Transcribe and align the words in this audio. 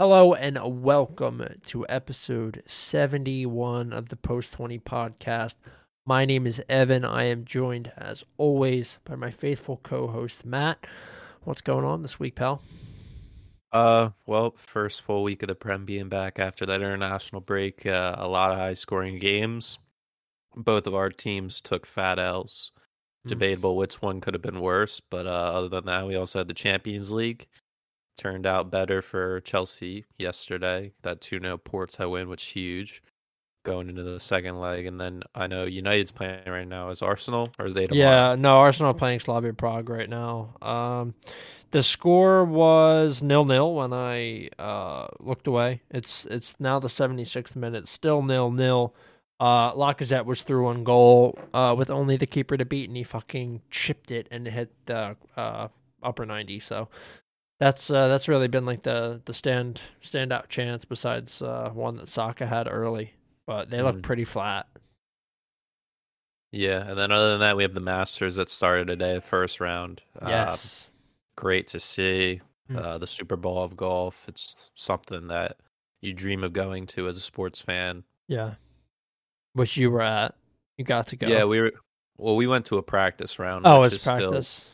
Hello 0.00 0.32
and 0.32 0.84
welcome 0.84 1.44
to 1.66 1.84
episode 1.88 2.62
71 2.68 3.92
of 3.92 4.10
the 4.10 4.14
Post 4.14 4.52
20 4.52 4.78
podcast. 4.78 5.56
My 6.06 6.24
name 6.24 6.46
is 6.46 6.62
Evan. 6.68 7.04
I 7.04 7.24
am 7.24 7.44
joined, 7.44 7.90
as 7.96 8.24
always, 8.36 9.00
by 9.04 9.16
my 9.16 9.32
faithful 9.32 9.80
co 9.82 10.06
host, 10.06 10.46
Matt. 10.46 10.86
What's 11.42 11.62
going 11.62 11.84
on 11.84 12.02
this 12.02 12.20
week, 12.20 12.36
pal? 12.36 12.62
Uh, 13.72 14.10
well, 14.24 14.54
first 14.56 15.02
full 15.02 15.24
week 15.24 15.42
of 15.42 15.48
the 15.48 15.56
Prem 15.56 15.84
being 15.84 16.08
back 16.08 16.38
after 16.38 16.64
that 16.64 16.80
international 16.80 17.40
break. 17.40 17.84
Uh, 17.84 18.14
a 18.18 18.28
lot 18.28 18.52
of 18.52 18.56
high 18.56 18.74
scoring 18.74 19.18
games. 19.18 19.80
Both 20.54 20.86
of 20.86 20.94
our 20.94 21.10
teams 21.10 21.60
took 21.60 21.84
fat 21.84 22.20
L's. 22.20 22.70
Mm. 23.26 23.30
Debatable 23.30 23.76
which 23.76 24.00
one 24.00 24.20
could 24.20 24.34
have 24.34 24.42
been 24.42 24.60
worse, 24.60 25.00
but 25.00 25.26
uh, 25.26 25.30
other 25.30 25.68
than 25.68 25.86
that, 25.86 26.06
we 26.06 26.14
also 26.14 26.38
had 26.38 26.46
the 26.46 26.54
Champions 26.54 27.10
League. 27.10 27.48
Turned 28.18 28.46
out 28.46 28.70
better 28.70 29.00
for 29.00 29.40
Chelsea 29.40 30.04
yesterday. 30.18 30.92
That 31.02 31.20
2 31.20 31.40
0 31.40 31.56
Porto 31.58 32.10
win, 32.10 32.28
which 32.28 32.46
huge 32.46 33.00
going 33.64 33.88
into 33.88 34.02
the 34.02 34.18
second 34.18 34.58
leg. 34.58 34.86
And 34.86 35.00
then 35.00 35.22
I 35.34 35.46
know 35.46 35.64
United's 35.64 36.10
playing 36.10 36.40
right 36.46 36.66
now 36.66 36.88
is 36.90 37.02
Arsenal, 37.02 37.52
or 37.58 37.70
they 37.70 37.86
tomorrow? 37.86 38.30
Yeah, 38.30 38.34
no, 38.34 38.56
Arsenal 38.56 38.94
playing 38.94 39.20
Slavia 39.20 39.52
Prague 39.52 39.88
right 39.88 40.08
now. 40.08 40.54
Um, 40.62 41.14
the 41.70 41.82
score 41.82 42.44
was 42.44 43.22
nil 43.22 43.44
nil 43.44 43.74
when 43.74 43.92
I 43.92 44.48
uh, 44.58 45.08
looked 45.20 45.46
away. 45.46 45.82
It's 45.90 46.24
it's 46.26 46.58
now 46.58 46.78
the 46.78 46.88
76th 46.88 47.54
minute, 47.56 47.86
still 47.86 48.22
nil 48.22 48.50
nil. 48.50 48.94
Uh, 49.38 49.72
Lacazette 49.74 50.24
was 50.24 50.42
through 50.42 50.66
on 50.66 50.82
goal 50.82 51.38
uh, 51.54 51.72
with 51.78 51.90
only 51.90 52.16
the 52.16 52.26
keeper 52.26 52.56
to 52.56 52.64
beat, 52.64 52.88
and 52.88 52.96
he 52.96 53.04
fucking 53.04 53.62
chipped 53.70 54.10
it 54.10 54.26
and 54.32 54.48
hit 54.48 54.72
the 54.86 55.16
uh, 55.36 55.68
upper 56.02 56.26
90. 56.26 56.58
So 56.58 56.88
that's 57.60 57.90
uh, 57.90 58.08
that's 58.08 58.28
really 58.28 58.48
been 58.48 58.66
like 58.66 58.82
the 58.82 59.20
the 59.24 59.32
stand 59.34 59.80
standout 60.02 60.48
chance 60.48 60.84
besides 60.84 61.42
uh, 61.42 61.70
one 61.72 61.96
that 61.96 62.08
Saka 62.08 62.46
had 62.46 62.68
early, 62.70 63.14
but 63.46 63.70
they 63.70 63.82
look 63.82 63.96
Mhm. 63.96 64.02
pretty 64.02 64.24
flat. 64.24 64.66
Yeah, 66.50 66.88
and 66.88 66.98
then 66.98 67.12
other 67.12 67.30
than 67.32 67.40
that, 67.40 67.56
we 67.56 67.62
have 67.62 67.74
the 67.74 67.80
Masters 67.80 68.36
that 68.36 68.48
started 68.48 68.86
today, 68.86 69.14
the 69.14 69.20
first 69.20 69.60
round. 69.60 70.02
Uh, 70.20 70.28
Yes. 70.28 70.88
great 71.36 71.68
to 71.68 71.78
see. 71.78 72.40
Mm. 72.70 72.76
Uh, 72.82 72.98
the 72.98 73.06
Super 73.06 73.36
Bowl 73.36 73.62
of 73.62 73.76
golf. 73.76 74.26
It's 74.28 74.70
something 74.74 75.28
that 75.28 75.56
you 76.02 76.12
dream 76.14 76.44
of 76.44 76.52
going 76.52 76.86
to 76.88 77.08
as 77.08 77.16
a 77.16 77.20
sports 77.20 77.60
fan. 77.60 78.04
Yeah. 78.28 78.54
Which 79.54 79.76
you 79.76 79.90
were 79.90 80.02
at. 80.02 80.34
You 80.76 80.84
got 80.84 81.06
to 81.08 81.16
go. 81.16 81.26
Yeah, 81.26 81.44
we 81.44 81.60
were. 81.60 81.72
Well, 82.18 82.36
we 82.36 82.46
went 82.46 82.66
to 82.66 82.76
a 82.78 82.82
practice 82.82 83.38
round. 83.38 83.66
Oh, 83.66 83.82
it's 83.82 84.04
practice. 84.04 84.48
Still, 84.48 84.72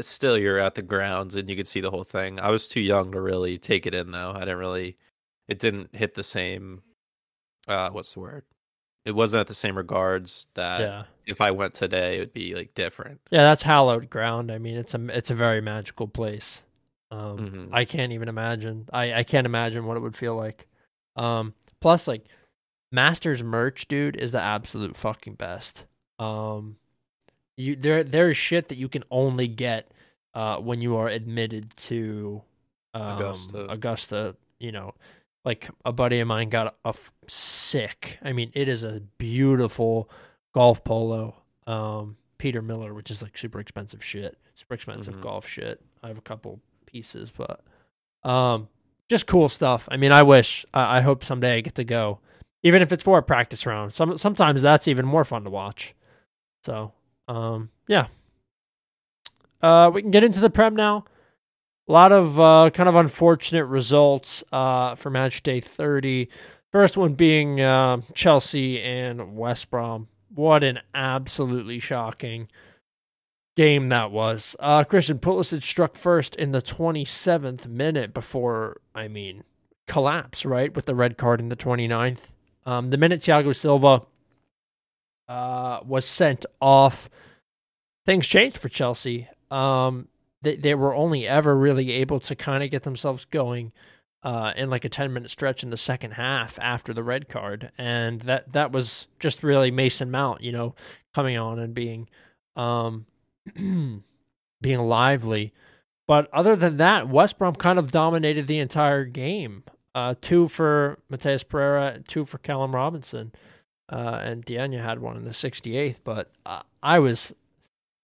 still 0.00 0.36
you're 0.36 0.58
at 0.58 0.74
the 0.74 0.82
grounds 0.82 1.36
and 1.36 1.48
you 1.48 1.56
could 1.56 1.68
see 1.68 1.80
the 1.80 1.90
whole 1.90 2.04
thing. 2.04 2.38
I 2.40 2.50
was 2.50 2.68
too 2.68 2.80
young 2.80 3.12
to 3.12 3.20
really 3.20 3.58
take 3.58 3.86
it 3.86 3.94
in 3.94 4.10
though. 4.10 4.32
I 4.34 4.40
didn't 4.40 4.58
really. 4.58 4.96
It 5.48 5.58
didn't 5.58 5.94
hit 5.94 6.14
the 6.14 6.22
same. 6.22 6.82
Uh, 7.66 7.90
what's 7.90 8.14
the 8.14 8.20
word? 8.20 8.44
It 9.04 9.12
wasn't 9.12 9.40
at 9.40 9.46
the 9.46 9.54
same 9.54 9.76
regards 9.76 10.46
that 10.54 10.80
yeah. 10.80 11.04
if 11.26 11.40
I 11.40 11.50
went 11.50 11.74
today, 11.74 12.16
it 12.16 12.20
would 12.20 12.32
be 12.32 12.54
like 12.54 12.74
different. 12.74 13.20
Yeah, 13.30 13.42
that's 13.42 13.62
hallowed 13.62 14.10
ground. 14.10 14.52
I 14.52 14.58
mean, 14.58 14.76
it's 14.76 14.94
a 14.94 15.06
it's 15.08 15.30
a 15.30 15.34
very 15.34 15.60
magical 15.60 16.06
place. 16.06 16.62
Um, 17.10 17.38
Mhm. 17.38 17.68
I 17.72 17.84
can't 17.84 18.12
even 18.12 18.28
imagine. 18.28 18.88
I 18.92 19.14
I 19.14 19.22
can't 19.24 19.46
imagine 19.46 19.86
what 19.86 19.96
it 19.96 20.00
would 20.00 20.16
feel 20.16 20.36
like. 20.36 20.66
Um, 21.16 21.54
plus, 21.80 22.06
like 22.06 22.26
Masters 22.92 23.42
merch, 23.42 23.88
dude, 23.88 24.16
is 24.16 24.32
the 24.32 24.40
absolute 24.40 24.96
fucking 24.96 25.34
best. 25.34 25.86
Um, 26.18 26.76
you 27.60 27.76
there 27.76 28.02
there 28.02 28.30
is 28.30 28.36
shit 28.36 28.68
that 28.68 28.78
you 28.78 28.88
can 28.88 29.04
only 29.10 29.48
get 29.48 29.90
uh 30.34 30.56
when 30.58 30.80
you 30.80 30.96
are 30.96 31.08
admitted 31.08 31.74
to 31.76 32.42
um, 32.94 33.02
Augusta. 33.18 33.66
Augusta. 33.70 34.36
You 34.58 34.72
know, 34.72 34.94
like 35.44 35.70
a 35.84 35.92
buddy 35.92 36.20
of 36.20 36.28
mine 36.28 36.50
got 36.50 36.74
a, 36.84 36.88
f- 36.88 37.12
sick. 37.28 38.18
I 38.22 38.32
mean, 38.34 38.50
it 38.54 38.68
is 38.68 38.82
a 38.82 39.00
beautiful 39.16 40.10
golf 40.54 40.84
polo. 40.84 41.34
Um, 41.66 42.16
Peter 42.36 42.60
Millar, 42.60 42.92
which 42.92 43.10
is 43.10 43.22
like 43.22 43.38
super 43.38 43.58
expensive 43.60 44.04
shit, 44.04 44.36
super 44.54 44.74
expensive 44.74 45.14
Mhm. 45.14 45.22
golf 45.22 45.46
shit. 45.48 45.80
I 46.02 46.08
have 46.08 46.18
a 46.18 46.22
couple 46.22 46.60
pieces, 46.84 47.32
but 47.34 47.62
um, 48.28 48.68
just 49.08 49.26
cool 49.26 49.48
stuff. 49.48 49.88
I 49.90 49.96
mean, 49.96 50.12
I 50.12 50.22
wish, 50.22 50.66
I, 50.74 50.98
I 50.98 51.00
hope 51.00 51.24
someday 51.24 51.56
I 51.56 51.60
get 51.62 51.74
to 51.76 51.84
go, 51.84 52.18
even 52.62 52.82
if 52.82 52.92
it's 52.92 53.02
for 53.02 53.16
a 53.18 53.22
practice 53.22 53.64
round. 53.64 53.94
Some 53.94 54.18
sometimes 54.18 54.60
that's 54.62 54.88
even 54.88 55.06
more 55.06 55.24
fun 55.24 55.44
to 55.44 55.50
watch. 55.50 55.94
So, 56.64 56.92
um, 57.30 57.70
yeah. 57.86 58.06
Uh, 59.62 59.90
we 59.92 60.02
can 60.02 60.10
get 60.10 60.24
into 60.24 60.40
the 60.40 60.50
prem 60.50 60.74
now. 60.74 61.04
A 61.88 61.92
lot 61.92 62.12
of 62.12 62.40
uh, 62.40 62.70
kind 62.74 62.88
of 62.88 62.96
unfortunate 62.96 63.66
results 63.66 64.42
uh, 64.52 64.96
for 64.96 65.10
match 65.10 65.42
day 65.42 65.60
30. 65.60 66.28
First 66.72 66.96
one 66.96 67.14
being 67.14 67.60
uh, 67.60 67.98
Chelsea 68.14 68.80
and 68.80 69.36
West 69.36 69.70
Brom. 69.70 70.08
What 70.34 70.64
an 70.64 70.80
absolutely 70.94 71.78
shocking 71.78 72.48
game 73.56 73.88
that 73.90 74.10
was. 74.10 74.56
Uh, 74.58 74.84
Christian 74.84 75.18
Pulisic 75.18 75.62
struck 75.62 75.96
first 75.96 76.34
in 76.36 76.52
the 76.52 76.62
27th 76.62 77.66
minute 77.66 78.14
before, 78.14 78.80
I 78.94 79.08
mean, 79.08 79.44
collapse, 79.86 80.44
right? 80.44 80.74
With 80.74 80.86
the 80.86 80.94
red 80.94 81.16
card 81.16 81.40
in 81.40 81.48
the 81.48 81.56
29th. 81.56 82.32
Um, 82.66 82.88
the 82.88 82.96
minute 82.96 83.20
Thiago 83.20 83.54
Silva 83.54 84.02
uh, 85.30 85.78
was 85.86 86.04
sent 86.04 86.44
off, 86.60 87.08
things 88.04 88.26
changed 88.26 88.58
for 88.58 88.68
Chelsea. 88.68 89.28
Um, 89.48 90.08
they, 90.42 90.56
they 90.56 90.74
were 90.74 90.92
only 90.92 91.26
ever 91.26 91.56
really 91.56 91.92
able 91.92 92.18
to 92.20 92.34
kind 92.34 92.64
of 92.64 92.70
get 92.70 92.82
themselves 92.82 93.24
going 93.26 93.70
uh, 94.24 94.52
in 94.56 94.68
like 94.68 94.84
a 94.84 94.88
10 94.88 95.12
minute 95.12 95.30
stretch 95.30 95.62
in 95.62 95.70
the 95.70 95.76
second 95.76 96.12
half 96.12 96.58
after 96.60 96.92
the 96.92 97.04
red 97.04 97.28
card. 97.28 97.70
And 97.78 98.22
that, 98.22 98.52
that 98.52 98.72
was 98.72 99.06
just 99.20 99.44
really 99.44 99.70
Mason 99.70 100.10
Mount, 100.10 100.40
you 100.42 100.50
know, 100.50 100.74
coming 101.14 101.38
on 101.38 101.60
and 101.60 101.74
being, 101.74 102.08
um, 102.56 103.06
being 104.60 104.80
lively. 104.80 105.54
But 106.08 106.28
other 106.32 106.56
than 106.56 106.76
that, 106.78 107.08
West 107.08 107.38
Brom 107.38 107.54
kind 107.54 107.78
of 107.78 107.92
dominated 107.92 108.48
the 108.48 108.58
entire 108.58 109.04
game. 109.04 109.62
Uh, 109.94 110.16
two 110.20 110.48
for 110.48 110.98
Matheus 111.08 111.48
Pereira, 111.48 112.00
two 112.06 112.24
for 112.24 112.38
Callum 112.38 112.74
Robinson, 112.74 113.32
uh, 113.90 114.20
and 114.22 114.44
Diagne 114.44 114.76
had 114.76 115.00
one 115.00 115.16
in 115.16 115.24
the 115.24 115.30
68th. 115.30 115.96
But 116.04 116.30
uh, 116.46 116.62
I 116.82 116.98
was, 116.98 117.34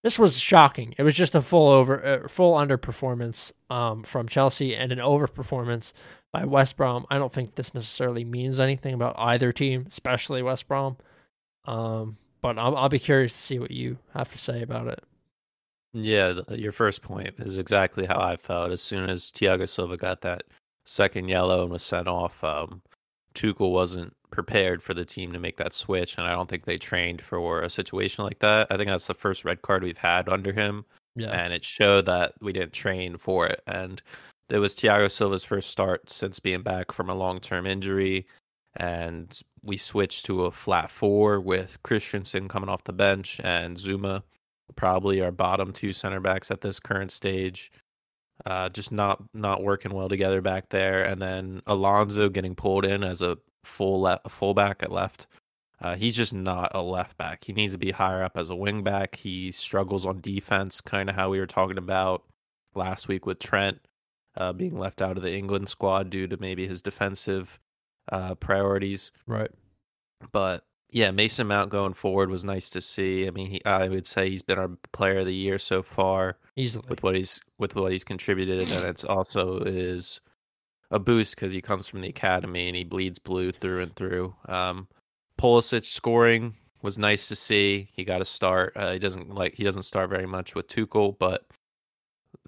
this 0.02 0.18
was 0.18 0.38
shocking. 0.38 0.94
It 0.98 1.02
was 1.02 1.14
just 1.14 1.34
a 1.34 1.42
full 1.42 1.68
over, 1.68 2.04
uh, 2.04 2.28
full 2.28 2.54
underperformance 2.54 3.52
um, 3.70 4.02
from 4.02 4.28
Chelsea 4.28 4.74
and 4.74 4.92
an 4.92 4.98
overperformance 4.98 5.92
by 6.32 6.44
West 6.44 6.76
Brom. 6.76 7.06
I 7.10 7.18
don't 7.18 7.32
think 7.32 7.54
this 7.54 7.74
necessarily 7.74 8.24
means 8.24 8.60
anything 8.60 8.94
about 8.94 9.14
either 9.18 9.52
team, 9.52 9.86
especially 9.88 10.42
West 10.42 10.68
Brom. 10.68 10.96
Um, 11.64 12.16
but 12.40 12.58
I'll, 12.58 12.76
I'll 12.76 12.88
be 12.88 12.98
curious 12.98 13.32
to 13.32 13.40
see 13.40 13.58
what 13.58 13.70
you 13.70 13.98
have 14.12 14.30
to 14.32 14.38
say 14.38 14.62
about 14.62 14.88
it. 14.88 15.02
Yeah, 15.92 16.34
th- 16.34 16.60
your 16.60 16.72
first 16.72 17.02
point 17.02 17.34
is 17.38 17.56
exactly 17.56 18.06
how 18.06 18.20
I 18.20 18.36
felt. 18.36 18.70
As 18.70 18.82
soon 18.82 19.08
as 19.08 19.30
Thiago 19.30 19.68
Silva 19.68 19.96
got 19.96 20.20
that 20.22 20.42
second 20.84 21.28
yellow 21.28 21.62
and 21.62 21.70
was 21.70 21.82
sent 21.82 22.06
off, 22.06 22.42
um, 22.44 22.82
Tuchel 23.34 23.72
wasn't 23.72 24.15
prepared 24.30 24.82
for 24.82 24.94
the 24.94 25.04
team 25.04 25.32
to 25.32 25.38
make 25.38 25.56
that 25.58 25.72
switch, 25.72 26.16
and 26.18 26.26
I 26.26 26.32
don't 26.32 26.48
think 26.48 26.64
they 26.64 26.78
trained 26.78 27.22
for 27.22 27.62
a 27.62 27.70
situation 27.70 28.24
like 28.24 28.40
that. 28.40 28.66
I 28.70 28.76
think 28.76 28.88
that's 28.88 29.06
the 29.06 29.14
first 29.14 29.44
red 29.44 29.62
card 29.62 29.82
we've 29.82 29.98
had 29.98 30.28
under 30.28 30.52
him, 30.52 30.84
Yeah. 31.14 31.30
and 31.30 31.52
it 31.52 31.64
showed 31.64 32.06
that 32.06 32.34
we 32.40 32.52
didn't 32.52 32.72
train 32.72 33.18
for 33.18 33.46
it. 33.46 33.62
And 33.66 34.02
it 34.48 34.58
was 34.58 34.74
Thiago 34.74 35.10
Silva's 35.10 35.44
first 35.44 35.70
start 35.70 36.10
since 36.10 36.38
being 36.40 36.62
back 36.62 36.92
from 36.92 37.10
a 37.10 37.14
long-term 37.14 37.66
injury, 37.66 38.26
and 38.76 39.40
we 39.62 39.76
switched 39.76 40.26
to 40.26 40.44
a 40.44 40.50
flat 40.50 40.90
four 40.90 41.40
with 41.40 41.82
Christensen 41.82 42.48
coming 42.48 42.68
off 42.68 42.84
the 42.84 42.92
bench 42.92 43.40
and 43.42 43.76
Zouma 43.76 44.22
probably 44.74 45.22
our 45.22 45.30
bottom 45.30 45.72
two 45.72 45.92
center 45.92 46.20
backs 46.20 46.50
at 46.50 46.60
this 46.60 46.80
current 46.80 47.10
stage. 47.10 47.70
Uh, 48.44 48.68
just 48.68 48.92
not 48.92 49.22
not 49.32 49.62
working 49.62 49.92
well 49.92 50.08
together 50.10 50.42
back 50.42 50.68
there, 50.68 51.02
and 51.04 51.22
then 51.22 51.62
Alonso 51.66 52.28
getting 52.28 52.54
pulled 52.54 52.84
in 52.84 53.02
as 53.02 53.22
a 53.22 53.38
full 53.66 54.02
le- 54.02 54.20
a 54.24 54.28
fullback 54.28 54.82
at 54.82 54.92
left. 54.92 55.26
Uh, 55.80 55.94
he's 55.94 56.16
just 56.16 56.32
not 56.32 56.72
a 56.74 56.82
left 56.82 57.18
back. 57.18 57.44
He 57.44 57.52
needs 57.52 57.74
to 57.74 57.78
be 57.78 57.90
higher 57.90 58.22
up 58.22 58.38
as 58.38 58.48
a 58.48 58.56
wing 58.56 58.82
back. 58.82 59.16
He 59.16 59.50
struggles 59.50 60.06
on 60.06 60.20
defense, 60.20 60.80
kind 60.80 61.10
of 61.10 61.16
how 61.16 61.28
we 61.28 61.38
were 61.38 61.46
talking 61.46 61.76
about 61.78 62.22
last 62.74 63.08
week 63.08 63.26
with 63.26 63.38
Trent 63.38 63.78
uh, 64.36 64.52
being 64.52 64.78
left 64.78 65.02
out 65.02 65.16
of 65.16 65.22
the 65.22 65.34
England 65.34 65.68
squad 65.68 66.08
due 66.10 66.26
to 66.28 66.36
maybe 66.38 66.66
his 66.66 66.82
defensive 66.82 67.58
uh, 68.10 68.34
priorities. 68.36 69.12
Right. 69.26 69.50
But 70.32 70.64
yeah, 70.90 71.10
Mason 71.10 71.46
Mount 71.46 71.70
going 71.70 71.94
forward 71.94 72.30
was 72.30 72.44
nice 72.44 72.70
to 72.70 72.80
see. 72.80 73.26
I 73.26 73.30
mean, 73.30 73.48
he, 73.48 73.64
I 73.64 73.88
would 73.88 74.06
say 74.06 74.30
he's 74.30 74.42
been 74.42 74.58
our 74.58 74.70
player 74.92 75.18
of 75.18 75.26
the 75.26 75.34
year 75.34 75.58
so 75.58 75.82
far 75.82 76.38
Easily. 76.56 76.86
with 76.88 77.02
what 77.02 77.14
he's 77.16 77.40
with 77.58 77.74
what 77.74 77.92
he's 77.92 78.04
contributed, 78.04 78.70
and 78.70 78.84
it's 78.84 79.04
also 79.04 79.58
is 79.60 80.20
a 80.90 80.98
boost 80.98 81.34
because 81.34 81.52
he 81.52 81.60
comes 81.60 81.88
from 81.88 82.00
the 82.00 82.08
academy 82.08 82.68
and 82.68 82.76
he 82.76 82.84
bleeds 82.84 83.18
blue 83.18 83.52
through 83.52 83.80
and 83.82 83.94
through. 83.96 84.34
Um, 84.48 84.88
Pulisic 85.38 85.84
scoring 85.84 86.56
was 86.82 86.98
nice 86.98 87.28
to 87.28 87.36
see. 87.36 87.88
He 87.92 88.04
got 88.04 88.20
a 88.20 88.24
start. 88.24 88.72
Uh, 88.76 88.92
he 88.92 88.98
doesn't 88.98 89.34
like 89.34 89.54
he 89.54 89.64
doesn't 89.64 89.82
start 89.84 90.10
very 90.10 90.26
much 90.26 90.54
with 90.54 90.68
Tuchel, 90.68 91.18
but 91.18 91.46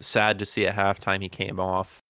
sad 0.00 0.38
to 0.38 0.46
see 0.46 0.66
at 0.66 0.74
halftime 0.76 1.22
he 1.22 1.28
came 1.28 1.60
off. 1.60 2.02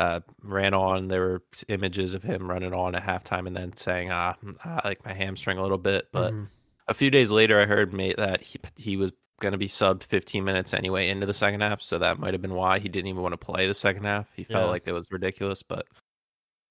uh, 0.00 0.20
ran 0.42 0.72
on. 0.72 1.08
There 1.08 1.20
were 1.20 1.42
images 1.68 2.14
of 2.14 2.22
him 2.22 2.48
running 2.48 2.72
on 2.72 2.94
at 2.94 3.02
halftime 3.02 3.46
and 3.46 3.54
then 3.54 3.76
saying, 3.76 4.10
"Ah, 4.10 4.36
I 4.64 4.80
like 4.88 5.04
my 5.04 5.12
hamstring 5.12 5.58
a 5.58 5.62
little 5.62 5.76
bit." 5.76 6.08
But 6.12 6.32
Mhm. 6.32 6.48
a 6.88 6.94
few 6.94 7.10
days 7.10 7.30
later, 7.30 7.60
I 7.60 7.66
heard 7.66 7.92
mate 7.92 8.16
that 8.16 8.40
he 8.40 8.58
he 8.76 8.96
was 8.96 9.12
going 9.42 9.52
to 9.52 9.58
be 9.58 9.68
subbed 9.68 10.04
15 10.04 10.42
minutes 10.44 10.72
anyway 10.72 11.08
into 11.10 11.26
the 11.26 11.34
second 11.34 11.60
half, 11.60 11.82
so 11.82 11.98
that 11.98 12.18
might 12.18 12.32
have 12.32 12.40
been 12.42 12.54
why 12.54 12.78
he 12.78 12.88
didn't 12.88 13.08
even 13.08 13.20
want 13.22 13.34
to 13.34 13.36
play 13.36 13.66
the 13.66 13.74
second 13.74 14.04
half. 14.04 14.26
He 14.34 14.44
felt 14.44 14.64
Yeah. 14.64 14.70
like 14.70 14.84
it 14.86 14.92
was 14.92 15.08
ridiculous, 15.12 15.62
but 15.62 15.86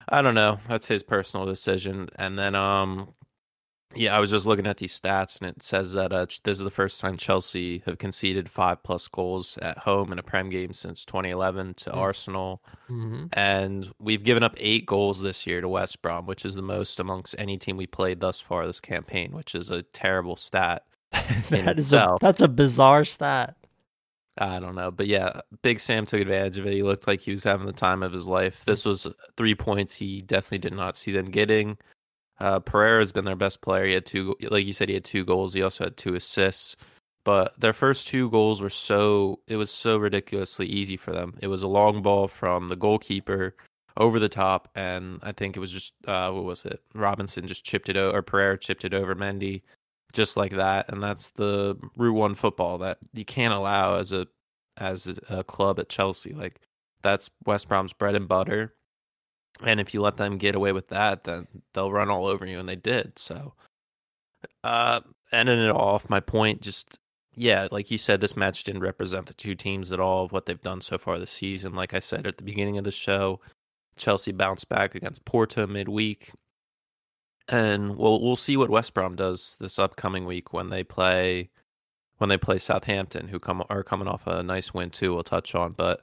I 0.09 0.21
don't 0.23 0.33
know. 0.35 0.57
That's 0.67 0.87
his 0.87 1.03
personal 1.03 1.45
decision. 1.45 2.09
And 2.15 2.37
then, 2.39 2.55
um, 2.55 3.13
yeah, 3.93 4.15
I 4.15 4.19
was 4.19 4.31
just 4.31 4.45
looking 4.45 4.65
at 4.67 4.77
these 4.77 4.99
stats, 4.99 5.39
and 5.39 5.49
it 5.49 5.61
says 5.61 5.93
that 5.93 6.11
uh, 6.13 6.25
this 6.43 6.57
is 6.57 6.63
the 6.63 6.71
first 6.71 7.01
time 7.01 7.17
Chelsea 7.17 7.83
have 7.85 7.97
conceded 7.97 8.49
five 8.49 8.81
plus 8.83 9.07
goals 9.09 9.57
at 9.57 9.77
home 9.77 10.11
in 10.13 10.17
a 10.17 10.23
Prem 10.23 10.49
game 10.49 10.71
since 10.73 11.03
2011 11.05 11.73
to 11.75 11.89
Mm. 11.91 11.97
Arsenal. 11.97 12.63
Mhm. 12.89 13.29
And 13.33 13.91
we've 13.99 14.23
given 14.23 14.43
up 14.43 14.55
eight 14.57 14.85
goals 14.85 15.21
this 15.21 15.45
year 15.45 15.59
to 15.61 15.67
West 15.69 16.01
Brom, 16.01 16.25
which 16.25 16.45
is 16.45 16.55
the 16.55 16.61
most 16.61 16.99
amongst 17.01 17.35
any 17.37 17.57
team 17.57 17.75
we 17.77 17.85
played 17.85 18.21
thus 18.21 18.39
far 18.39 18.65
this 18.65 18.79
campaign, 18.79 19.33
which 19.33 19.53
is 19.55 19.69
a 19.69 19.83
terrible 19.83 20.35
stat. 20.37 20.85
that 21.49 21.77
is 21.77 21.93
a, 21.93 22.17
that's 22.21 22.41
a 22.41 22.47
bizarre 22.47 23.05
stat. 23.05 23.55
I 24.37 24.59
don't 24.59 24.75
know, 24.75 24.91
but 24.91 25.07
yeah, 25.07 25.41
Big 25.61 25.79
Sam 25.79 26.05
took 26.05 26.21
advantage 26.21 26.57
of 26.57 26.65
it. 26.65 26.73
He 26.73 26.83
looked 26.83 27.07
like 27.07 27.21
he 27.21 27.31
was 27.31 27.43
having 27.43 27.65
the 27.65 27.73
time 27.73 28.01
of 28.01 28.13
his 28.13 28.27
life. 28.27 28.63
This 28.65 28.85
was 28.85 29.07
three 29.35 29.55
points 29.55 29.93
he 29.93 30.21
definitely 30.21 30.59
did 30.59 30.73
not 30.73 30.95
see 30.95 31.11
them 31.11 31.25
getting. 31.25 31.77
Uh, 32.39 32.59
Pereira 32.59 32.99
has 32.99 33.11
been 33.11 33.25
their 33.25 33.35
best 33.35 33.61
player. 33.61 33.85
He 33.85 33.93
had 33.93 34.05
two, 34.05 34.35
like 34.49 34.65
you 34.65 34.73
said, 34.73 34.87
he 34.87 34.95
had 34.95 35.03
two 35.03 35.25
goals. 35.25 35.53
He 35.53 35.61
also 35.61 35.83
had 35.83 35.97
two 35.97 36.15
assists. 36.15 36.75
But 37.23 37.59
their 37.59 37.73
first 37.73 38.07
two 38.07 38.29
goals 38.31 38.61
were 38.61 38.69
so 38.69 39.41
it 39.47 39.57
was 39.57 39.69
so 39.69 39.97
ridiculously 39.97 40.65
easy 40.65 40.97
for 40.97 41.11
them. 41.11 41.35
It 41.39 41.47
was 41.47 41.61
a 41.61 41.67
long 41.67 42.01
ball 42.01 42.27
from 42.27 42.67
the 42.67 42.75
goalkeeper 42.75 43.55
over 43.97 44.19
the 44.19 44.29
top, 44.29 44.69
and 44.73 45.19
I 45.21 45.31
think 45.31 45.55
it 45.55 45.59
was 45.59 45.71
just 45.71 45.93
uh, 46.07 46.31
what 46.31 46.45
was 46.45 46.65
it? 46.65 46.81
Robinson 46.95 47.47
just 47.47 47.63
chipped 47.63 47.89
it 47.89 47.97
over, 47.97 48.17
or 48.17 48.21
Pereira 48.23 48.57
chipped 48.57 48.85
it 48.85 48.95
over 48.95 49.13
Mendy, 49.13 49.61
just 50.13 50.37
like 50.37 50.53
that. 50.53 50.91
And 50.91 51.01
that's 51.01 51.29
the 51.31 51.77
Route 51.95 52.13
One 52.13 52.35
football 52.35 52.77
that 52.79 52.97
you 53.13 53.25
can't 53.25 53.53
allow 53.53 53.95
as 53.95 54.11
a 54.11 54.27
as 54.77 55.07
a, 55.07 55.39
a 55.39 55.43
club 55.43 55.79
at 55.79 55.89
Chelsea. 55.89 56.33
Like 56.33 56.61
that's 57.01 57.29
West 57.45 57.67
Brom's 57.67 57.93
bread 57.93 58.15
and 58.15 58.27
butter. 58.27 58.73
And 59.63 59.79
if 59.79 59.93
you 59.93 60.01
let 60.01 60.17
them 60.17 60.37
get 60.37 60.55
away 60.55 60.71
with 60.71 60.87
that, 60.89 61.23
then 61.23 61.47
they'll 61.73 61.91
run 61.91 62.09
all 62.09 62.25
over 62.25 62.45
you, 62.45 62.57
and 62.59 62.67
they 62.67 62.75
did. 62.75 63.19
So, 63.19 63.53
uh, 64.63 65.01
ending 65.31 65.59
it 65.59 65.69
off, 65.69 66.09
my 66.09 66.19
point 66.19 66.61
just 66.61 66.97
yeah, 67.35 67.67
like 67.71 67.89
you 67.89 67.97
said, 67.97 68.19
this 68.19 68.35
match 68.35 68.63
didn't 68.63 68.81
represent 68.81 69.25
the 69.25 69.33
two 69.33 69.55
teams 69.55 69.91
at 69.91 69.99
all 69.99 70.25
of 70.25 70.31
what 70.31 70.45
they've 70.45 70.61
done 70.61 70.81
so 70.81 70.97
far 70.97 71.17
this 71.17 71.31
season. 71.31 71.73
Like 71.73 71.93
I 71.93 71.99
said 71.99 72.27
at 72.27 72.37
the 72.37 72.43
beginning 72.43 72.77
of 72.77 72.83
the 72.83 72.91
show, 72.91 73.39
Chelsea 73.95 74.31
bounced 74.31 74.67
back 74.67 74.95
against 74.95 75.23
Porto 75.25 75.65
midweek, 75.65 76.31
and 77.47 77.97
we'll 77.97 78.21
we'll 78.21 78.35
see 78.35 78.57
what 78.57 78.69
West 78.69 78.93
Brom 78.93 79.15
does 79.15 79.57
this 79.59 79.79
upcoming 79.79 80.25
week 80.25 80.53
when 80.53 80.69
they 80.69 80.83
play 80.83 81.49
when 82.17 82.29
they 82.29 82.37
play 82.37 82.57
Southampton, 82.57 83.27
who 83.27 83.39
come 83.39 83.63
are 83.69 83.83
coming 83.83 84.07
off 84.07 84.27
a 84.27 84.43
nice 84.43 84.73
win 84.73 84.89
too. 84.91 85.13
We'll 85.13 85.23
touch 85.23 85.55
on, 85.55 85.73
but 85.73 86.01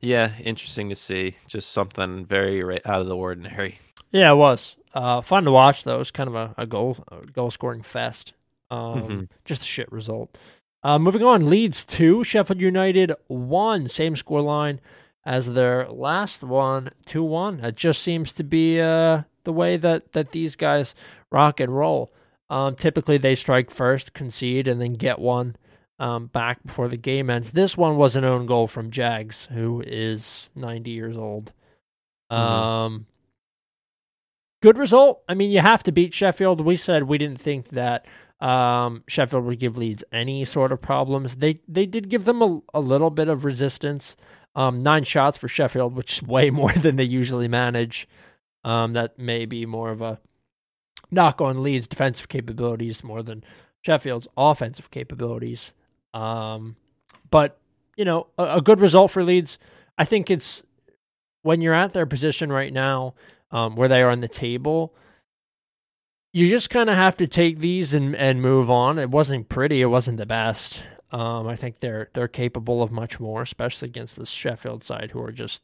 yeah, 0.00 0.32
interesting 0.42 0.88
to 0.88 0.94
see. 0.94 1.36
Just 1.46 1.72
something 1.72 2.24
very 2.24 2.62
out 2.86 3.00
of 3.00 3.06
the 3.06 3.16
ordinary. 3.16 3.78
Yeah, 4.10 4.32
it 4.32 4.36
was 4.36 4.76
uh, 4.94 5.20
fun 5.20 5.44
to 5.44 5.50
watch. 5.50 5.84
Though 5.84 5.96
it 5.96 5.98
was 5.98 6.10
kind 6.10 6.28
of 6.28 6.34
a, 6.34 6.54
a 6.56 6.66
goal 6.66 6.96
a 7.12 7.26
goal 7.26 7.50
scoring 7.50 7.82
fest. 7.82 8.32
Um, 8.70 9.02
Mhm. 9.02 9.28
Just 9.44 9.62
a 9.62 9.66
shit 9.66 9.90
result. 9.92 10.36
Uh, 10.82 10.98
moving 10.98 11.22
on, 11.24 11.50
Leeds 11.50 11.84
two, 11.84 12.22
Sheffield 12.24 12.60
United 12.60 13.12
one. 13.26 13.88
Same 13.88 14.14
score 14.16 14.40
line 14.40 14.80
as 15.26 15.52
their 15.52 15.88
last 15.90 16.42
one, 16.42 16.90
two 17.04 17.22
one. 17.24 17.60
It 17.60 17.74
just 17.76 18.00
seems 18.02 18.32
to 18.32 18.44
be 18.44 18.80
uh, 18.80 19.22
the 19.48 19.52
way 19.54 19.78
that 19.78 20.12
that 20.12 20.32
these 20.32 20.56
guys 20.56 20.94
rock 21.32 21.58
and 21.58 21.74
roll. 21.74 22.12
Um, 22.50 22.76
typically, 22.76 23.16
they 23.16 23.34
strike 23.34 23.70
first, 23.70 24.12
concede, 24.12 24.68
and 24.68 24.78
then 24.78 24.92
get 24.92 25.18
one 25.18 25.56
um, 25.98 26.26
back 26.26 26.62
before 26.66 26.86
the 26.88 26.98
game 26.98 27.30
ends. 27.30 27.52
This 27.52 27.78
one 27.78 27.96
was 27.96 28.14
an 28.14 28.24
own 28.24 28.44
goal 28.44 28.66
from 28.66 28.90
Jags, 28.90 29.46
who 29.50 29.82
is 29.86 30.50
90 30.54 30.90
years 30.90 31.16
old. 31.16 31.52
Mhm. 32.30 32.36
Um, 32.36 33.06
good 34.62 34.76
result. 34.76 35.22
I 35.26 35.32
mean, 35.32 35.50
you 35.50 35.60
have 35.60 35.82
to 35.84 35.92
beat 35.92 36.12
Sheffield. 36.12 36.60
We 36.60 36.76
said 36.76 37.04
we 37.04 37.16
didn't 37.16 37.40
think 37.40 37.70
that 37.70 38.04
um, 38.40 39.02
Sheffield 39.08 39.44
would 39.44 39.58
give 39.58 39.78
Leeds 39.78 40.04
any 40.12 40.44
sort 40.44 40.72
of 40.72 40.82
problems. 40.82 41.36
They 41.36 41.60
they 41.66 41.86
did 41.86 42.10
give 42.10 42.26
them 42.26 42.42
a, 42.42 42.60
a 42.74 42.80
little 42.80 43.10
bit 43.10 43.28
of 43.28 43.46
resistance. 43.46 44.14
Um, 44.54 44.82
nine 44.82 45.04
shots 45.04 45.38
for 45.38 45.48
Sheffield, 45.48 45.94
which 45.94 46.14
is 46.18 46.22
way 46.22 46.50
more 46.60 46.72
than 46.72 46.96
they 46.96 47.04
usually 47.04 47.48
manage. 47.48 48.06
Um, 48.64 48.92
that 48.94 49.18
may 49.18 49.46
be 49.46 49.66
more 49.66 49.90
of 49.90 50.02
a 50.02 50.20
knock 51.10 51.40
on 51.40 51.62
Leeds' 51.62 51.88
defensive 51.88 52.28
capabilities 52.28 53.04
more 53.04 53.22
than 53.22 53.44
Sheffield's 53.82 54.28
offensive 54.36 54.90
capabilities. 54.90 55.72
Um, 56.12 56.76
but 57.30 57.58
you 57.96 58.04
know, 58.04 58.28
a, 58.38 58.56
a 58.56 58.60
good 58.60 58.80
result 58.80 59.10
for 59.10 59.24
Leeds. 59.24 59.58
I 59.96 60.04
think 60.04 60.30
it's 60.30 60.62
when 61.42 61.60
you're 61.60 61.74
at 61.74 61.92
their 61.92 62.06
position 62.06 62.52
right 62.52 62.72
now, 62.72 63.14
um, 63.50 63.76
where 63.76 63.88
they 63.88 64.02
are 64.02 64.10
on 64.10 64.20
the 64.20 64.28
table. 64.28 64.94
You 66.32 66.48
just 66.50 66.70
kind 66.70 66.90
of 66.90 66.96
have 66.96 67.16
to 67.16 67.26
take 67.26 67.58
these 67.58 67.94
and, 67.94 68.14
and 68.14 68.42
move 68.42 68.70
on. 68.70 68.98
It 68.98 69.10
wasn't 69.10 69.48
pretty. 69.48 69.80
It 69.80 69.86
wasn't 69.86 70.18
the 70.18 70.26
best. 70.26 70.84
Um, 71.10 71.48
I 71.48 71.56
think 71.56 71.80
they're 71.80 72.10
they're 72.12 72.28
capable 72.28 72.82
of 72.82 72.92
much 72.92 73.18
more, 73.18 73.42
especially 73.42 73.88
against 73.88 74.16
this 74.16 74.28
Sheffield 74.28 74.84
side, 74.84 75.12
who 75.12 75.22
are 75.22 75.32
just, 75.32 75.62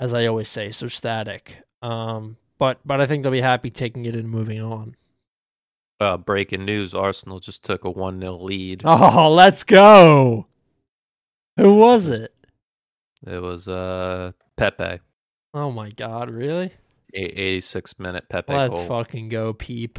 as 0.00 0.14
I 0.14 0.26
always 0.26 0.48
say, 0.48 0.70
so 0.70 0.88
static. 0.88 1.58
Um, 1.82 2.36
but 2.58 2.78
but 2.84 3.00
I 3.00 3.06
think 3.06 3.22
they'll 3.22 3.32
be 3.32 3.40
happy 3.40 3.70
taking 3.70 4.04
it 4.06 4.14
and 4.14 4.28
moving 4.30 4.60
on. 4.62 4.96
Uh, 6.00 6.16
breaking 6.16 6.64
news: 6.64 6.94
Arsenal 6.94 7.38
just 7.40 7.64
took 7.64 7.84
a 7.84 7.90
one 7.90 8.20
0 8.20 8.38
lead. 8.38 8.82
Oh, 8.86 9.32
let's 9.32 9.64
go! 9.64 10.46
Who 11.56 11.74
was 11.74 12.08
it? 12.08 12.34
It 13.26 13.40
was 13.40 13.68
uh 13.68 14.32
Pepe, 14.56 15.00
Oh 15.54 15.70
my 15.70 15.90
God! 15.90 16.30
Really? 16.30 16.72
a- 17.14 17.40
86 17.40 17.98
minute 17.98 18.28
Pepe 18.28 18.52
Let's 18.54 18.74
goal. 18.74 18.86
fucking 18.88 19.28
go, 19.28 19.52
peep. 19.52 19.98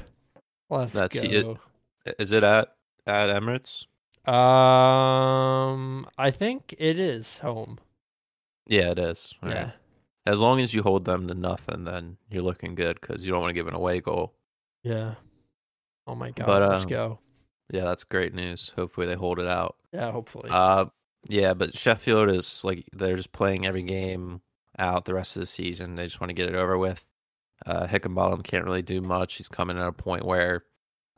Let's 0.70 0.94
That's 0.94 1.20
go. 1.20 1.58
it. 2.06 2.16
Is 2.20 2.32
it 2.34 2.44
at 2.44 2.76
at 3.06 3.30
Emirates? 3.30 3.86
Um, 4.28 6.08
I 6.18 6.32
think 6.32 6.74
it 6.78 6.98
is 7.00 7.40
home. 7.40 7.78
Yeah, 8.68 8.92
it 8.92 9.00
is. 9.00 9.34
All 9.44 9.50
yeah. 9.50 9.56
right. 9.64 9.74
As 10.26 10.40
long 10.40 10.62
as 10.62 10.74
you 10.74 10.84
hold 10.84 11.06
them 11.06 11.28
to 11.28 11.34
nothing, 11.34 11.84
then 11.84 12.18
you're 12.30 12.44
looking 12.44 12.76
good 12.76 13.00
because 13.00 13.26
you 13.26 13.32
don't 13.32 13.42
want 13.42 13.50
to 13.50 13.56
give 13.56 13.68
an 13.68 13.74
away 13.74 14.00
goal. 14.00 14.34
Yeah. 14.84 15.16
Oh 16.08 16.16
my 16.16 16.32
god. 16.32 16.46
But, 16.46 16.70
let's 16.70 16.84
um, 16.84 16.90
go. 16.90 17.20
Yeah, 17.72 17.86
that's 17.86 18.04
great 18.04 18.34
news. 18.34 18.72
Hopefully 18.76 19.08
they 19.08 19.16
hold 19.16 19.40
it 19.40 19.48
out. 19.48 19.76
Yeah, 19.92 20.12
hopefully. 20.12 20.50
Uh, 20.52 20.86
yeah, 21.28 21.54
but 21.54 21.78
Sheffield 21.78 22.30
is 22.30 22.64
like 22.64 22.86
they're 22.94 23.16
just 23.16 23.32
playing 23.32 23.66
every 23.66 23.84
game 23.84 24.42
out 24.78 25.06
the 25.06 25.14
rest 25.14 25.36
of 25.36 25.42
the 25.42 25.46
season. 25.46 25.96
They 25.96 26.06
just 26.06 26.20
want 26.20 26.30
to 26.30 26.36
get 26.36 26.50
it 26.50 26.56
over 26.56 26.78
with. 26.78 27.06
Uh, 27.66 27.88
Heckingbottom 27.88 28.44
can't 28.44 28.66
really 28.66 28.82
do 28.82 29.02
much. 29.02 29.36
He's 29.36 29.48
coming 29.48 29.78
at 29.78 29.88
a 29.88 29.94
point 29.94 30.26
where 30.26 30.66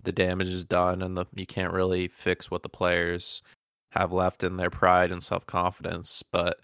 the 0.04 0.12
damage 0.12 0.50
is 0.50 0.64
done, 0.64 1.02
and 1.02 1.18
the 1.18 1.26
you 1.34 1.46
can't 1.46 1.74
really 1.74 2.08
fix 2.08 2.52
what 2.52 2.64
the 2.64 2.70
players 2.70 3.42
have 3.90 4.12
left 4.12 4.44
in 4.44 4.58
their 4.58 4.70
pride 4.70 5.12
and 5.12 5.24
self 5.24 5.46
confidence. 5.48 6.24
But 6.32 6.60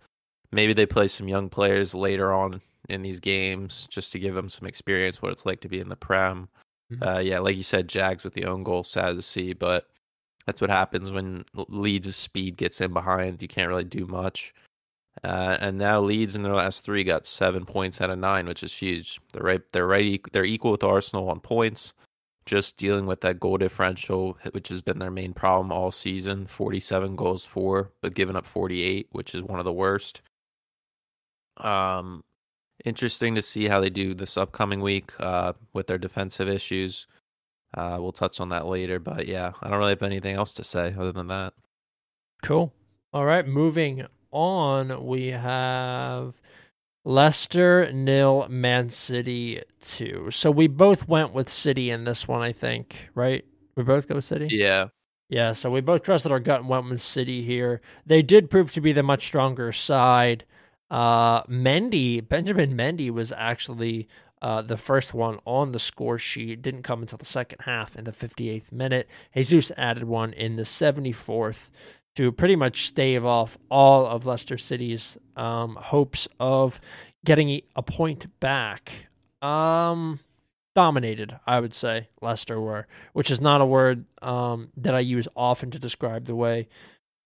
maybe 0.52 0.74
they 0.74 0.86
play 0.86 1.08
some 1.08 1.28
young 1.28 1.50
players 1.50 1.96
later 1.96 2.34
on 2.34 2.62
in 2.90 3.02
these 3.02 3.20
games 3.20 3.88
just 3.90 4.12
to 4.12 4.20
give 4.20 4.36
them 4.36 4.50
some 4.50 4.68
experience 4.68 5.22
what 5.22 5.32
it's 5.32 5.46
like 5.46 5.62
to 5.62 5.70
be 5.70 5.80
in 5.80 5.90
the 5.90 5.96
prem. 5.96 6.50
Mhm. 6.92 7.16
Uh, 7.16 7.20
yeah, 7.20 7.40
like 7.40 7.56
you 7.56 7.64
said, 7.64 7.88
Jags 7.88 8.24
with 8.24 8.34
the 8.34 8.46
own 8.46 8.64
goal, 8.64 8.84
sad 8.84 9.16
to 9.16 9.22
see, 9.22 9.54
but 9.54 9.88
that's 10.46 10.60
what 10.60 10.70
happens 10.70 11.12
when 11.12 11.46
Leeds' 11.54 12.16
speed 12.16 12.58
gets 12.58 12.82
in 12.82 12.92
behind. 12.94 13.42
You 13.42 13.48
can't 13.48 13.70
really 13.70 13.84
do 13.84 14.06
much. 14.08 14.54
Uh, 15.24 15.58
and 15.60 15.78
now 15.78 16.00
Leeds 16.00 16.36
in 16.36 16.44
their 16.44 16.56
last 16.56 16.84
three 16.84 17.04
got 17.04 17.26
seven 17.26 17.66
points 17.66 18.02
out 18.02 18.10
of 18.10 18.18
nine, 18.18 18.48
which 18.48 18.64
is 18.64 18.74
huge. 18.74 19.20
They're 19.34 19.44
right. 19.44 19.62
They're 19.72 19.88
right. 19.88 20.22
They're 20.32 20.46
equal 20.46 20.72
with 20.72 20.84
Arsenal 20.84 21.30
on 21.30 21.40
points. 21.42 21.94
Just 22.46 22.78
dealing 22.78 23.06
with 23.06 23.22
that 23.22 23.40
goal 23.40 23.58
differential, 23.58 24.38
which 24.52 24.70
has 24.70 24.82
been 24.82 25.00
their 25.00 25.12
main 25.12 25.34
problem 25.34 25.72
all 25.72 25.92
season. 25.92 26.48
Forty-seven 26.48 27.16
goals 27.16 27.46
for, 27.46 27.92
but 28.02 28.16
giving 28.16 28.36
up 28.36 28.48
forty-eight, 28.48 29.10
which 29.12 29.36
is 29.36 29.44
one 29.44 29.60
of 29.60 29.66
the 29.66 29.72
worst. 29.72 30.22
Um, 31.62 32.24
interesting 32.86 33.36
to 33.36 33.42
see 33.42 33.68
how 33.68 33.80
they 33.80 33.90
do 33.90 34.14
this 34.14 34.38
upcoming 34.38 34.82
week 34.82 35.12
uh, 35.20 35.54
with 35.74 35.88
their 35.88 35.98
defensive 35.98 36.50
issues. 36.50 37.08
Uh, 37.74 37.98
we'll 38.00 38.12
touch 38.12 38.40
on 38.40 38.50
that 38.50 38.66
later, 38.66 39.00
but 39.00 39.28
yeah, 39.28 39.52
I 39.62 39.70
don't 39.70 39.80
really 39.80 39.92
have 39.92 40.04
anything 40.04 40.36
else 40.36 40.54
to 40.56 40.64
say 40.64 40.94
other 40.98 41.12
than 41.12 41.28
that. 41.28 41.54
Cool. 42.44 42.74
All 43.14 43.26
right, 43.26 43.48
moving 43.48 44.06
on, 44.32 45.06
we 45.06 45.28
have 45.28 46.36
Leicester 47.06 47.92
nil, 47.92 48.48
Man 48.50 48.90
City 48.90 49.62
two. 49.82 50.30
So 50.32 50.52
we 50.52 50.68
both 50.68 51.08
went 51.08 51.34
with 51.34 51.50
City 51.50 51.90
in 51.92 52.04
this 52.04 52.28
one, 52.28 52.42
I 52.42 52.52
think, 52.52 53.10
right? 53.16 53.46
We 53.76 53.84
both 53.84 54.08
go 54.08 54.16
with 54.16 54.26
City. 54.26 54.50
Yeah, 54.52 54.88
Yeah, 55.30 55.54
so 55.54 55.72
we 55.72 55.80
both 55.80 56.04
trusted 56.04 56.32
our 56.32 56.42
gut 56.42 56.60
and 56.60 56.70
went 56.70 56.90
with 56.90 57.02
City 57.02 57.42
here. 57.42 57.80
They 58.06 58.22
did 58.22 58.50
prove 58.50 58.74
to 58.74 58.82
be 58.82 58.92
the 58.92 59.02
much 59.04 59.26
stronger 59.26 59.72
side. 59.72 60.44
Uh, 60.92 61.44
Mendy, 61.44 62.28
Benjamin 62.28 62.74
Mendy 62.76 63.10
was 63.10 63.32
actually 63.32 64.10
uh, 64.42 64.62
the 64.62 64.76
first 64.76 65.14
one 65.14 65.40
on 65.46 65.72
the 65.72 65.80
score 65.80 66.18
sheet. 66.18 66.62
Didn't 66.62 66.84
come 66.84 67.02
until 67.02 67.18
the 67.18 67.26
second 67.26 67.60
half 67.62 67.96
in 67.96 68.04
the 68.04 68.12
58th 68.12 68.72
minute. 68.74 69.08
Jesus 69.34 69.72
added 69.78 70.04
one 70.04 70.34
in 70.34 70.58
the 70.58 70.64
74th 70.64 71.70
to 72.18 72.32
pretty 72.34 72.58
much 72.58 72.88
stave 72.88 73.24
off 73.24 73.58
all 73.70 74.06
of 74.06 74.26
Leicester 74.26 74.58
City's 74.58 75.18
um, 75.38 75.78
hopes 75.80 76.28
of 76.42 76.82
getting 77.24 77.62
a 77.74 77.82
point 77.82 78.28
back. 78.42 79.08
Um, 79.42 80.20
dominated, 80.76 81.40
I 81.48 81.62
would 81.62 81.74
say 81.74 82.10
Leicester 82.22 82.60
were, 82.60 82.86
which 83.14 83.32
is 83.32 83.40
not 83.40 83.62
a 83.62 83.66
word 83.66 84.06
um, 84.22 84.72
that 84.76 84.94
I 84.94 85.00
use 85.00 85.28
often 85.38 85.72
to 85.72 85.80
describe 85.80 86.26
the 86.26 86.36
way 86.36 86.68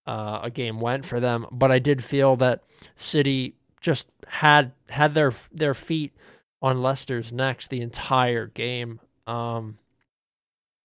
uh, 0.05 0.39
a 0.43 0.49
game 0.49 0.79
went 0.79 1.05
for 1.05 1.19
them. 1.19 1.45
But 1.51 1.71
I 1.71 1.79
did 1.79 2.03
feel 2.03 2.35
that 2.37 2.63
City 2.95 3.55
just 3.81 4.07
had 4.27 4.71
had 4.89 5.13
their 5.13 5.33
their 5.51 5.73
feet 5.73 6.13
on 6.61 6.81
Leicester's 6.81 7.31
necks 7.31 7.67
the 7.67 7.81
entire 7.81 8.47
game. 8.47 8.99
Um, 9.27 9.77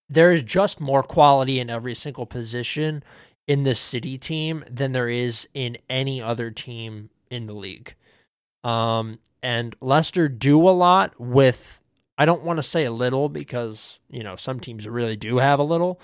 there 0.08 0.32
is 0.32 0.42
just 0.42 0.80
more 0.80 1.02
quality 1.02 1.60
in 1.60 1.70
every 1.70 1.94
single 1.94 2.26
position 2.26 3.02
in 3.46 3.62
this 3.62 3.80
City 3.80 4.18
team 4.18 4.64
than 4.68 4.92
there 4.92 5.08
is 5.08 5.48
in 5.54 5.78
any 5.88 6.20
other 6.20 6.50
team 6.50 7.10
in 7.30 7.46
the 7.46 7.54
league. 7.54 7.94
Um, 8.62 9.18
and 9.42 9.74
Leicester 9.80 10.28
do 10.28 10.68
a 10.68 10.70
lot 10.70 11.18
with 11.18 11.80
I 12.18 12.26
don't 12.26 12.42
want 12.42 12.58
to 12.58 12.62
say 12.62 12.84
a 12.84 12.92
little 12.92 13.30
because, 13.30 13.98
you 14.10 14.22
know, 14.22 14.36
some 14.36 14.60
teams 14.60 14.86
really 14.86 15.16
do 15.16 15.38
have 15.38 15.58
a 15.58 15.64
little, 15.64 15.98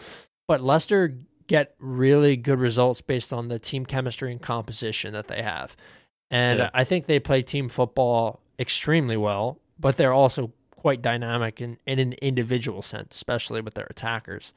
but 0.48 0.62
Leicester 0.62 1.18
get 1.46 1.74
really 1.78 2.36
good 2.36 2.58
results 2.58 3.00
based 3.00 3.32
on 3.32 3.48
the 3.48 3.58
team 3.58 3.86
chemistry 3.86 4.32
and 4.32 4.40
composition 4.40 5.12
that 5.12 5.28
they 5.28 5.42
have. 5.42 5.76
And 6.30 6.58
yeah. 6.58 6.70
I 6.74 6.84
think 6.84 7.06
they 7.06 7.20
play 7.20 7.42
team 7.42 7.68
football 7.68 8.40
extremely 8.58 9.16
well, 9.16 9.60
but 9.78 9.96
they're 9.96 10.12
also 10.12 10.52
quite 10.70 11.02
dynamic 11.02 11.60
in, 11.60 11.78
in 11.86 11.98
an 11.98 12.12
individual 12.14 12.82
sense, 12.82 13.14
especially 13.14 13.60
with 13.60 13.74
their 13.74 13.86
attackers. 13.90 14.52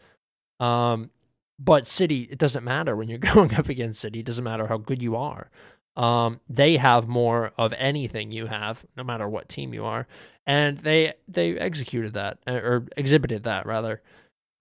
Um, 0.60 1.12
but 1.60 1.88
City, 1.88 2.28
it 2.32 2.38
doesn't 2.38 2.64
matter 2.64 2.96
when 2.96 3.10
you're 3.10 3.18
going 3.34 3.54
up 3.56 3.70
against 3.70 4.00
City. 4.00 4.20
It 4.20 4.26
doesn't 4.26 4.44
matter 4.44 4.68
how 4.68 4.78
good 4.78 5.02
you 5.02 5.16
are. 5.16 5.50
Um, 5.96 6.40
they 6.48 6.78
have 6.78 7.08
more 7.08 7.52
of 7.58 7.74
anything 7.78 8.32
you 8.32 8.46
have, 8.46 8.86
no 8.96 9.04
matter 9.04 9.28
what 9.28 9.50
team 9.50 9.74
you 9.74 9.84
are, 9.84 10.08
and 10.46 10.78
they 10.78 11.14
they 11.28 11.58
executed 11.58 12.14
that 12.14 12.38
or 12.48 12.86
exhibited 12.96 13.44
that 13.44 13.66
rather 13.66 14.02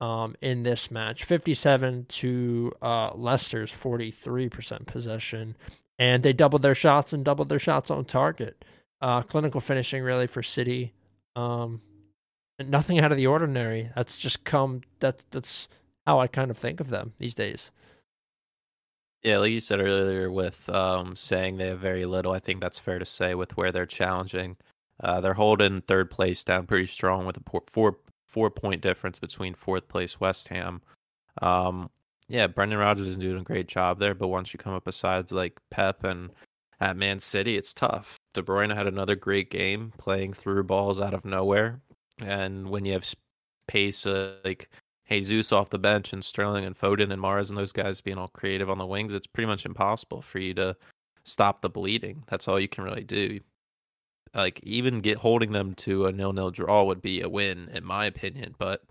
um, 0.00 0.36
in 0.40 0.62
this 0.62 0.90
match. 0.90 1.24
Fifty-seven 1.24 2.06
to 2.08 2.72
uh, 2.82 3.12
Leicester's 3.14 3.70
forty-three 3.70 4.48
percent 4.48 4.86
possession, 4.86 5.56
and 5.98 6.22
they 6.22 6.32
doubled 6.32 6.62
their 6.62 6.74
shots 6.74 7.12
and 7.12 7.24
doubled 7.24 7.48
their 7.48 7.58
shots 7.58 7.90
on 7.90 8.04
target. 8.04 8.64
Uh, 9.00 9.22
clinical 9.22 9.60
finishing 9.60 10.02
really 10.02 10.26
for 10.26 10.42
City. 10.42 10.92
Um, 11.36 11.80
nothing 12.58 12.98
out 12.98 13.12
of 13.12 13.18
the 13.18 13.26
ordinary. 13.26 13.90
That's 13.94 14.18
just 14.18 14.44
come. 14.44 14.82
That 15.00 15.22
that's 15.30 15.68
how 16.06 16.20
I 16.20 16.26
kind 16.26 16.50
of 16.50 16.58
think 16.58 16.80
of 16.80 16.90
them 16.90 17.12
these 17.18 17.34
days. 17.34 17.70
Yeah, 19.22 19.38
like 19.38 19.50
you 19.50 19.60
said 19.60 19.80
earlier, 19.80 20.30
with 20.30 20.68
um, 20.68 21.16
saying 21.16 21.56
they 21.56 21.66
have 21.66 21.80
very 21.80 22.06
little, 22.06 22.30
I 22.30 22.38
think 22.38 22.60
that's 22.60 22.78
fair 22.78 23.00
to 23.00 23.04
say 23.04 23.34
with 23.34 23.56
where 23.56 23.72
they're 23.72 23.84
challenging. 23.84 24.56
Uh, 25.00 25.20
they're 25.20 25.34
holding 25.34 25.80
third 25.80 26.10
place 26.10 26.44
down 26.44 26.66
pretty 26.66 26.86
strong 26.86 27.26
with 27.26 27.36
a 27.36 27.60
four 27.66 27.98
four 28.38 28.50
point 28.52 28.80
difference 28.80 29.18
between 29.18 29.52
fourth 29.52 29.88
place 29.88 30.20
West 30.20 30.46
Ham. 30.46 30.80
Um, 31.42 31.90
yeah, 32.28 32.46
Brendan 32.46 32.78
Rodgers 32.78 33.08
is 33.08 33.16
doing 33.16 33.40
a 33.40 33.42
great 33.42 33.66
job 33.66 33.98
there, 33.98 34.14
but 34.14 34.28
once 34.28 34.54
you 34.54 34.58
come 34.58 34.74
up 34.74 34.84
besides 34.84 35.32
like 35.32 35.58
Pep 35.70 36.04
and 36.04 36.30
at 36.78 36.96
Man 36.96 37.18
City, 37.18 37.56
it's 37.56 37.74
tough. 37.74 38.16
De 38.34 38.42
Bruyne 38.42 38.72
had 38.72 38.86
another 38.86 39.16
great 39.16 39.50
game 39.50 39.92
playing 39.98 40.34
through 40.34 40.62
balls 40.62 41.00
out 41.00 41.14
of 41.14 41.24
nowhere, 41.24 41.80
and 42.24 42.70
when 42.70 42.84
you 42.84 42.92
have 42.92 43.12
pace 43.66 44.06
uh, 44.06 44.36
like 44.44 44.70
Jesus 45.10 45.50
off 45.50 45.70
the 45.70 45.78
bench 45.80 46.12
and 46.12 46.24
Sterling 46.24 46.64
and 46.64 46.78
Foden 46.78 47.12
and 47.12 47.20
Mahrez 47.20 47.48
and 47.48 47.58
those 47.58 47.72
guys 47.72 48.00
being 48.00 48.18
all 48.18 48.28
creative 48.28 48.70
on 48.70 48.78
the 48.78 48.86
wings, 48.86 49.14
it's 49.14 49.26
pretty 49.26 49.48
much 49.48 49.66
impossible 49.66 50.22
for 50.22 50.38
you 50.38 50.54
to 50.54 50.76
stop 51.24 51.60
the 51.60 51.70
bleeding. 51.70 52.22
That's 52.28 52.46
all 52.46 52.60
you 52.60 52.68
can 52.68 52.84
really 52.84 53.02
do. 53.02 53.40
Like 54.34 54.60
even 54.62 55.00
get 55.00 55.18
holding 55.18 55.52
them 55.52 55.74
to 55.76 56.06
a 56.06 56.12
nil-nil 56.12 56.50
draw 56.50 56.84
would 56.84 57.02
be 57.02 57.20
a 57.20 57.28
win 57.28 57.68
in 57.72 57.84
my 57.84 58.04
opinion, 58.06 58.54
but 58.58 58.82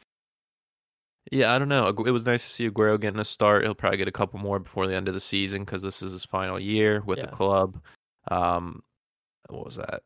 yeah, 1.31 1.53
I 1.53 1.59
don't 1.59 1.69
know. 1.69 1.87
It 1.87 2.11
was 2.11 2.25
nice 2.25 2.43
to 2.43 2.49
see 2.49 2.69
Aguero 2.69 2.99
getting 2.99 3.19
a 3.19 3.25
start. 3.25 3.63
He'll 3.63 3.75
probably 3.75 3.97
get 3.97 4.07
a 4.07 4.13
couple 4.13 4.39
more 4.39 4.59
before 4.59 4.87
the 4.87 4.95
end 4.95 5.07
of 5.07 5.13
the 5.13 5.19
season 5.19 5.65
because 5.65 5.81
this 5.81 6.01
is 6.01 6.13
his 6.13 6.23
final 6.23 6.59
year 6.59 7.01
with 7.05 7.17
yeah. 7.17 7.25
the 7.25 7.31
club. 7.31 7.81
Um, 8.29 8.81
what 9.49 9.65
was 9.65 9.75
that? 9.75 10.03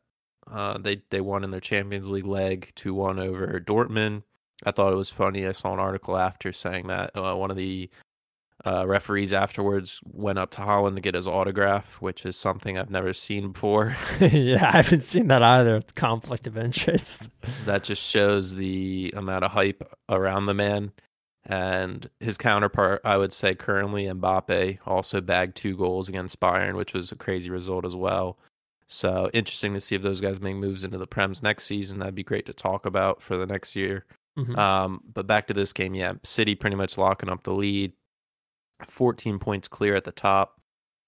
Uh, 0.50 0.78
they 0.78 1.02
they 1.10 1.20
won 1.20 1.44
in 1.44 1.50
their 1.50 1.60
Champions 1.60 2.10
League 2.10 2.26
leg 2.26 2.72
two 2.74 2.94
one 2.94 3.20
over 3.20 3.60
Dortmund. 3.60 4.24
I 4.64 4.72
thought 4.72 4.92
it 4.92 4.96
was 4.96 5.10
funny. 5.10 5.46
I 5.46 5.52
saw 5.52 5.72
an 5.72 5.78
article 5.78 6.16
after 6.16 6.52
saying 6.52 6.88
that 6.88 7.16
uh, 7.16 7.34
one 7.34 7.50
of 7.50 7.56
the 7.56 7.88
uh, 8.64 8.86
referees 8.86 9.32
afterwards 9.32 10.00
went 10.04 10.38
up 10.38 10.50
to 10.52 10.60
Haaland 10.60 10.94
to 10.94 11.00
get 11.00 11.14
his 11.14 11.26
autograph, 11.26 12.00
which 12.00 12.24
is 12.24 12.36
something 12.36 12.78
I've 12.78 12.90
never 12.90 13.12
seen 13.12 13.52
before. 13.52 13.96
yeah, 14.20 14.68
I 14.68 14.76
haven't 14.76 15.04
seen 15.04 15.28
that 15.28 15.42
either. 15.42 15.82
Conflict 15.94 16.46
of 16.46 16.56
interest. 16.56 17.30
that 17.66 17.84
just 17.84 18.08
shows 18.08 18.54
the 18.54 19.12
amount 19.16 19.44
of 19.44 19.50
hype 19.50 19.82
around 20.08 20.46
the 20.46 20.54
man. 20.54 20.92
And 21.44 22.08
his 22.20 22.38
counterpart, 22.38 23.00
I 23.04 23.16
would 23.16 23.32
say, 23.32 23.54
currently 23.54 24.04
Mbappe 24.04 24.78
also 24.86 25.20
bagged 25.20 25.56
two 25.56 25.76
goals 25.76 26.08
against 26.08 26.38
Bayern, 26.38 26.76
which 26.76 26.94
was 26.94 27.10
a 27.10 27.16
crazy 27.16 27.50
result 27.50 27.84
as 27.84 27.96
well. 27.96 28.38
So 28.86 29.28
interesting 29.32 29.74
to 29.74 29.80
see 29.80 29.96
if 29.96 30.02
those 30.02 30.20
guys 30.20 30.40
make 30.40 30.54
moves 30.54 30.84
into 30.84 30.98
the 30.98 31.06
Prems 31.06 31.42
next 31.42 31.64
season. 31.64 31.98
That'd 31.98 32.14
be 32.14 32.22
great 32.22 32.46
to 32.46 32.52
talk 32.52 32.86
about 32.86 33.22
for 33.22 33.36
the 33.36 33.46
next 33.46 33.74
year. 33.74 34.04
Mm-hmm. 34.38 34.56
Um, 34.56 35.00
but 35.12 35.26
back 35.26 35.48
to 35.48 35.54
this 35.54 35.72
game, 35.72 35.94
yeah, 35.94 36.14
City 36.22 36.54
pretty 36.54 36.76
much 36.76 36.96
locking 36.96 37.28
up 37.28 37.42
the 37.42 37.52
lead, 37.52 37.92
14 38.88 39.38
points 39.38 39.68
clear 39.68 39.94
at 39.94 40.04
the 40.04 40.12
top. 40.12 40.60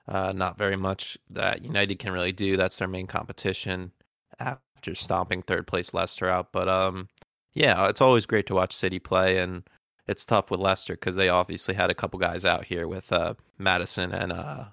Uh, 0.06 0.32
not 0.32 0.58
very 0.58 0.76
much 0.76 1.16
that 1.30 1.62
United 1.62 1.98
can 1.98 2.12
really 2.12 2.32
do. 2.32 2.56
That's 2.56 2.78
their 2.78 2.88
main 2.88 3.06
competition 3.06 3.92
after 4.38 4.94
stomping 4.94 5.42
third 5.42 5.66
place 5.66 5.94
Leicester 5.94 6.28
out. 6.28 6.52
But 6.52 6.68
um, 6.68 7.08
yeah, 7.54 7.88
it's 7.88 8.02
always 8.02 8.26
great 8.26 8.46
to 8.46 8.54
watch 8.54 8.74
City 8.74 8.98
play, 8.98 9.38
and 9.38 9.62
it's 10.06 10.26
tough 10.26 10.50
with 10.50 10.60
Leicester 10.60 10.94
because 10.94 11.16
they 11.16 11.30
obviously 11.30 11.74
had 11.74 11.90
a 11.90 11.94
couple 11.94 12.18
guys 12.18 12.44
out 12.44 12.66
here 12.66 12.86
with 12.86 13.12
uh, 13.12 13.34
Maddison 13.58 14.12
and 14.12 14.32
uh, 14.32 14.64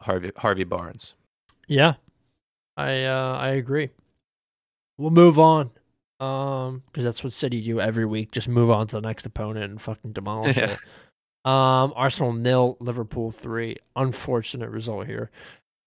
Harvey 0.00 0.32
Harvey 0.36 0.64
Barnes. 0.64 1.14
Yeah, 1.66 1.94
I 2.76 3.04
uh, 3.04 3.38
I 3.40 3.48
agree. 3.48 3.90
We'll 4.98 5.10
move 5.10 5.38
on 5.38 5.70
um, 6.20 6.82
because 6.86 7.04
that's 7.04 7.22
what 7.22 7.32
City 7.32 7.60
do 7.62 7.80
every 7.80 8.04
week. 8.04 8.32
Just 8.32 8.48
move 8.48 8.70
on 8.70 8.86
to 8.88 8.96
the 8.96 9.02
next 9.02 9.26
opponent 9.26 9.70
and 9.70 9.80
fucking 9.80 10.12
demolish 10.12 10.56
yeah. 10.58 10.72
it. 10.72 10.78
Um, 11.46 11.92
Arsenal 11.94 12.32
nil, 12.32 12.76
Liverpool 12.80 13.30
three. 13.30 13.76
Unfortunate 13.94 14.68
result 14.68 15.06
here 15.06 15.30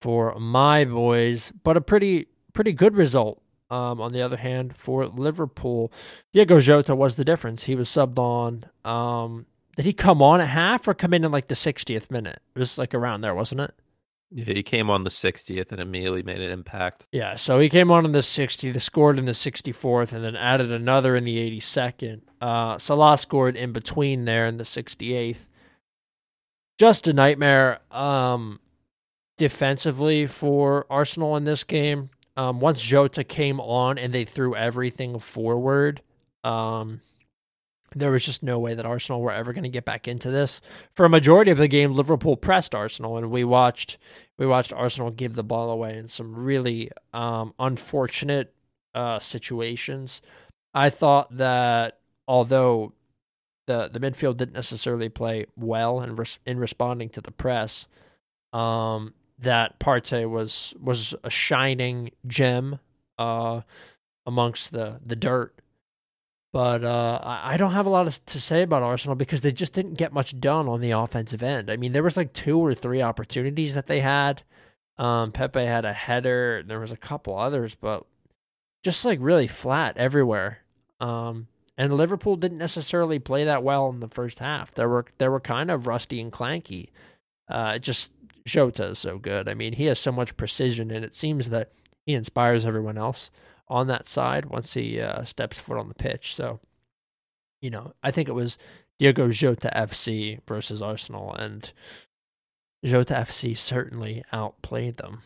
for 0.01 0.33
my 0.39 0.85
boys, 0.85 1.51
but 1.63 1.75
a 1.75 1.81
pretty 1.81 2.27
pretty 2.53 2.71
good 2.71 2.95
result. 2.95 3.41
Um, 3.71 4.01
on 4.01 4.13
the 4.13 4.21
other 4.23 4.37
hand, 4.37 4.75
for 4.75 5.05
Liverpool, 5.05 5.91
Diego 6.33 6.59
Jota 6.59 6.95
was 6.95 7.17
the 7.17 7.25
difference. 7.25 7.63
He 7.63 7.75
was 7.75 7.87
subbed 7.87 8.17
on. 8.17 8.65
Um, 8.83 9.45
did 9.75 9.85
he 9.85 9.93
come 9.93 10.23
on 10.23 10.41
at 10.41 10.47
half 10.47 10.87
or 10.87 10.95
come 10.95 11.13
in 11.13 11.23
in 11.23 11.31
like 11.31 11.49
the 11.49 11.55
60th 11.55 12.09
minute? 12.09 12.41
It 12.55 12.59
was 12.59 12.79
like 12.79 12.95
around 12.95 13.21
there, 13.21 13.35
wasn't 13.35 13.61
it? 13.61 13.75
Yeah, 14.31 14.45
he 14.45 14.63
came 14.63 14.89
on 14.89 15.03
the 15.03 15.09
60th 15.09 15.71
and 15.71 15.81
immediately 15.81 16.23
made 16.23 16.41
an 16.41 16.51
impact. 16.51 17.07
Yeah, 17.11 17.35
so 17.35 17.59
he 17.59 17.69
came 17.69 17.91
on 17.91 18.05
in 18.05 18.11
the 18.11 18.19
60th, 18.19 18.79
scored 18.81 19.17
in 19.17 19.25
the 19.25 19.31
64th, 19.31 20.13
and 20.13 20.23
then 20.23 20.35
added 20.35 20.71
another 20.71 21.15
in 21.15 21.23
the 21.23 21.37
82nd. 21.59 22.21
Uh, 22.39 22.77
Salah 22.77 23.17
scored 23.17 23.55
in 23.55 23.71
between 23.71 24.25
there 24.25 24.45
in 24.45 24.57
the 24.57 24.63
68th. 24.63 25.45
Just 26.79 27.09
a 27.09 27.13
nightmare 27.13 27.79
um, 27.91 28.61
defensively 29.37 30.25
for 30.25 30.85
Arsenal 30.89 31.35
in 31.35 31.43
this 31.43 31.65
game. 31.65 32.09
Um, 32.37 32.61
once 32.61 32.81
Jota 32.81 33.25
came 33.25 33.59
on 33.59 33.97
and 33.97 34.13
they 34.13 34.23
threw 34.23 34.55
everything 34.55 35.19
forward, 35.19 36.01
um, 36.45 37.01
there 37.93 38.11
was 38.11 38.23
just 38.23 38.43
no 38.43 38.59
way 38.59 38.75
that 38.75 38.85
Arsenal 38.85 39.19
were 39.19 39.33
ever 39.33 39.51
going 39.51 39.63
to 39.63 39.69
get 39.69 39.83
back 39.83 40.07
into 40.07 40.31
this. 40.31 40.61
For 40.93 41.05
a 41.05 41.09
majority 41.09 41.51
of 41.51 41.57
the 41.57 41.67
game, 41.67 41.95
Liverpool 41.95 42.37
pressed 42.37 42.73
Arsenal, 42.73 43.17
and 43.17 43.29
we 43.29 43.43
watched 43.43 43.97
we 44.37 44.47
watched 44.47 44.71
Arsenal 44.71 45.11
give 45.11 45.35
the 45.35 45.43
ball 45.43 45.69
away 45.71 45.97
in 45.97 46.07
some 46.07 46.33
really 46.33 46.91
um, 47.13 47.53
unfortunate 47.59 48.53
uh, 48.95 49.19
situations. 49.19 50.21
I 50.73 50.89
thought 50.89 51.35
that 51.35 51.99
although 52.25 52.93
the 53.69 53.87
the 53.87 53.99
midfield 53.99 54.35
didn't 54.35 54.55
necessarily 54.55 55.07
play 55.07 55.45
well 55.55 56.01
in 56.01 56.15
res- 56.15 56.39
in 56.45 56.57
responding 56.57 57.09
to 57.11 57.21
the 57.21 57.31
press, 57.31 57.87
um, 58.51 59.13
that 59.37 59.79
Partey 59.79 60.29
was 60.29 60.73
was 60.81 61.15
a 61.23 61.29
shining 61.29 62.11
gem 62.27 62.79
uh, 63.17 63.61
amongst 64.25 64.71
the 64.71 64.99
the 65.05 65.15
dirt 65.15 65.55
but 66.51 66.83
uh, 66.83 67.19
I 67.23 67.57
don't 67.57 67.73
have 67.73 67.85
a 67.85 67.91
lot 67.91 68.09
to 68.09 68.39
say 68.39 68.63
about 68.63 68.81
Arsenal 68.81 69.15
because 69.15 69.41
they 69.41 69.51
just 69.51 69.73
didn't 69.73 69.99
get 69.99 70.13
much 70.13 70.39
done 70.39 70.67
on 70.67 70.81
the 70.81 70.91
offensive 70.91 71.43
end. 71.43 71.69
I 71.69 71.77
mean, 71.77 71.91
there 71.91 72.01
was 72.01 72.17
like 72.17 72.33
two 72.33 72.57
or 72.57 72.73
three 72.73 73.03
opportunities 73.03 73.75
that 73.75 73.85
they 73.85 73.99
had. 73.99 74.41
Um, 74.97 75.31
Pepe 75.31 75.63
had 75.63 75.85
a 75.85 75.93
header. 75.93 76.63
There 76.65 76.79
was 76.79 76.91
a 76.91 76.97
couple 76.97 77.37
others, 77.37 77.75
but 77.75 78.03
just 78.83 79.05
like 79.05 79.19
really 79.21 79.47
flat 79.47 79.95
everywhere. 79.97 80.59
Um, 80.99 81.47
and 81.79 81.93
Liverpool 81.93 82.35
didn't 82.35 82.57
necessarily 82.57 83.19
play 83.19 83.45
that 83.45 83.63
well 83.63 83.89
in 83.89 84.01
the 84.01 84.09
first 84.09 84.39
half. 84.39 84.73
They 84.73 84.85
were 84.85 85.05
they 85.17 85.29
were 85.29 85.39
kind 85.39 85.71
of 85.71 85.87
rusty 85.87 86.19
and 86.19 86.29
clanky. 86.29 86.89
Uh, 87.49 87.79
just 87.79 88.11
Jota 88.45 88.87
is 88.87 88.99
so 88.99 89.17
good. 89.17 89.47
I 89.47 89.53
mean, 89.53 89.73
he 89.73 89.85
has 89.85 89.97
so 89.97 90.11
much 90.11 90.35
precision, 90.35 90.91
and 90.91 91.05
it 91.05 91.15
seems 91.15 91.49
that 91.51 91.71
he 92.05 92.13
inspires 92.13 92.65
everyone 92.65 92.97
else 92.97 93.31
on 93.69 93.87
that 93.87 94.09
side 94.09 94.47
once 94.47 94.73
he 94.73 94.99
uh, 94.99 95.23
steps 95.23 95.57
foot 95.57 95.77
on 95.77 95.87
the 95.87 95.93
pitch. 95.93 96.35
So, 96.35 96.59
you 97.61 97.69
know, 97.69 97.93
I 98.03 98.11
think 98.11 98.27
it 98.27 98.33
was 98.33 98.57
Diego 98.99 99.29
Jota 99.29 99.71
FC 99.73 100.41
versus 100.45 100.81
Arsenal, 100.81 101.33
and 101.33 101.71
Jota 102.83 103.13
FC 103.13 103.57
certainly 103.57 104.25
outplayed 104.33 104.97
them. 104.97 105.21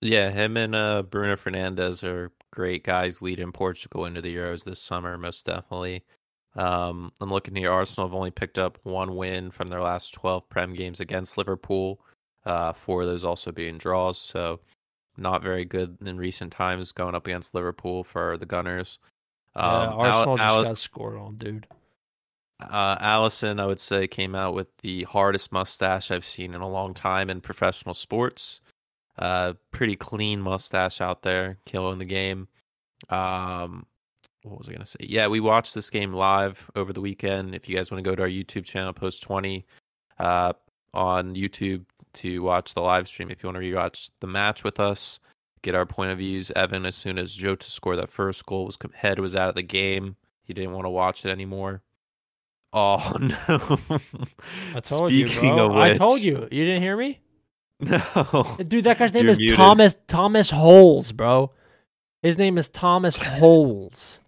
Yeah, 0.00 0.30
him 0.30 0.56
and 0.56 0.76
uh, 0.76 1.02
Bruno 1.02 1.34
Fernandes 1.34 2.04
are 2.04 2.30
great 2.52 2.84
guys 2.84 3.20
leading 3.20 3.50
Portugal 3.50 4.04
into 4.04 4.20
the 4.20 4.34
Euros 4.34 4.62
this 4.62 4.80
summer, 4.80 5.18
most 5.18 5.46
definitely. 5.46 6.04
Um, 6.54 7.12
I'm 7.20 7.30
looking 7.30 7.56
here. 7.56 7.72
Arsenal 7.72 8.08
have 8.08 8.14
only 8.14 8.30
picked 8.30 8.58
up 8.58 8.78
one 8.82 9.16
win 9.16 9.50
from 9.50 9.68
their 9.68 9.80
last 9.80 10.14
12 10.14 10.48
Prem 10.48 10.74
games 10.74 11.00
against 11.00 11.38
Liverpool. 11.38 12.00
Uh, 12.44 12.72
four 12.72 13.02
of 13.02 13.08
those 13.08 13.24
also 13.24 13.52
being 13.52 13.78
draws, 13.78 14.18
so 14.18 14.60
not 15.16 15.42
very 15.42 15.64
good 15.64 15.96
in 16.04 16.16
recent 16.16 16.52
times 16.52 16.92
going 16.92 17.14
up 17.14 17.26
against 17.26 17.54
Liverpool 17.54 18.04
for 18.04 18.36
the 18.36 18.46
Gunners. 18.46 18.98
Um, 19.54 19.64
yeah, 19.64 19.94
Arsenal 19.94 20.30
Al- 20.30 20.36
just 20.36 20.56
Al- 20.56 20.64
got 20.64 20.78
scored 20.78 21.16
on, 21.16 21.36
dude. 21.36 21.66
Uh, 22.60 22.96
Alisson, 22.98 23.60
I 23.60 23.66
would 23.66 23.80
say, 23.80 24.06
came 24.06 24.34
out 24.34 24.54
with 24.54 24.68
the 24.82 25.04
hardest 25.04 25.52
mustache 25.52 26.10
I've 26.10 26.24
seen 26.24 26.54
in 26.54 26.60
a 26.60 26.68
long 26.68 26.94
time 26.94 27.30
in 27.30 27.40
professional 27.40 27.94
sports. 27.94 28.60
Uh, 29.18 29.54
pretty 29.70 29.96
clean 29.96 30.40
mustache 30.40 31.00
out 31.00 31.22
there, 31.22 31.58
killing 31.66 31.98
the 31.98 32.04
game. 32.04 32.48
Um, 33.10 33.86
what 34.42 34.58
was 34.58 34.68
I 34.68 34.72
gonna 34.72 34.86
say? 34.86 34.98
Yeah, 35.00 35.28
we 35.28 35.40
watched 35.40 35.74
this 35.74 35.90
game 35.90 36.12
live 36.12 36.70
over 36.74 36.92
the 36.92 37.00
weekend. 37.00 37.54
If 37.54 37.68
you 37.68 37.76
guys 37.76 37.90
want 37.90 38.02
to 38.02 38.10
go 38.10 38.16
to 38.16 38.22
our 38.22 38.28
YouTube 38.28 38.64
channel, 38.64 38.92
post 38.92 39.22
twenty, 39.22 39.66
uh, 40.18 40.54
on 40.94 41.34
YouTube 41.34 41.84
to 42.14 42.42
watch 42.42 42.74
the 42.74 42.80
live 42.80 43.08
stream. 43.08 43.30
If 43.30 43.42
you 43.42 43.48
want 43.48 43.62
to 43.62 43.70
rewatch 43.70 44.10
the 44.20 44.26
match 44.26 44.64
with 44.64 44.80
us, 44.80 45.20
get 45.62 45.74
our 45.74 45.86
point 45.86 46.10
of 46.10 46.18
views. 46.18 46.50
Evan, 46.52 46.86
as 46.86 46.94
soon 46.94 47.18
as 47.18 47.32
Jota 47.34 47.70
scored 47.70 47.98
that 47.98 48.10
first 48.10 48.44
goal, 48.46 48.66
was 48.66 48.78
head 48.94 49.18
was 49.18 49.36
out 49.36 49.48
of 49.48 49.54
the 49.54 49.62
game. 49.62 50.16
He 50.42 50.54
didn't 50.54 50.72
want 50.72 50.86
to 50.86 50.90
watch 50.90 51.24
it 51.24 51.30
anymore. 51.30 51.82
Oh 52.72 53.16
no! 53.20 53.78
I 54.74 54.80
told 54.80 55.10
Speaking 55.10 55.44
you, 55.44 55.54
bro. 55.54 55.68
Which, 55.68 55.76
I 55.76 55.94
told 55.96 56.20
you. 56.20 56.48
You 56.50 56.64
didn't 56.64 56.82
hear 56.82 56.96
me. 56.96 57.20
No, 57.82 58.56
dude, 58.66 58.84
that 58.84 58.98
guy's 58.98 59.12
name 59.12 59.28
is 59.28 59.38
muted. 59.38 59.56
Thomas 59.56 59.96
Thomas 60.06 60.50
Holes, 60.50 61.12
bro. 61.12 61.50
His 62.22 62.38
name 62.38 62.56
is 62.56 62.68
Thomas 62.68 63.16
Holes. 63.16 64.20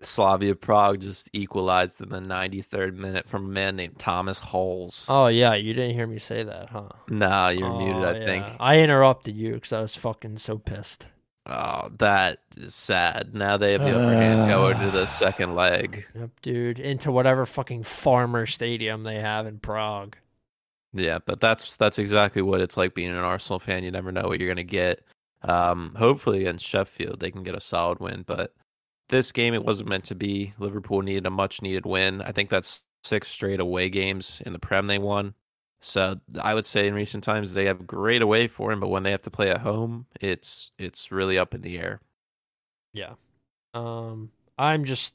Slavia 0.00 0.54
Prague 0.54 1.00
just 1.00 1.28
equalized 1.32 2.00
in 2.00 2.10
the 2.10 2.20
93rd 2.20 2.94
minute 2.94 3.28
from 3.28 3.46
a 3.46 3.48
man 3.48 3.76
named 3.76 3.98
Thomas 3.98 4.38
Holes. 4.38 5.06
Oh 5.08 5.26
yeah, 5.26 5.54
you 5.54 5.74
didn't 5.74 5.94
hear 5.94 6.06
me 6.06 6.18
say 6.18 6.44
that, 6.44 6.68
huh? 6.70 6.88
Nah, 7.08 7.48
you're 7.48 7.68
oh, 7.68 7.78
muted. 7.78 8.04
I 8.04 8.10
oh, 8.10 8.18
yeah. 8.20 8.24
think 8.24 8.46
I 8.60 8.78
interrupted 8.80 9.36
you 9.36 9.54
because 9.54 9.72
I 9.72 9.80
was 9.80 9.96
fucking 9.96 10.38
so 10.38 10.58
pissed. 10.58 11.08
Oh, 11.46 11.88
that 11.98 12.40
is 12.56 12.74
sad. 12.74 13.34
Now 13.34 13.56
they 13.56 13.72
have 13.72 13.80
the 13.80 13.98
upper 13.98 14.14
hand 14.14 14.50
going 14.50 14.78
to 14.80 14.90
the 14.90 15.06
second 15.06 15.54
leg. 15.54 16.06
Yep, 16.14 16.30
dude, 16.42 16.78
into 16.78 17.10
whatever 17.10 17.46
fucking 17.46 17.84
farmer 17.84 18.44
stadium 18.44 19.02
they 19.02 19.20
have 19.20 19.46
in 19.46 19.58
Prague. 19.58 20.16
Yeah, 20.92 21.18
but 21.24 21.40
that's 21.40 21.76
that's 21.76 21.98
exactly 21.98 22.42
what 22.42 22.60
it's 22.60 22.76
like 22.76 22.94
being 22.94 23.10
an 23.10 23.16
Arsenal 23.16 23.58
fan. 23.58 23.84
You 23.84 23.90
never 23.90 24.12
know 24.12 24.28
what 24.28 24.40
you're 24.40 24.48
gonna 24.48 24.64
get. 24.64 25.04
Um, 25.42 25.94
hopefully 25.96 26.40
against 26.40 26.66
Sheffield 26.66 27.20
they 27.20 27.30
can 27.30 27.42
get 27.42 27.54
a 27.54 27.60
solid 27.60 28.00
win, 28.00 28.24
but 28.26 28.54
this 29.08 29.32
game 29.32 29.54
it 29.54 29.64
wasn't 29.64 29.88
meant 29.88 30.04
to 30.04 30.14
be. 30.14 30.52
Liverpool 30.58 31.02
needed 31.02 31.26
a 31.26 31.30
much 31.30 31.62
needed 31.62 31.86
win. 31.86 32.22
I 32.22 32.32
think 32.32 32.50
that's 32.50 32.84
six 33.04 33.28
straight 33.28 33.60
away 33.60 33.88
games 33.90 34.42
in 34.44 34.52
the 34.52 34.58
Prem 34.58 34.86
they 34.86 34.98
won. 34.98 35.34
So 35.80 36.16
I 36.40 36.54
would 36.54 36.66
say 36.66 36.88
in 36.88 36.94
recent 36.94 37.22
times 37.22 37.54
they 37.54 37.66
have 37.66 37.86
great 37.86 38.22
away 38.22 38.48
for 38.48 38.72
him, 38.72 38.80
but 38.80 38.88
when 38.88 39.04
they 39.04 39.12
have 39.12 39.22
to 39.22 39.30
play 39.30 39.50
at 39.50 39.60
home, 39.60 40.06
it's 40.20 40.72
it's 40.78 41.12
really 41.12 41.38
up 41.38 41.54
in 41.54 41.60
the 41.62 41.78
air. 41.78 42.00
Yeah. 42.92 43.14
Um 43.74 44.32
I'm 44.58 44.84
just 44.84 45.14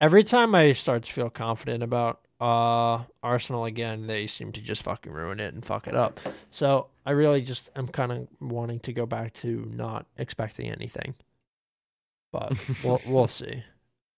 every 0.00 0.22
time 0.22 0.54
I 0.54 0.72
start 0.72 1.04
to 1.04 1.12
feel 1.12 1.30
confident 1.30 1.82
about 1.82 2.25
uh 2.40 3.04
Arsenal 3.22 3.64
again, 3.64 4.06
they 4.06 4.26
seem 4.26 4.52
to 4.52 4.60
just 4.60 4.82
fucking 4.82 5.12
ruin 5.12 5.40
it 5.40 5.54
and 5.54 5.64
fuck 5.64 5.86
it 5.86 5.94
up. 5.94 6.20
So 6.50 6.88
I 7.04 7.12
really 7.12 7.40
just 7.40 7.70
am 7.74 7.88
kind 7.88 8.12
of 8.12 8.28
wanting 8.40 8.80
to 8.80 8.92
go 8.92 9.06
back 9.06 9.32
to 9.34 9.70
not 9.72 10.06
expecting 10.16 10.70
anything. 10.70 11.14
But 12.32 12.52
we'll 12.84 13.00
we'll 13.06 13.28
see. 13.28 13.64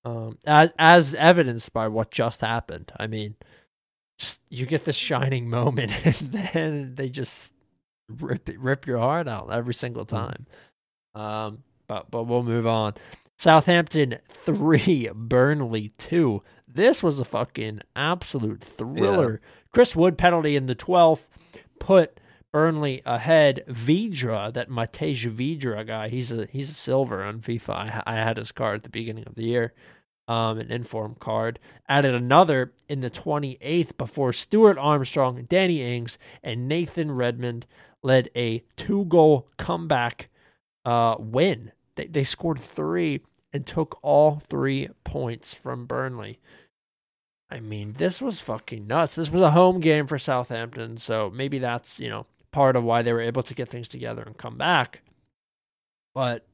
Um 0.04 0.38
as 0.44 0.72
as 0.78 1.14
evidenced 1.14 1.72
by 1.72 1.88
what 1.88 2.11
just 2.11 2.40
happened. 2.40 2.90
I 2.96 3.07
mean, 3.07 3.37
just 4.18 4.40
you 4.48 4.66
get 4.66 4.85
the 4.85 4.92
shining 4.92 5.48
moment 5.48 5.92
and 6.04 6.33
then 6.33 6.94
they 6.96 7.09
just 7.09 7.52
rip 8.09 8.50
rip 8.57 8.87
your 8.87 8.98
heart 8.98 9.28
out 9.28 9.52
every 9.52 9.74
single 9.74 10.04
mm. 10.04 10.09
time. 10.09 10.46
Um 11.14 11.62
but 11.87 12.11
but 12.11 12.24
we'll 12.24 12.42
move 12.42 12.66
on. 12.66 12.94
Southampton 13.38 14.18
3 14.28 15.11
Burnley 15.14 15.92
2. 15.98 16.42
This 16.72 17.02
was 17.02 17.18
a 17.18 17.24
fucking 17.24 17.81
absolute 17.96 18.62
thriller. 18.62 19.40
Yeah. 19.42 19.48
Chris 19.72 19.96
Wood 19.96 20.18
penalty 20.18 20.54
in 20.54 20.66
the 20.66 20.74
12th 20.74 21.28
put 21.81 22.20
Burnley 22.52 23.02
ahead. 23.04 23.64
Vydra, 23.68 24.52
that 24.52 24.68
Matej 24.70 25.28
Vydra 25.31 25.85
guy, 25.85 26.09
he's 26.09 26.31
a 26.31 26.46
he's 26.50 26.70
a 26.70 26.74
silver 26.74 27.22
on 27.22 27.40
FIFA. 27.40 27.70
I, 27.70 28.02
I 28.07 28.14
had 28.16 28.37
his 28.37 28.52
card 28.52 28.76
at 28.76 28.83
the 28.85 28.88
beginning 28.88 29.24
of 29.26 29.35
the 29.35 29.44
year 29.44 29.74
um, 30.28 30.59
an 30.59 30.70
inform 30.70 31.16
card. 31.18 31.59
Added 31.88 32.14
another 32.14 32.72
in 32.88 33.00
the 33.00 33.11
28th 33.11 33.96
before 33.96 34.33
Stuart 34.33 34.78
Armstrong, 34.78 35.46
Danny 35.48 35.83
Ings, 35.83 36.18
and 36.42 36.68
Nathan 36.68 37.11
Redmond 37.11 37.66
led 38.02 38.31
a 38.37 38.62
two 38.76 39.07
goal 39.07 39.48
comeback 39.57 40.28
uh, 40.85 41.16
win. 41.18 41.72
They, 41.96 42.07
they 42.07 42.24
scored 42.24 42.61
three 42.61 43.22
and 43.53 43.67
took 43.67 43.99
all 44.03 44.43
three 44.49 44.89
points 45.05 45.55
from 45.55 45.87
Burnley. 45.87 46.39
I 47.51 47.61
mean, 47.61 47.95
this 47.97 48.21
was 48.21 48.41
fucking 48.41 48.87
nuts. 48.87 49.15
This 49.15 49.31
was 49.31 49.41
a 49.41 49.53
home 49.53 49.81
game 49.81 50.07
for 50.07 50.19
Southampton, 50.19 50.99
so 50.99 51.31
maybe 51.31 51.59
that's, 51.59 51.99
you 51.99 52.11
know, 52.11 52.27
part 52.53 52.77
of 52.77 52.85
why 52.85 53.03
they 53.03 53.13
were 53.13 53.23
able 53.23 53.43
to 53.43 53.55
get 53.55 53.69
things 53.69 53.89
together 53.89 54.23
and 54.23 54.37
come 54.37 54.59
back. 54.59 55.01
But 56.15 56.45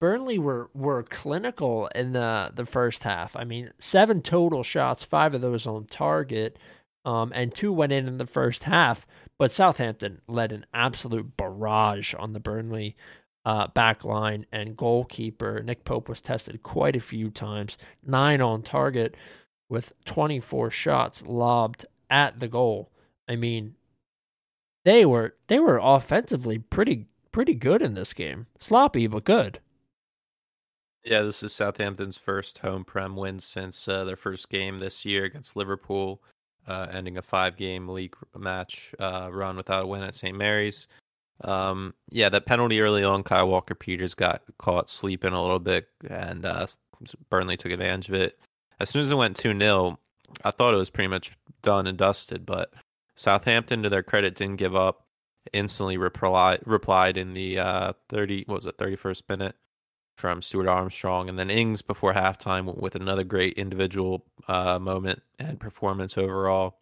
Burnley 0.00 0.38
were 0.38 0.70
were 0.74 1.02
clinical 1.04 1.86
in 1.94 2.12
the 2.12 2.50
the 2.54 2.66
first 2.66 3.04
half. 3.04 3.36
I 3.36 3.44
mean, 3.44 3.70
seven 3.78 4.22
total 4.22 4.62
shots, 4.62 5.04
five 5.04 5.34
of 5.34 5.40
those 5.40 5.66
on 5.66 5.86
target, 5.86 6.58
um, 7.04 7.32
and 7.34 7.54
two 7.54 7.72
went 7.72 7.92
in 7.92 8.08
in 8.08 8.18
the 8.18 8.26
first 8.26 8.64
half. 8.64 9.06
But 9.38 9.50
Southampton 9.50 10.20
led 10.26 10.52
an 10.52 10.66
absolute 10.74 11.36
barrage 11.36 12.14
on 12.14 12.32
the 12.32 12.40
Burnley 12.40 12.96
uh, 13.44 13.68
back 13.68 14.04
line 14.04 14.46
and 14.52 14.76
goalkeeper. 14.76 15.62
Nick 15.62 15.84
Pope 15.84 16.08
was 16.08 16.20
tested 16.20 16.62
quite 16.62 16.96
a 16.96 17.00
few 17.00 17.30
times, 17.30 17.76
nine 18.02 18.40
on 18.40 18.62
target 18.62 19.16
with 19.68 19.92
24 20.04 20.70
shots 20.70 21.22
lobbed 21.26 21.86
at 22.10 22.40
the 22.40 22.48
goal. 22.48 22.90
I 23.28 23.36
mean, 23.36 23.74
they 24.84 25.04
were 25.04 25.34
they 25.46 25.58
were 25.58 25.80
offensively 25.82 26.58
pretty 26.58 27.06
pretty 27.32 27.54
good 27.54 27.82
in 27.82 27.94
this 27.94 28.12
game. 28.12 28.46
Sloppy 28.58 29.06
but 29.06 29.24
good. 29.24 29.60
Yeah, 31.04 31.20
this 31.20 31.42
is 31.42 31.52
Southampton's 31.52 32.16
first 32.16 32.58
home 32.58 32.84
prem 32.84 33.14
win 33.14 33.38
since 33.38 33.88
uh, 33.88 34.04
their 34.04 34.16
first 34.16 34.48
game 34.48 34.78
this 34.78 35.04
year 35.04 35.24
against 35.24 35.54
Liverpool, 35.54 36.22
uh, 36.66 36.86
ending 36.90 37.18
a 37.18 37.22
five-game 37.22 37.90
league 37.90 38.16
match 38.34 38.94
uh, 38.98 39.28
run 39.30 39.56
without 39.56 39.84
a 39.84 39.86
win 39.86 40.02
at 40.02 40.14
St 40.14 40.34
Mary's. 40.34 40.86
Um, 41.40 41.94
yeah, 42.10 42.28
that 42.28 42.46
penalty 42.46 42.80
early 42.80 43.04
on, 43.04 43.22
Kyle 43.22 43.48
Walker 43.48 43.74
Peters 43.74 44.14
got 44.14 44.42
caught 44.58 44.88
sleeping 44.88 45.32
a 45.32 45.42
little 45.42 45.58
bit, 45.58 45.88
and 46.08 46.46
uh, 46.46 46.66
Burnley 47.30 47.56
took 47.56 47.72
advantage 47.72 48.08
of 48.08 48.14
it. 48.14 48.38
As 48.80 48.90
soon 48.90 49.02
as 49.02 49.12
it 49.12 49.16
went 49.16 49.36
2 49.36 49.58
0, 49.58 49.98
I 50.44 50.50
thought 50.50 50.74
it 50.74 50.78
was 50.78 50.90
pretty 50.90 51.08
much 51.08 51.32
done 51.62 51.86
and 51.86 51.98
dusted, 51.98 52.46
but 52.46 52.72
Southampton, 53.14 53.82
to 53.82 53.90
their 53.90 54.02
credit, 54.02 54.34
didn't 54.34 54.56
give 54.56 54.74
up. 54.74 55.00
Instantly 55.52 55.98
reply, 55.98 56.58
replied 56.64 57.18
in 57.18 57.34
the 57.34 57.58
uh, 57.58 57.92
30, 58.08 58.44
what 58.46 58.56
was 58.56 58.66
it, 58.66 58.78
31st 58.78 59.22
minute 59.28 59.54
from 60.16 60.40
Stuart 60.40 60.68
Armstrong, 60.68 61.28
and 61.28 61.38
then 61.38 61.50
Ings 61.50 61.82
before 61.82 62.14
halftime 62.14 62.76
with 62.78 62.94
another 62.94 63.24
great 63.24 63.54
individual 63.54 64.24
uh, 64.48 64.78
moment 64.78 65.22
and 65.38 65.60
performance 65.60 66.16
overall. 66.16 66.78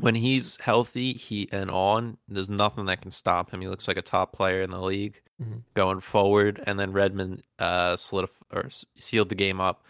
When 0.00 0.16
he's 0.16 0.58
healthy, 0.60 1.12
he 1.12 1.48
and 1.52 1.70
on, 1.70 2.18
there's 2.28 2.48
nothing 2.48 2.86
that 2.86 3.02
can 3.02 3.12
stop 3.12 3.50
him. 3.50 3.60
He 3.60 3.68
looks 3.68 3.86
like 3.86 3.96
a 3.96 4.02
top 4.02 4.32
player 4.32 4.60
in 4.62 4.70
the 4.70 4.80
league 4.80 5.20
mm-hmm. 5.40 5.58
going 5.74 6.00
forward. 6.00 6.60
And 6.66 6.78
then 6.78 6.92
Redmond 6.92 7.42
uh, 7.60 7.94
solidif- 7.94 8.42
or 8.52 8.68
sealed 8.96 9.28
the 9.28 9.36
game 9.36 9.60
up 9.60 9.84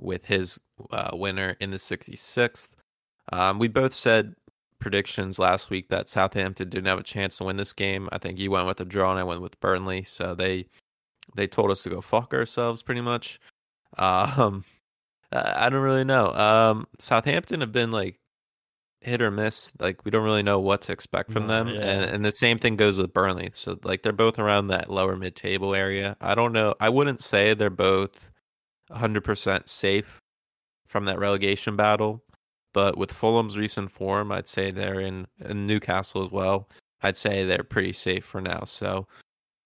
with 0.00 0.24
his 0.24 0.60
uh, 0.90 1.10
winner 1.12 1.56
in 1.60 1.70
the 1.70 1.76
66th. 1.76 2.70
Um, 3.32 3.58
we 3.58 3.68
both 3.68 3.92
said 3.92 4.34
predictions 4.78 5.38
last 5.38 5.68
week 5.68 5.88
that 5.90 6.08
Southampton 6.08 6.68
didn't 6.68 6.88
have 6.88 6.98
a 6.98 7.04
chance 7.04 7.36
to 7.36 7.44
win 7.44 7.56
this 7.56 7.74
game. 7.74 8.08
I 8.12 8.18
think 8.18 8.38
you 8.38 8.50
went 8.50 8.66
with 8.66 8.80
a 8.80 8.84
draw 8.86 9.10
and 9.10 9.20
I 9.20 9.24
went 9.24 9.42
with 9.42 9.60
Burnley. 9.60 10.02
So 10.04 10.34
they 10.34 10.66
they 11.36 11.46
told 11.46 11.70
us 11.70 11.82
to 11.84 11.90
go 11.90 12.00
fuck 12.00 12.34
ourselves 12.34 12.82
pretty 12.82 13.02
much. 13.02 13.40
Um, 13.98 14.64
I 15.32 15.68
don't 15.68 15.82
really 15.82 16.04
know. 16.04 16.32
Um, 16.32 16.86
Southampton 17.00 17.60
have 17.60 17.72
been 17.72 17.90
like 17.90 18.19
hit 19.00 19.22
or 19.22 19.30
miss. 19.30 19.72
Like 19.78 20.04
we 20.04 20.10
don't 20.10 20.24
really 20.24 20.42
know 20.42 20.58
what 20.60 20.82
to 20.82 20.92
expect 20.92 21.32
from 21.32 21.46
No, 21.46 21.64
them, 21.64 21.68
yeah. 21.68 21.80
and 21.80 22.10
and 22.10 22.24
the 22.24 22.30
same 22.32 22.58
thing 22.58 22.76
goes 22.76 22.98
with 22.98 23.12
Burnley. 23.12 23.50
So 23.52 23.78
like 23.84 24.02
they're 24.02 24.12
both 24.12 24.38
around 24.38 24.68
that 24.68 24.90
lower 24.90 25.16
mid 25.16 25.36
table 25.36 25.74
area. 25.74 26.16
I 26.20 26.34
don't 26.34 26.52
know. 26.52 26.74
I 26.80 26.88
wouldn't 26.88 27.20
say 27.20 27.54
they're 27.54 27.70
both 27.70 28.30
100% 28.90 29.68
safe 29.68 30.20
from 30.86 31.04
that 31.04 31.18
relegation 31.18 31.76
battle, 31.76 32.22
but 32.74 32.98
with 32.98 33.12
Fulham's 33.12 33.56
recent 33.56 33.90
form, 33.90 34.32
I'd 34.32 34.48
say 34.48 34.70
they're 34.70 35.00
in, 35.00 35.26
in 35.44 35.66
Newcastle 35.66 36.22
as 36.24 36.30
well. 36.30 36.68
I'd 37.02 37.16
say 37.16 37.44
they're 37.44 37.62
pretty 37.62 37.92
safe 37.92 38.24
for 38.24 38.40
now. 38.40 38.64
So 38.64 39.06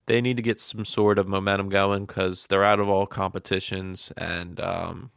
they 0.07 0.21
need 0.21 0.37
to 0.37 0.43
get 0.43 0.61
some 0.61 0.85
sort 0.85 1.19
of 1.19 1.27
momentum 1.27 1.71
going 1.71 2.05
because 2.05 2.47
they're 2.47 2.63
out 2.65 2.81
of 2.81 2.89
all 2.91 3.07
competitions. 3.07 4.13
And 4.19 4.61
um, 4.61 5.11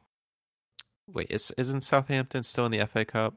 wait, 1.08 1.28
is, 1.30 1.52
isn't 1.58 1.82
Southampton 1.82 2.44
still 2.44 2.66
in 2.66 2.72
the 2.72 2.86
FA 2.88 3.04
Cup? 3.04 3.36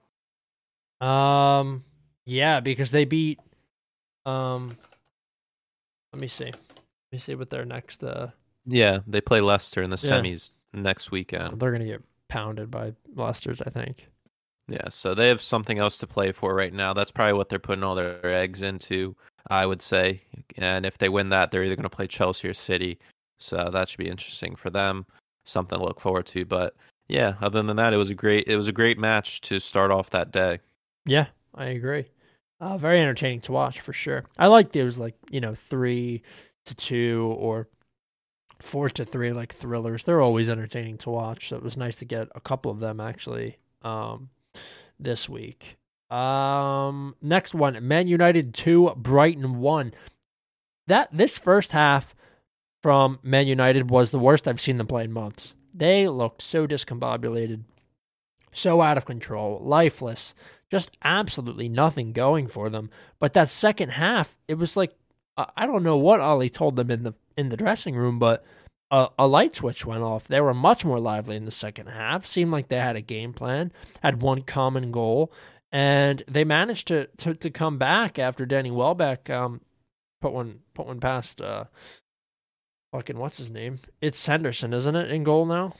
Um, 1.00 1.84
yeah, 2.26 2.60
because 2.60 2.90
they 2.90 3.04
beat. 3.04 3.38
Um, 4.26 4.76
let 6.12 6.20
me 6.20 6.26
see. 6.28 6.46
Let 6.46 6.54
me 7.12 7.18
see 7.18 7.34
what 7.34 7.50
their 7.50 7.64
next. 7.64 8.02
Uh, 8.04 8.28
Yeah, 8.66 8.98
they 9.06 9.20
play 9.20 9.40
Leicester 9.40 9.82
in 9.82 9.90
the 9.90 9.96
Yeah. 10.02 10.20
semis 10.20 10.52
next 10.72 11.10
weekend. 11.10 11.58
they're 11.58 11.72
gonna 11.72 11.84
get 11.86 12.02
pounded 12.28 12.70
by 12.70 12.94
Leicester's, 13.14 13.60
I 13.62 13.70
think. 13.70 14.08
Yeah, 14.68 14.88
so 14.88 15.14
they 15.14 15.28
have 15.28 15.42
something 15.42 15.78
else 15.78 15.98
to 15.98 16.06
play 16.06 16.30
for 16.30 16.54
right 16.54 16.72
now. 16.72 16.92
That's 16.92 17.10
probably 17.10 17.32
what 17.32 17.48
they're 17.48 17.58
putting 17.58 17.82
all 17.82 17.96
their 17.96 18.24
eggs 18.24 18.62
into, 18.62 19.16
I 19.48 19.66
would 19.66 19.82
say. 19.82 20.22
And 20.58 20.86
if 20.86 20.96
they 20.98 21.08
win 21.08 21.30
that, 21.30 21.50
they're 21.50 21.64
either 21.64 21.74
going 21.74 21.82
to 21.82 21.96
play 21.96 22.06
Chelsea 22.06 22.46
or 22.48 22.54
City. 22.54 23.00
So 23.40 23.70
that 23.72 23.88
should 23.88 23.98
be 23.98 24.08
interesting 24.08 24.54
for 24.54 24.70
them. 24.70 25.06
Something 25.44 25.78
to 25.80 25.84
look 25.84 26.00
forward 26.00 26.26
to. 26.26 26.44
But 26.44 26.76
yeah, 27.08 27.34
other 27.40 27.60
than 27.62 27.76
that, 27.78 27.92
it 27.92 27.96
was 27.96 28.10
a 28.10 28.14
great 28.14 28.46
it 28.46 28.56
was 28.56 28.68
a 28.68 28.72
great 28.72 28.96
match 28.98 29.40
to 29.42 29.58
start 29.58 29.90
off 29.90 30.10
that 30.10 30.30
day. 30.30 30.60
Yeah, 31.06 31.26
I 31.54 31.66
agree. 31.66 32.06
Uh, 32.60 32.76
very 32.76 33.00
entertaining 33.00 33.40
to 33.42 33.52
watch 33.52 33.80
for 33.80 33.92
sure. 33.92 34.24
I 34.38 34.48
like 34.48 34.72
those 34.72 34.98
like 34.98 35.14
you 35.30 35.40
know 35.40 35.54
three 35.54 36.22
to 36.66 36.74
two 36.74 37.34
or 37.38 37.68
four 38.60 38.90
to 38.90 39.04
three 39.04 39.32
like 39.32 39.54
thrillers. 39.54 40.04
They're 40.04 40.20
always 40.20 40.50
entertaining 40.50 40.98
to 40.98 41.10
watch. 41.10 41.48
So 41.48 41.56
it 41.56 41.62
was 41.62 41.76
nice 41.76 41.96
to 41.96 42.04
get 42.04 42.28
a 42.34 42.40
couple 42.40 42.70
of 42.70 42.80
them 42.80 43.00
actually 43.00 43.58
um, 43.82 44.28
this 44.98 45.28
week. 45.28 45.78
Um, 46.10 47.14
next 47.22 47.54
one, 47.54 47.86
Man 47.86 48.08
United 48.08 48.52
two, 48.52 48.92
Brighton 48.96 49.60
one. 49.60 49.94
That 50.86 51.08
this 51.12 51.38
first 51.38 51.72
half 51.72 52.14
from 52.82 53.20
Man 53.22 53.46
United 53.46 53.90
was 53.90 54.10
the 54.10 54.18
worst 54.18 54.48
I've 54.48 54.60
seen 54.60 54.76
them 54.76 54.86
play 54.86 55.04
in 55.04 55.12
months. 55.12 55.54
They 55.72 56.08
looked 56.08 56.42
so 56.42 56.66
discombobulated, 56.66 57.62
so 58.52 58.80
out 58.80 58.98
of 58.98 59.04
control, 59.04 59.60
lifeless 59.62 60.34
just 60.70 60.96
absolutely 61.02 61.68
nothing 61.68 62.12
going 62.12 62.46
for 62.46 62.70
them. 62.70 62.90
But 63.18 63.34
that 63.34 63.50
second 63.50 63.90
half, 63.90 64.36
it 64.48 64.54
was 64.54 64.76
like 64.76 64.94
I 65.36 65.66
don't 65.66 65.82
know 65.82 65.96
what 65.96 66.20
Ole 66.20 66.48
told 66.48 66.76
them 66.76 66.90
in 66.90 67.02
the 67.02 67.14
in 67.36 67.48
the 67.48 67.56
dressing 67.56 67.94
room, 67.94 68.18
but 68.18 68.44
a, 68.90 69.08
a 69.18 69.26
light 69.26 69.54
switch 69.54 69.86
went 69.86 70.02
off. 70.02 70.28
They 70.28 70.40
were 70.40 70.54
much 70.54 70.84
more 70.84 71.00
lively 71.00 71.36
in 71.36 71.44
the 71.44 71.50
second 71.50 71.86
half. 71.86 72.26
Seemed 72.26 72.50
like 72.50 72.68
they 72.68 72.80
had 72.80 72.96
a 72.96 73.00
game 73.00 73.32
plan, 73.32 73.72
had 74.02 74.22
one 74.22 74.42
common 74.42 74.90
goal, 74.90 75.32
and 75.72 76.22
they 76.28 76.44
managed 76.44 76.88
to 76.88 77.06
to, 77.18 77.34
to 77.34 77.50
come 77.50 77.78
back 77.78 78.18
after 78.18 78.44
Danny 78.46 78.70
Welbeck 78.70 79.30
um 79.30 79.60
put 80.20 80.32
one 80.32 80.60
put 80.74 80.86
one 80.86 81.00
past 81.00 81.40
uh 81.40 81.64
fucking 82.92 83.18
what's 83.18 83.38
his 83.38 83.50
name? 83.50 83.80
It's 84.00 84.26
Henderson, 84.26 84.74
isn't 84.74 84.96
it, 84.96 85.10
in 85.10 85.24
goal 85.24 85.46
now? 85.46 85.74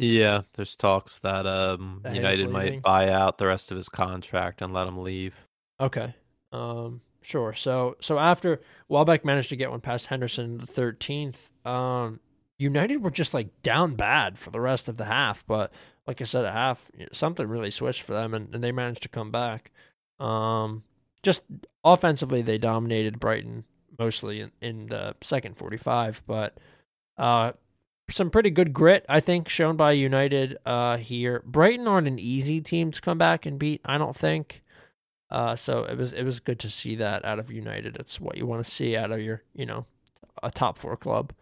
Yeah, 0.00 0.42
there's 0.54 0.76
talks 0.76 1.18
that 1.18 1.46
um, 1.46 2.00
That 2.04 2.16
United 2.16 2.48
might 2.48 2.80
buy 2.80 3.10
out 3.10 3.36
the 3.36 3.46
rest 3.46 3.70
of 3.70 3.76
his 3.76 3.90
contract 3.90 4.62
and 4.62 4.72
let 4.72 4.88
him 4.88 5.02
leave. 5.02 5.46
Okay. 5.78 6.14
Um, 6.52 7.02
sure. 7.20 7.52
So 7.52 7.96
so 8.00 8.18
after 8.18 8.62
Welbeck 8.88 9.26
managed 9.26 9.50
to 9.50 9.56
get 9.56 9.70
one 9.70 9.82
past 9.82 10.06
Henderson 10.06 10.56
the 10.56 10.66
thirteenth, 10.66 11.50
um, 11.66 12.18
United 12.58 13.02
were 13.02 13.10
just 13.10 13.34
like 13.34 13.60
down 13.62 13.94
bad 13.94 14.38
for 14.38 14.50
the 14.50 14.60
rest 14.60 14.88
of 14.88 14.96
the 14.96 15.04
half. 15.04 15.46
But 15.46 15.70
like 16.06 16.22
I 16.22 16.24
said, 16.24 16.46
at 16.46 16.54
half 16.54 16.90
something 17.12 17.46
really 17.46 17.70
switched 17.70 18.00
for 18.00 18.14
them, 18.14 18.32
and, 18.32 18.54
and 18.54 18.64
they 18.64 18.72
managed 18.72 19.02
to 19.02 19.10
come 19.10 19.30
back. 19.30 19.70
Um, 20.18 20.82
just 21.22 21.42
offensively, 21.84 22.40
they 22.40 22.56
dominated 22.56 23.20
Brighton 23.20 23.64
mostly 23.98 24.40
in, 24.40 24.52
in 24.62 24.86
the 24.86 25.14
second 25.20 25.58
forty-five, 25.58 26.22
but 26.26 26.56
uh, 27.18 27.52
some 28.10 28.30
pretty 28.30 28.50
good 28.50 28.72
grit, 28.72 29.04
I 29.08 29.20
think, 29.20 29.48
shown 29.48 29.76
by 29.76 29.92
United 29.92 30.58
uh, 30.66 30.96
here. 30.96 31.42
Brighton 31.46 31.88
aren't 31.88 32.08
an 32.08 32.18
easy 32.18 32.60
team 32.60 32.90
to 32.92 33.00
come 33.00 33.18
back 33.18 33.46
and 33.46 33.58
beat. 33.58 33.80
I 33.84 33.98
don't 33.98 34.16
think. 34.16 34.62
Uh, 35.30 35.54
so 35.54 35.84
it 35.84 35.96
was 35.96 36.12
it 36.12 36.24
was 36.24 36.40
good 36.40 36.58
to 36.58 36.68
see 36.68 36.96
that 36.96 37.24
out 37.24 37.38
of 37.38 37.52
United. 37.52 37.96
It's 37.96 38.20
what 38.20 38.36
you 38.36 38.46
want 38.46 38.64
to 38.64 38.70
see 38.70 38.96
out 38.96 39.12
of 39.12 39.20
your 39.20 39.42
you 39.54 39.64
know 39.64 39.86
a 40.42 40.50
top 40.50 40.76
four 40.76 40.96
club. 40.96 41.32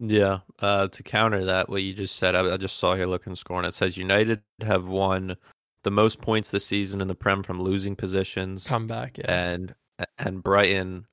Yeah. 0.00 0.40
Uh, 0.60 0.88
to 0.88 1.02
counter 1.02 1.44
that, 1.46 1.68
what 1.68 1.82
you 1.82 1.92
just 1.92 2.16
said, 2.16 2.34
I, 2.34 2.54
I 2.54 2.56
just 2.56 2.76
saw 2.76 2.94
here 2.94 3.06
looking 3.06 3.34
scoring. 3.34 3.66
It 3.66 3.74
says 3.74 3.96
United 3.96 4.42
have 4.62 4.86
won 4.86 5.36
the 5.84 5.90
most 5.90 6.20
points 6.20 6.50
this 6.50 6.64
season 6.66 7.00
in 7.00 7.08
the 7.08 7.14
Prem 7.14 7.42
from 7.42 7.60
losing 7.60 7.96
positions, 7.96 8.66
Comeback, 8.66 9.18
yeah. 9.18 9.24
and 9.28 9.74
and 10.18 10.42
Brighton 10.42 11.06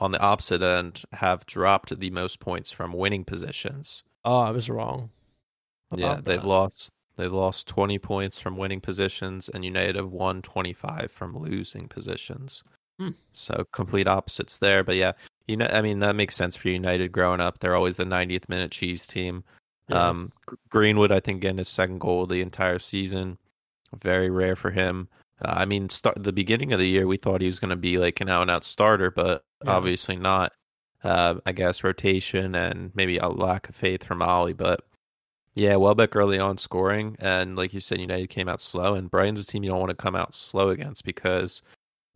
on 0.00 0.12
the 0.12 0.20
opposite 0.20 0.62
end 0.62 1.02
have 1.12 1.46
dropped 1.46 1.98
the 1.98 2.10
most 2.10 2.40
points 2.40 2.70
from 2.70 2.92
winning 2.92 3.24
positions. 3.24 4.02
oh, 4.24 4.38
I 4.38 4.50
was 4.50 4.70
wrong. 4.70 5.10
yeah, 5.94 6.20
they've 6.22 6.40
that. 6.40 6.46
lost 6.46 6.92
they've 7.16 7.32
lost 7.32 7.68
20 7.68 7.98
points 7.98 8.38
from 8.38 8.56
winning 8.56 8.80
positions 8.80 9.48
and 9.48 9.64
United 9.64 9.96
have 9.96 10.10
won 10.10 10.40
25 10.42 11.10
from 11.10 11.36
losing 11.36 11.88
positions. 11.88 12.64
Hmm. 12.98 13.10
So 13.32 13.66
complete 13.72 14.06
opposites 14.08 14.58
there, 14.58 14.82
but 14.82 14.96
yeah, 14.96 15.12
you 15.46 15.56
know 15.56 15.68
I 15.70 15.82
mean 15.82 15.98
that 16.00 16.16
makes 16.16 16.34
sense 16.34 16.56
for 16.56 16.68
United 16.68 17.12
growing 17.12 17.40
up. 17.40 17.58
They're 17.58 17.76
always 17.76 17.96
the 17.96 18.04
90th 18.04 18.48
minute 18.48 18.70
cheese 18.70 19.06
team. 19.06 19.44
Yeah. 19.88 20.08
Um 20.08 20.32
Greenwood 20.70 21.12
I 21.12 21.20
think 21.20 21.42
getting 21.42 21.58
his 21.58 21.68
second 21.68 22.00
goal 22.00 22.22
of 22.22 22.28
the 22.28 22.40
entire 22.40 22.78
season. 22.78 23.38
Very 23.94 24.30
rare 24.30 24.56
for 24.56 24.70
him. 24.70 25.08
Uh, 25.40 25.54
I 25.56 25.64
mean, 25.64 25.88
start 25.88 26.22
the 26.22 26.32
beginning 26.32 26.72
of 26.72 26.78
the 26.78 26.88
year, 26.88 27.06
we 27.06 27.16
thought 27.16 27.40
he 27.40 27.46
was 27.46 27.60
going 27.60 27.70
to 27.70 27.76
be 27.76 27.98
like 27.98 28.20
an 28.20 28.28
out 28.28 28.42
and 28.42 28.50
out 28.50 28.64
starter, 28.64 29.10
but 29.10 29.44
Yeah. 29.64 29.76
obviously 29.76 30.16
not. 30.16 30.52
Uh, 31.04 31.36
I 31.46 31.52
guess 31.52 31.82
rotation 31.82 32.54
and 32.54 32.92
maybe 32.94 33.18
a 33.18 33.28
lack 33.28 33.68
of 33.68 33.74
faith 33.74 34.04
from 34.04 34.22
Ole, 34.22 34.52
but 34.52 34.86
yeah, 35.54 35.74
Welbeck 35.76 36.14
early 36.16 36.38
on 36.38 36.56
scoring, 36.58 37.16
and 37.18 37.56
like 37.56 37.74
you 37.74 37.80
said, 37.80 38.00
United 38.00 38.30
came 38.30 38.48
out 38.48 38.60
slow, 38.60 38.94
and 38.94 39.10
Brighton's 39.10 39.40
a 39.40 39.46
team 39.46 39.64
you 39.64 39.70
don't 39.70 39.80
want 39.80 39.90
to 39.90 39.96
come 39.96 40.14
out 40.16 40.32
slow 40.34 40.70
against 40.70 41.04
because 41.04 41.60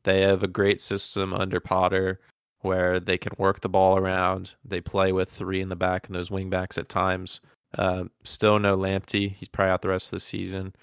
they 0.04 0.20
have 0.22 0.42
a 0.44 0.48
great 0.48 0.80
system 0.80 1.34
under 1.34 1.58
Potter 1.60 2.20
where 2.60 2.98
they 3.00 3.18
can 3.18 3.32
work 3.38 3.60
the 3.60 3.68
ball 3.68 3.98
around. 3.98 4.54
They 4.64 4.80
play 4.80 5.12
with 5.12 5.28
three 5.30 5.60
in 5.60 5.68
the 5.68 5.76
back 5.76 6.06
and 6.06 6.14
those 6.14 6.30
wing 6.30 6.48
backs 6.48 6.78
at 6.78 6.88
times. 6.88 7.40
Uh, 7.76 8.04
still 8.22 8.58
no 8.60 8.76
Lamptey; 8.76 9.34
he's 9.34 9.48
probably 9.48 9.72
out 9.72 9.82
the 9.82 9.88
rest 9.88 10.06
of 10.06 10.16
the 10.16 10.20
season. 10.20 10.74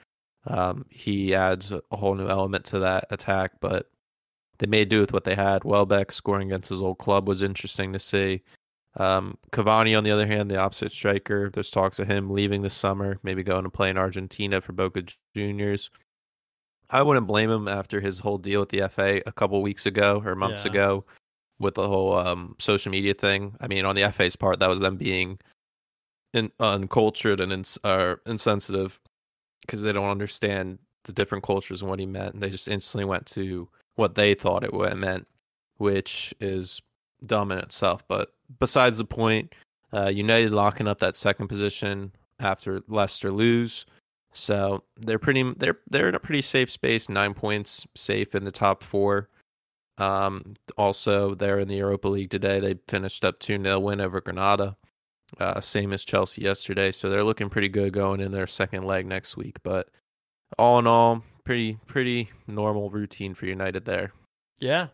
Um, 0.46 0.86
he 0.90 1.34
adds 1.34 1.72
a 1.72 1.82
whole 1.92 2.16
new 2.16 2.28
element 2.28 2.66
to 2.66 2.80
that 2.80 3.06
attack, 3.12 3.54
but 3.62 3.90
they 4.60 4.68
made 4.68 4.90
do 4.90 5.00
with 5.02 5.14
what 5.14 5.24
they 5.24 5.36
had. 5.36 5.64
Welbeck 5.64 6.12
scoring 6.12 6.52
against 6.52 6.70
his 6.70 6.82
old 6.82 6.98
club 6.98 7.28
was 7.28 7.42
interesting 7.42 7.94
to 7.94 8.00
see. 8.00 8.42
Um, 8.98 9.38
Cavani, 9.52 9.98
on 9.98 10.04
the 10.04 10.12
other 10.12 10.28
hand, 10.28 10.52
the 10.52 10.58
opposite 10.60 10.92
striker, 10.92 11.50
there's 11.50 11.72
talks 11.72 11.98
of 12.00 12.08
him 12.08 12.30
leaving 12.30 12.62
this 12.62 12.76
summer, 12.76 13.18
maybe 13.24 13.42
going 13.44 13.64
to 13.64 13.70
play 13.70 13.90
in 13.90 13.98
Argentina 13.98 14.62
for 14.62 14.74
Boca 14.74 15.04
Juniors. 15.36 15.90
I 16.90 17.02
wouldn't 17.02 17.26
blame 17.26 17.50
him 17.50 17.68
after 17.68 18.02
his 18.02 18.20
whole 18.20 18.38
deal 18.38 18.60
with 18.60 18.70
the 18.70 18.88
FA 18.90 19.22
a 19.26 19.32
couple 19.32 19.62
weeks 19.64 19.86
ago 19.88 20.22
or 20.24 20.36
months 20.36 20.64
Yeah. 20.66 20.72
ago 20.72 21.06
with 21.58 21.74
the 21.76 21.88
whole 21.88 22.16
um, 22.18 22.56
social 22.60 22.92
media 22.92 23.14
thing. 23.16 23.56
I 23.60 23.68
mean, 23.68 23.86
on 23.86 23.96
the 23.96 24.12
FA's 24.12 24.36
part, 24.36 24.60
that 24.60 24.70
was 24.70 24.80
them 24.80 24.98
being 24.98 25.40
in, 26.34 26.52
uncultured 26.60 27.40
and 27.40 27.52
ins- 27.52 27.80
or 27.84 28.22
insensitive 28.28 29.00
because 29.66 29.82
they 29.82 29.92
don't 29.92 30.10
understand 30.10 30.80
the 31.04 31.14
different 31.14 31.44
cultures 31.44 31.82
and 31.82 31.90
what 31.90 32.00
he 32.00 32.06
meant. 32.06 32.34
And 32.34 32.44
they 32.44 32.50
just 32.50 32.68
instantly 32.68 33.06
went 33.06 33.26
to 33.28 33.68
what 33.96 34.16
they 34.16 34.34
thought 34.34 34.64
it 34.64 34.98
meant, 34.98 35.28
which 35.78 36.34
is 36.40 36.82
dumb 37.26 37.52
in 37.52 37.58
itself. 37.60 38.04
But 38.08 38.34
besides 38.60 38.98
the 38.98 39.06
point, 39.06 39.54
uh, 39.94 40.08
United 40.08 40.52
locking 40.52 40.88
up 40.88 41.00
that 41.00 41.16
second 41.16 41.48
position 41.48 42.12
after 42.40 42.82
Leicester 42.88 43.32
lose. 43.32 43.86
So 44.34 44.84
they're 45.00 45.20
pretty 45.20 45.44
they're 45.58 45.80
they're 45.90 46.10
in 46.10 46.16
a 46.16 46.20
pretty 46.20 46.42
safe 46.42 46.72
space, 46.72 47.08
nine 47.08 47.36
points 47.36 47.88
safe 47.96 48.34
in 48.34 48.44
the 48.44 48.52
top 48.52 48.84
four. 48.84 49.30
Um, 50.00 50.56
also, 50.76 51.36
they're 51.36 51.60
in 51.60 51.68
the 51.68 51.76
Europa 51.76 52.08
League 52.08 52.32
today. 52.32 52.60
They 52.60 52.80
finished 52.88 53.24
up 53.24 53.40
2 53.40 53.62
0 53.62 53.80
win 53.80 54.02
over 54.02 54.22
Granada, 54.22 54.76
uh, 55.40 55.62
same 55.62 55.94
as 55.94 56.04
Chelsea 56.04 56.42
yesterday. 56.42 56.92
So 56.92 57.10
they're 57.10 57.24
looking 57.24 57.50
pretty 57.50 57.70
good 57.70 57.94
going 57.94 58.20
in 58.20 58.32
their 58.32 58.48
second 58.48 58.86
leg 58.86 59.06
next 59.06 59.38
week. 59.38 59.58
But 59.64 59.90
all 60.58 60.80
in 60.80 60.88
all, 60.88 61.24
pretty 61.44 61.78
pretty 61.88 62.30
normal 62.48 62.90
routine 62.90 63.34
for 63.34 63.46
United 63.46 63.86
there. 63.86 64.14
Yeah. 64.60 64.88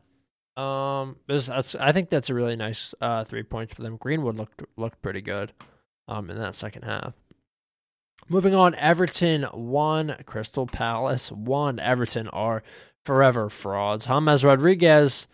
Um, 0.58 1.15
this, 1.28 1.47
that's, 1.47 1.75
I 1.75 1.93
think 1.93 2.10
that's 2.10 2.30
a 2.30 2.34
really 2.34 2.58
nice 2.58 2.93
uh, 2.99 3.23
three 3.23 3.43
points 3.43 3.73
for 3.73 3.82
them. 3.82 3.97
Greenwood 3.97 4.36
looked 4.36 4.63
looked 4.75 5.02
pretty 5.02 5.21
good 5.21 5.54
um, 6.08 6.30
in 6.30 6.38
that 6.39 6.56
second 6.56 6.84
half. 6.84 7.13
Moving 8.28 8.54
on, 8.54 8.75
Everton 8.75 9.43
one, 9.43 10.15
Crystal 10.25 10.67
Palace 10.67 11.32
one. 11.32 11.80
Everton 11.80 12.28
are 12.28 12.62
forever 13.06 13.49
frauds. 13.49 14.06
James 14.06 14.43
Rodriguez 14.43 15.28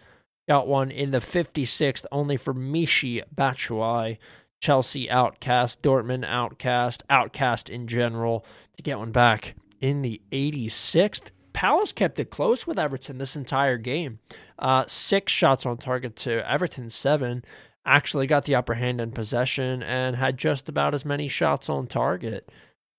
got 0.47 0.67
one 0.67 0.91
in 0.91 1.11
the 1.11 1.17
56th, 1.17 2.05
only 2.11 2.37
for 2.37 2.53
Michy 2.53 3.21
Batshuayi. 3.33 4.17
Chelsea 4.65 5.11
outcast, 5.11 5.83
Dortmund 5.83 6.25
outcast, 6.25 7.03
outcast 7.07 7.69
in 7.69 7.85
general 7.85 8.43
to 8.75 8.81
get 8.81 8.97
one 8.97 9.11
back 9.11 9.53
in 9.79 10.01
the 10.01 10.19
86th. 10.31 11.29
Palace 11.53 11.93
kept 11.93 12.19
it 12.19 12.31
close 12.31 12.65
with 12.65 12.79
Everton 12.79 13.19
this 13.19 13.35
entire 13.35 13.77
game. 13.77 14.17
Uh, 14.57 14.83
six 14.87 15.31
shots 15.31 15.67
on 15.67 15.77
target 15.77 16.15
to 16.15 16.49
Everton 16.49 16.89
seven. 16.89 17.45
Actually 17.85 18.25
got 18.25 18.45
the 18.45 18.55
upper 18.55 18.73
hand 18.73 18.99
in 18.99 19.11
possession 19.11 19.83
and 19.83 20.15
had 20.15 20.35
just 20.35 20.67
about 20.67 20.95
as 20.95 21.05
many 21.05 21.27
shots 21.27 21.69
on 21.69 21.85
target. 21.85 22.51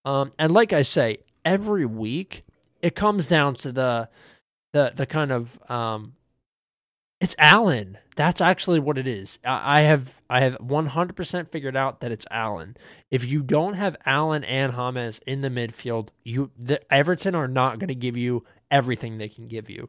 Um, 0.05 0.31
and 0.39 0.53
like 0.53 0.73
I 0.73 0.83
say, 0.83 1.19
every 1.45 1.85
week 1.85 2.45
it 2.81 2.95
comes 2.95 3.27
down 3.27 3.57
to 3.57 3.73
the 3.73 4.09
the 4.73 4.93
the 4.95 5.07
kind 5.07 5.33
of 5.33 5.59
um, 5.69 6.13
it's 7.21 7.35
Allen. 7.39 7.99
That's 8.15 8.41
actually 8.41 8.81
what 8.81 8.99
it 8.99 9.07
is. 9.07 9.39
I 9.45 9.83
have 9.83 10.21
I 10.29 10.41
have 10.41 10.57
100% 10.59 11.51
figured 11.51 11.77
out 11.77 12.01
that 12.01 12.13
it's 12.13 12.27
Allen. 12.31 12.77
If 13.11 13.25
you 13.25 13.43
don't 13.43 13.75
have 13.75 13.97
Allen 14.07 14.45
and 14.45 14.75
James 14.75 15.21
in 15.27 15.43
the 15.43 15.51
midfield, 15.51 16.09
you 16.25 16.51
the 16.59 16.81
Everton 16.93 17.35
are 17.35 17.49
not 17.49 17.79
going 17.79 17.89
to 17.89 17.95
give 17.95 18.17
you 18.17 18.45
everything 18.71 19.19
they 19.19 19.29
can 19.29 19.49
give 19.49 19.71
you. 19.71 19.89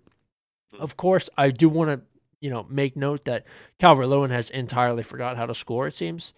Of 0.77 0.97
course, 0.97 1.29
I 1.37 1.51
do 1.51 1.69
want 1.69 1.89
to 1.89 2.01
you 2.39 2.49
know 2.49 2.65
make 2.69 2.95
note 2.95 3.25
that 3.25 3.45
Calvert 3.79 4.07
Lewin 4.07 4.31
has 4.31 4.49
entirely 4.49 5.03
forgot 5.03 5.37
how 5.37 5.45
to 5.45 5.55
score. 5.55 5.87
It 5.87 5.95
seems. 5.95 6.33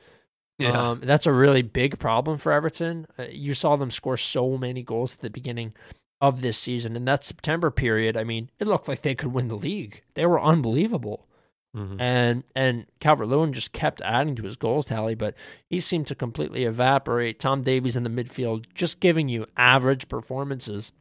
Yeah. 0.59 0.89
Um, 0.89 0.99
that's 1.01 1.25
a 1.25 1.31
really 1.31 1.61
big 1.61 1.99
problem 1.99 2.37
for 2.37 2.51
Everton. 2.51 3.07
Uh, 3.17 3.27
you 3.31 3.53
saw 3.53 3.77
them 3.77 3.89
score 3.89 4.17
so 4.17 4.57
many 4.57 4.83
goals 4.83 5.13
at 5.13 5.21
the 5.21 5.29
beginning 5.29 5.73
of 6.21 6.41
this 6.41 6.57
season. 6.57 6.95
In 6.95 7.05
that 7.05 7.23
September 7.23 7.71
period, 7.71 8.17
I 8.17 8.23
mean, 8.23 8.49
it 8.59 8.67
looked 8.67 8.87
like 8.87 9.01
they 9.01 9.15
could 9.15 9.33
win 9.33 9.47
the 9.47 9.55
league. 9.55 10.01
They 10.15 10.25
were 10.25 10.41
unbelievable. 10.41 11.27
Mm-hmm. 11.75 12.01
And 12.01 12.43
and 12.55 12.85
Calvert 12.99 13.27
Lewin 13.27 13.53
just 13.53 13.73
kept 13.73 14.01
adding 14.01 14.35
to 14.35 14.43
his 14.43 14.55
goals 14.55 14.87
tally, 14.87 15.13
but 15.13 15.35
he 15.69 15.79
seemed 15.79 16.07
to 16.07 16.15
completely 16.15 16.63
evaporate. 16.63 17.39
Tom 17.39 17.61
Davies 17.61 17.95
in 17.95 18.03
the 18.03 18.09
midfield 18.09 18.65
just 18.73 18.99
giving 18.99 19.29
you 19.29 19.45
average 19.55 20.07
performances. 20.07 20.91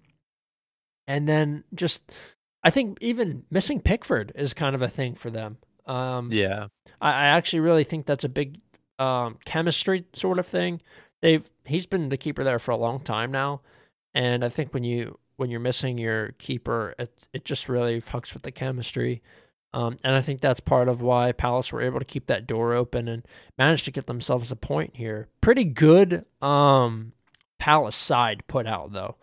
And 1.06 1.26
then 1.26 1.64
just 1.74 2.12
I 2.62 2.70
think 2.70 2.98
even 3.00 3.44
missing 3.50 3.80
Pickford 3.80 4.30
is 4.34 4.52
kind 4.52 4.74
of 4.74 4.82
a 4.82 4.88
thing 4.88 5.14
for 5.14 5.30
them. 5.30 5.56
Um, 5.86 6.30
yeah. 6.30 6.66
I, 7.00 7.12
I 7.12 7.26
actually 7.28 7.60
really 7.60 7.84
think 7.84 8.04
that's 8.04 8.24
a 8.24 8.28
big 8.28 8.60
um, 8.98 9.38
chemistry 9.46 10.04
sort 10.12 10.38
of 10.38 10.46
thing. 10.46 10.82
They've 11.22 11.50
he's 11.64 11.86
been 11.86 12.10
the 12.10 12.18
keeper 12.18 12.44
there 12.44 12.58
for 12.58 12.72
a 12.72 12.76
long 12.76 13.00
time 13.00 13.32
now 13.32 13.62
and 14.14 14.44
I 14.44 14.48
think 14.48 14.74
when 14.74 14.84
you 14.84 15.18
when 15.36 15.50
you're 15.50 15.60
missing 15.60 15.98
your 15.98 16.32
keeper, 16.38 16.94
it 16.98 17.28
it 17.32 17.44
just 17.44 17.68
really 17.68 18.00
fucks 18.00 18.34
with 18.34 18.42
the 18.42 18.50
chemistry. 18.52 19.22
Um, 19.74 19.96
and 20.02 20.14
I 20.16 20.22
think 20.22 20.40
that's 20.40 20.60
part 20.60 20.88
of 20.88 21.02
why 21.02 21.32
Palace 21.32 21.72
were 21.72 21.82
able 21.82 21.98
to 21.98 22.04
keep 22.04 22.26
that 22.26 22.46
door 22.46 22.72
open 22.72 23.06
and 23.06 23.26
managed 23.58 23.84
to 23.84 23.90
get 23.90 24.06
themselves 24.06 24.50
a 24.50 24.56
point 24.56 24.96
here. 24.96 25.28
Pretty 25.42 25.64
good 25.64 26.24
um, 26.40 27.12
Palace 27.58 27.96
side 27.96 28.44
put 28.48 28.66
out 28.66 28.92
though. 28.92 29.16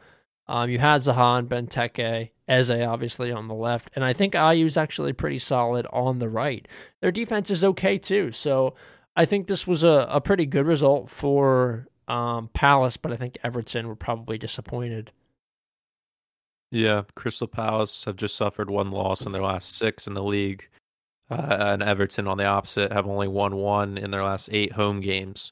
Um, 0.47 0.69
you 0.69 0.77
had 0.77 1.01
Zaha 1.01 1.39
and 1.39 1.49
Benteke, 1.49 2.29
Eze 2.47 2.69
obviously 2.69 3.31
on 3.31 3.47
the 3.47 3.55
left, 3.55 3.89
and 3.95 4.05
I 4.05 4.13
think 4.13 4.35
Ayew's 4.35 4.77
actually 4.77 5.13
pretty 5.13 5.39
solid 5.39 5.87
on 5.91 6.19
the 6.19 6.29
right. 6.29 6.67
Their 7.01 7.11
defense 7.11 7.49
is 7.49 7.63
okay 7.63 7.97
too, 7.97 8.31
so 8.31 8.75
I 9.15 9.25
think 9.25 9.47
this 9.47 9.65
was 9.65 9.83
a, 9.83 10.07
a 10.09 10.21
pretty 10.21 10.45
good 10.45 10.67
result 10.67 11.09
for 11.09 11.87
um, 12.07 12.49
Palace, 12.53 12.97
but 12.97 13.11
I 13.11 13.17
think 13.17 13.37
Everton 13.43 13.87
were 13.87 13.95
probably 13.95 14.37
disappointed. 14.37 15.11
Yeah, 16.71 17.03
Crystal 17.15 17.47
Palace 17.47 18.05
have 18.05 18.15
just 18.15 18.35
suffered 18.35 18.69
one 18.69 18.91
loss 18.91 19.25
in 19.25 19.31
their 19.31 19.43
last 19.43 19.75
six 19.75 20.07
in 20.07 20.13
the 20.13 20.23
league, 20.23 20.67
uh, 21.29 21.57
and 21.59 21.83
Everton, 21.83 22.27
on 22.27 22.37
the 22.37 22.45
opposite, 22.45 22.91
have 22.91 23.07
only 23.07 23.27
won 23.27 23.55
one 23.55 23.97
in 23.97 24.11
their 24.11 24.23
last 24.23 24.49
eight 24.51 24.73
home 24.73 24.99
games. 24.99 25.51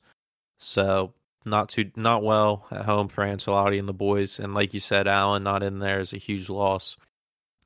So 0.60 1.14
not 1.46 1.70
too 1.70 1.92
not 1.96 2.24
well 2.24 2.66
at 2.72 2.86
home 2.86 3.08
for 3.08 3.24
Ancelotti 3.24 3.80
and 3.80 3.88
the 3.88 3.94
boys. 3.94 4.40
And 4.40 4.54
like 4.54 4.74
you 4.74 4.80
said, 4.80 5.08
Allen 5.08 5.44
not 5.44 5.64
in 5.64 5.80
there 5.80 6.00
is 6.00 6.14
a 6.14 6.18
huge 6.18 6.50
loss. 6.50 6.98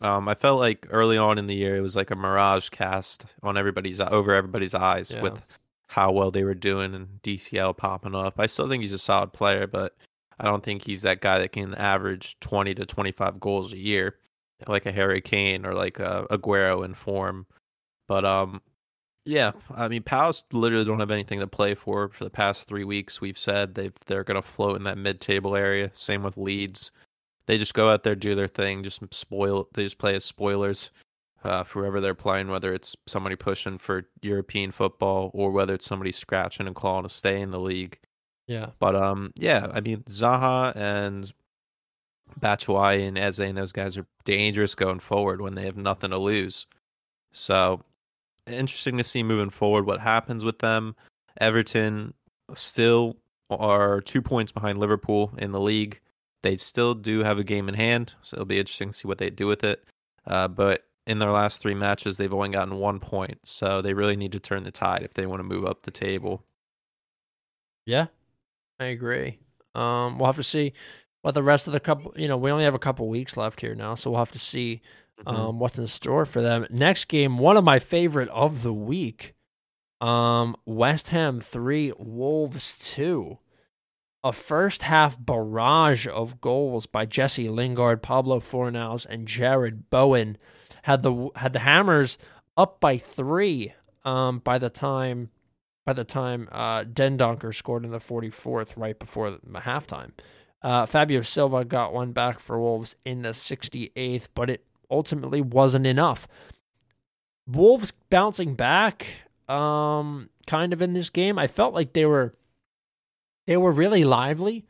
Um, 0.02 0.28
I 0.28 0.36
felt 0.36 0.60
like 0.60 0.88
early 0.90 1.18
on 1.18 1.38
in 1.38 1.48
the 1.48 1.56
year 1.56 1.76
it 1.76 1.82
was 1.82 1.96
like 1.96 2.12
a 2.12 2.16
mirage 2.16 2.70
cast 2.70 3.26
on 3.42 3.58
everybody's 3.58 4.00
over 4.00 4.34
everybody's 4.34 4.76
eyes 4.76 5.12
yeah. 5.12 5.22
with 5.22 5.42
how 5.88 6.12
well 6.12 6.32
they 6.32 6.44
were 6.44 6.54
doing 6.54 6.94
and 6.94 7.22
DCL 7.24 7.78
popping 7.78 8.16
up. 8.16 8.40
I 8.40 8.48
still 8.48 8.68
think 8.68 8.82
he's 8.82 8.94
a 8.94 9.00
solid 9.00 9.34
player, 9.34 9.68
but 9.68 9.96
I 10.40 10.46
don't 10.46 10.64
think 10.64 10.84
he's 10.84 11.02
that 11.02 11.22
guy 11.22 11.40
that 11.40 11.54
can 11.54 11.74
average 11.76 12.40
20 12.42 12.76
to 12.76 12.86
25 12.86 13.40
goals 13.40 13.74
a 13.74 13.78
year, 13.78 14.18
like 14.68 14.86
a 14.86 14.92
Harry 14.92 15.22
Kane 15.22 15.66
or 15.66 15.74
like 15.74 16.00
a 16.00 16.28
Aguero 16.30 16.84
in 16.86 16.94
form. 16.94 17.48
But 18.08 18.26
um, 18.26 18.62
yeah, 19.26 19.54
I 19.74 19.88
mean, 19.88 20.04
Palace 20.04 20.44
literally 20.52 20.86
don't 20.86 21.00
have 21.00 21.12
anything 21.12 21.40
to 21.40 21.48
play 21.48 21.74
for. 21.74 22.10
For 22.10 22.24
the 22.24 22.30
past 22.30 22.68
three 22.68 22.84
weeks, 22.84 23.22
we've 23.22 23.38
said 23.38 23.76
they 23.76 23.92
they're 24.06 24.24
going 24.24 24.42
to 24.42 24.48
float 24.48 24.78
in 24.78 24.84
that 24.84 24.98
mid-table 24.98 25.56
area. 25.56 25.90
Same 25.94 26.24
with 26.24 26.38
Leeds. 26.38 26.92
They 27.46 27.58
just 27.58 27.74
go 27.74 27.90
out 27.90 28.04
there, 28.04 28.16
do 28.16 28.36
their 28.36 28.48
thing, 28.48 28.84
just 28.84 29.02
spoil. 29.14 29.70
They 29.74 29.84
just 29.84 29.98
play 29.98 30.16
as 30.16 30.26
spoilers 30.26 30.92
uh, 31.44 31.64
for 31.64 31.82
whoever 31.82 32.02
they're 32.02 32.16
playing, 32.16 32.50
whether 32.50 32.74
it's 32.74 32.96
somebody 33.06 33.36
pushing 33.36 33.78
for 33.78 34.08
European 34.22 34.72
football 34.72 35.32
or 35.34 35.52
whether 35.52 35.74
it's 35.74 35.86
somebody 35.86 36.12
scratching 36.12 36.68
and 36.68 36.76
clawing 36.76 37.04
to 37.04 37.10
stay 37.10 37.42
in 37.42 37.52
the 37.52 37.60
league. 37.60 38.00
Yeah. 38.48 38.68
But 38.80 38.96
um, 38.96 39.32
yeah, 39.36 39.68
I 39.74 39.82
mean 39.82 40.04
Zaha 40.04 40.76
and 40.76 41.32
Batshuayi 42.40 43.08
and 43.08 43.18
Eze 43.18 43.40
and 43.40 43.58
those 43.58 43.72
guys 43.72 43.98
are 43.98 44.06
dangerous 44.26 44.76
going 44.76 45.00
forward 45.00 45.42
when 45.42 45.56
they 45.56 45.66
have 45.66 45.78
nothing 45.78 46.12
to 46.12 46.18
lose. 46.18 46.66
So 47.32 47.82
interesting 48.46 48.98
to 48.98 49.04
see 49.04 49.24
moving 49.24 49.50
forward 49.50 49.86
what 49.86 50.00
happens 50.00 50.44
with 50.46 50.60
them. 50.60 50.96
Everton 51.40 52.14
still 52.54 53.18
are 53.50 54.02
two 54.02 54.22
points 54.22 54.52
behind 54.52 54.80
Liverpool 54.80 55.34
in 55.38 55.52
the 55.52 55.60
league. 55.60 56.00
They 56.44 56.58
still 56.58 56.94
do 56.94 57.20
have 57.24 57.40
a 57.40 57.44
game 57.44 57.68
in 57.68 57.76
hand, 57.76 58.14
so 58.22 58.36
it'll 58.36 58.46
be 58.46 58.60
interesting 58.60 58.90
to 58.90 58.94
see 58.94 59.08
what 59.08 59.18
they 59.18 59.30
do 59.30 59.48
with 59.48 59.64
it. 59.64 59.84
Uh, 60.26 60.48
but 60.48 60.87
in 61.08 61.20
their 61.20 61.32
last 61.32 61.62
three 61.62 61.74
matches, 61.74 62.18
they've 62.18 62.34
only 62.34 62.50
gotten 62.50 62.76
one 62.76 63.00
point. 63.00 63.40
So 63.46 63.82
they 63.82 63.94
really 63.94 64.18
need 64.18 64.34
to 64.34 64.40
turn 64.40 64.64
the 64.64 64.72
tide 64.72 65.02
if 65.04 65.14
they 65.14 65.26
want 65.26 65.40
to 65.40 65.44
move 65.44 65.66
up 65.66 65.82
the 65.82 65.92
table. 65.92 66.44
Yeah, 67.86 68.08
I 68.80 68.86
agree. 68.86 69.40
Um, 69.74 70.20
we'll 70.20 70.26
have 70.26 70.36
to 70.36 70.44
see 70.44 70.74
what 71.22 71.34
the 71.34 71.42
rest 71.42 71.66
of 71.66 71.74
the 71.74 71.80
couple. 71.80 72.14
You 72.18 72.28
know, 72.28 72.38
we 72.38 72.52
only 72.52 72.66
have 72.66 72.76
a 72.76 72.80
couple 72.80 73.08
weeks 73.08 73.38
left 73.38 73.62
here 73.62 73.74
now, 73.74 73.96
so 73.96 74.12
we'll 74.12 74.20
have 74.20 74.34
to 74.34 74.40
see 74.40 74.82
mm-hmm. 75.20 75.36
um, 75.36 75.60
what's 75.60 75.80
in 75.80 75.88
store 75.88 76.26
for 76.26 76.42
them. 76.42 76.68
Next 76.70 77.06
game, 77.06 77.38
one 77.38 77.56
of 77.56 77.64
my 77.64 77.80
favorite 77.80 78.30
of 78.30 78.62
the 78.62 78.74
week. 78.74 79.34
Um, 80.02 80.56
West 80.66 81.10
Ham 81.10 81.40
three, 81.40 81.94
Wolves 81.98 82.78
two. 82.78 83.40
A 84.24 84.34
first 84.34 84.82
half 84.84 85.18
barrage 85.24 86.08
of 86.08 86.42
goals 86.42 86.86
by 86.86 87.06
Jesse 87.06 87.48
Lingard, 87.48 88.04
Pablo 88.04 88.42
Fornals, 88.42 89.06
and 89.10 89.28
Jarrod 89.28 89.84
Bowen 89.90 90.38
had 90.88 91.04
the 91.04 91.30
had 91.36 91.52
the 91.52 91.60
Hammers 91.60 92.18
up 92.56 92.80
by 92.80 92.98
three 92.98 93.74
um, 94.06 94.40
by 94.40 94.58
the 94.58 94.70
time 94.70 95.30
by 95.86 95.92
the 95.92 96.06
time 96.06 96.48
uh, 96.50 96.86
Dendoncker 96.86 97.54
scored 97.54 97.84
in 97.84 97.92
the 97.92 98.00
44th, 98.00 98.78
right 98.78 98.98
before 98.98 99.32
the 99.32 99.60
halftime. 99.60 100.12
Uh, 100.62 100.86
Fabio 100.86 101.22
Silva 101.22 101.66
got 101.66 101.94
one 101.94 102.14
back 102.14 102.40
for 102.40 102.60
Wolves 102.60 102.96
in 103.04 103.22
the 103.22 103.30
68th, 103.30 104.28
but 104.34 104.50
it 104.50 104.66
ultimately 104.90 105.42
wasn't 105.42 105.86
enough. 105.86 106.26
Wolves 107.46 107.94
bouncing 108.10 108.56
back, 108.56 109.08
um, 109.50 110.30
kind 110.46 110.72
of 110.72 110.82
in 110.82 110.94
this 110.94 111.10
game. 111.10 111.38
I 111.38 111.48
felt 111.48 111.74
like 111.74 111.92
they 111.92 112.06
were 112.06 112.34
they 113.46 113.58
were 113.58 113.74
really 113.74 114.06
lively. 114.06 114.66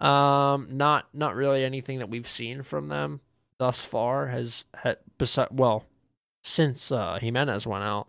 Um, 0.00 0.68
not 0.70 1.08
not 1.12 1.34
really 1.34 1.62
anything 1.62 1.98
that 1.98 2.08
we've 2.08 2.28
seen 2.28 2.62
from 2.62 2.88
them 2.88 3.20
thus 3.58 3.82
far 3.82 4.28
has 4.28 4.64
had 4.74 4.98
beside 5.18 5.48
well 5.50 5.84
since 6.42 6.90
uh, 6.92 7.18
Jimenez 7.20 7.66
went 7.66 7.84
out 7.84 8.08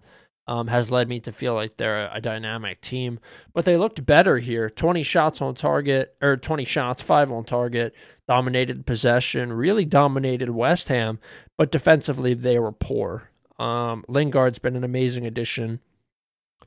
um, 0.50 0.66
has 0.66 0.90
led 0.90 1.08
me 1.08 1.20
to 1.20 1.32
feel 1.32 1.54
like 1.54 1.78
they're 1.78 2.08
a, 2.08 2.16
a, 2.16 2.22
dynamic 2.22 2.82
team. 2.82 3.20
But 3.54 3.66
they 3.66 3.78
looked 3.78 4.04
better 4.04 4.40
here. 4.40 4.68
Twenty 4.68 5.04
shots 5.04 5.44
on 5.44 5.54
target 5.54 6.16
or 6.24 6.38
twenty 6.38 6.66
shots, 6.66 7.04
five 7.04 7.32
on 7.32 7.44
target. 7.44 7.94
Dominated 8.28 8.88
possession, 8.88 9.54
really 9.54 9.86
dominated 9.86 10.50
West 10.50 10.88
Ham, 10.88 11.20
but 11.56 11.72
defensively 11.72 12.34
they 12.34 12.58
were 12.58 12.72
poor. 12.72 13.30
Um, 13.60 14.04
Lingard's 14.08 14.58
been 14.58 14.76
an 14.76 14.84
amazing 14.84 15.28
addition 15.28 15.82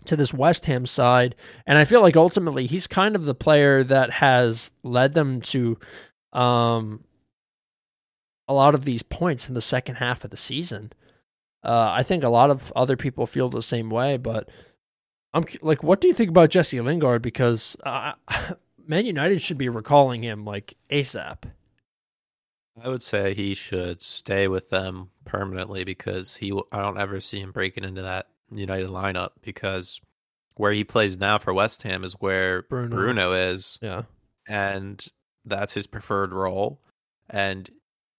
to 0.04 0.14
this 0.14 0.32
West 0.32 0.66
Ham 0.66 0.86
side, 0.86 1.34
and 1.66 1.76
I 1.76 1.84
feel 1.84 2.02
like 2.02 2.16
ultimately 2.16 2.66
he's 2.66 2.86
kind 2.86 3.16
of 3.16 3.24
the 3.24 3.34
player 3.34 3.82
that 3.82 4.10
has 4.10 4.70
led 4.84 5.14
them 5.14 5.40
to 5.40 5.76
um, 6.32 7.02
a 8.48 8.54
lot 8.54 8.74
of 8.74 8.84
these 8.84 9.02
points 9.02 9.48
in 9.48 9.54
the 9.54 9.60
second 9.60 9.96
half 9.96 10.24
of 10.24 10.30
the 10.30 10.36
season. 10.36 10.92
Uh, 11.64 11.90
I 11.92 12.02
think 12.02 12.24
a 12.24 12.28
lot 12.28 12.50
of 12.50 12.72
other 12.74 12.96
people 12.96 13.26
feel 13.26 13.48
the 13.48 13.62
same 13.62 13.88
way, 13.88 14.16
but 14.16 14.48
I'm 15.32 15.44
like, 15.62 15.82
what 15.82 16.00
do 16.00 16.08
you 16.08 16.14
think 16.14 16.28
about 16.30 16.50
Jesse 16.50 16.80
Lingard? 16.80 17.22
Because 17.22 17.76
uh, 17.84 18.12
Man 18.86 19.06
United 19.06 19.40
should 19.40 19.58
be 19.58 19.68
recalling 19.68 20.22
him 20.22 20.44
like 20.44 20.74
ASAP. 20.90 21.44
I 22.82 22.88
would 22.88 23.02
say 23.02 23.34
he 23.34 23.54
should 23.54 24.00
stay 24.02 24.48
with 24.48 24.70
them 24.70 25.10
permanently 25.24 25.84
because 25.84 26.36
he. 26.36 26.52
I 26.72 26.78
don't 26.80 26.98
ever 26.98 27.20
see 27.20 27.38
him 27.40 27.52
breaking 27.52 27.84
into 27.84 28.02
that 28.02 28.28
United 28.50 28.88
lineup 28.88 29.30
because 29.42 30.00
where 30.56 30.72
he 30.72 30.82
plays 30.82 31.18
now 31.18 31.38
for 31.38 31.52
West 31.52 31.82
Ham 31.82 32.02
is 32.02 32.14
where 32.14 32.62
Bruno. 32.62 32.96
Bruno 32.96 33.32
is, 33.32 33.78
Yeah. 33.82 34.02
and 34.48 35.06
that's 35.44 35.74
his 35.74 35.86
preferred 35.86 36.32
role. 36.32 36.80
And 37.28 37.70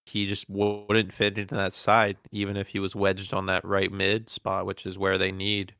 he 0.05 0.27
just 0.27 0.49
wouldn't 0.49 1.13
fit 1.13 1.37
into 1.37 1.55
that 1.55 1.73
side, 1.73 2.17
even 2.31 2.57
if 2.57 2.67
he 2.67 2.79
was 2.79 2.95
wedged 2.95 3.33
on 3.33 3.45
that 3.47 3.63
right 3.65 3.91
mid 3.91 4.29
spot, 4.29 4.65
which 4.65 4.85
is 4.85 4.97
where 4.97 5.17
they 5.17 5.31
need 5.31 5.73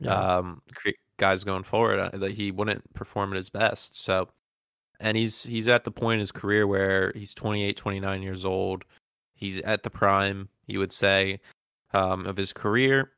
Yeah. 0.00 0.36
um, 0.38 0.62
guys 1.18 1.44
going 1.44 1.62
forward. 1.64 1.98
uh, 1.98 2.16
That 2.16 2.32
he 2.32 2.50
wouldn't 2.50 2.92
perform 2.94 3.32
at 3.32 3.36
his 3.36 3.50
best. 3.50 4.00
So, 4.02 4.28
and 5.00 5.16
he's 5.16 5.42
he's 5.44 5.68
at 5.68 5.84
the 5.84 5.90
point 5.90 6.14
in 6.14 6.20
his 6.20 6.32
career 6.32 6.66
where 6.66 7.12
he's 7.14 7.34
28, 7.34 7.76
29 7.76 8.22
years 8.22 8.44
old. 8.44 8.84
He's 9.34 9.60
at 9.60 9.82
the 9.82 9.90
prime, 9.90 10.48
you 10.66 10.78
would 10.78 10.92
say, 10.92 11.40
um, 11.92 12.26
of 12.26 12.36
his 12.38 12.52
career. 12.54 13.12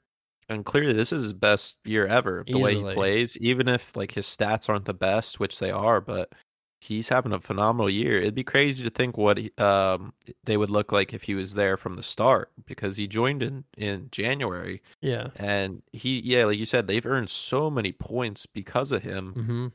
And 0.48 0.64
clearly, 0.64 0.92
this 0.94 1.12
is 1.12 1.22
his 1.22 1.32
best 1.34 1.76
year 1.84 2.06
ever. 2.06 2.42
The 2.46 2.58
way 2.58 2.74
he 2.74 2.82
plays, 2.94 3.36
even 3.38 3.68
if 3.68 3.94
like 3.96 4.12
his 4.12 4.26
stats 4.26 4.68
aren't 4.68 4.86
the 4.86 4.94
best, 4.94 5.38
which 5.38 5.58
they 5.60 5.70
are, 5.70 6.00
but 6.00 6.32
he's 6.80 7.08
having 7.08 7.32
a 7.32 7.40
phenomenal 7.40 7.90
year. 7.90 8.18
It'd 8.18 8.34
be 8.34 8.44
crazy 8.44 8.84
to 8.84 8.90
think 8.90 9.16
what 9.16 9.36
he, 9.38 9.50
um, 9.58 10.12
they 10.44 10.56
would 10.56 10.70
look 10.70 10.92
like 10.92 11.12
if 11.12 11.24
he 11.24 11.34
was 11.34 11.54
there 11.54 11.76
from 11.76 11.96
the 11.96 12.02
start 12.02 12.50
because 12.66 12.96
he 12.96 13.06
joined 13.08 13.42
in 13.42 13.64
in 13.76 14.08
January 14.12 14.80
yeah. 15.00 15.28
and 15.36 15.82
he 15.92 16.20
yeah 16.20 16.44
like 16.44 16.58
you 16.58 16.64
said 16.64 16.86
they've 16.86 17.04
earned 17.06 17.30
so 17.30 17.68
many 17.70 17.92
points 17.92 18.46
because 18.46 18.92
of 18.92 19.02
him 19.02 19.34
Mm-hmm. 19.36 19.66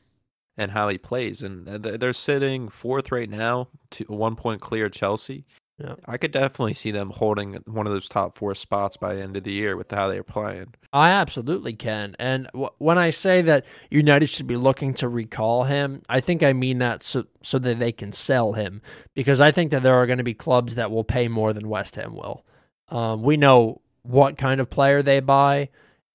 and 0.56 0.70
how 0.70 0.88
he 0.88 0.98
plays 0.98 1.42
and 1.42 1.66
they're 1.66 2.12
sitting 2.12 2.68
fourth 2.68 3.12
right 3.12 3.28
now 3.28 3.68
to 3.90 4.04
one 4.04 4.36
point 4.36 4.60
clear 4.60 4.88
chelsea 4.88 5.44
Yeah. 5.78 5.96
i 6.06 6.18
could 6.18 6.30
definitely 6.30 6.74
see 6.74 6.92
them 6.92 7.10
holding 7.10 7.54
one 7.66 7.86
of 7.86 7.92
those 7.92 8.08
top 8.08 8.38
four 8.38 8.54
spots 8.54 8.96
by 8.96 9.14
the 9.14 9.22
end 9.22 9.36
of 9.36 9.42
the 9.42 9.52
year 9.52 9.76
with 9.76 9.90
how 9.90 10.08
they're 10.08 10.22
playing 10.22 10.74
I 10.94 11.10
absolutely 11.10 11.72
can. 11.72 12.14
And 12.20 12.46
w- 12.52 12.70
when 12.78 12.98
I 12.98 13.10
say 13.10 13.42
that 13.42 13.66
United 13.90 14.28
should 14.28 14.46
be 14.46 14.56
looking 14.56 14.94
to 14.94 15.08
recall 15.08 15.64
him, 15.64 16.02
I 16.08 16.20
think 16.20 16.44
I 16.44 16.52
mean 16.52 16.78
that 16.78 17.02
so 17.02 17.24
so 17.42 17.58
that 17.58 17.80
they 17.80 17.90
can 17.90 18.12
sell 18.12 18.52
him 18.52 18.80
because 19.12 19.40
I 19.40 19.50
think 19.50 19.72
that 19.72 19.82
there 19.82 19.96
are 19.96 20.06
going 20.06 20.18
to 20.18 20.24
be 20.24 20.34
clubs 20.34 20.76
that 20.76 20.92
will 20.92 21.02
pay 21.02 21.26
more 21.26 21.52
than 21.52 21.68
West 21.68 21.96
Ham 21.96 22.14
will. 22.14 22.46
Um, 22.90 23.24
we 23.24 23.36
know 23.36 23.80
what 24.02 24.38
kind 24.38 24.60
of 24.60 24.70
player 24.70 25.02
they 25.02 25.18
buy, 25.18 25.70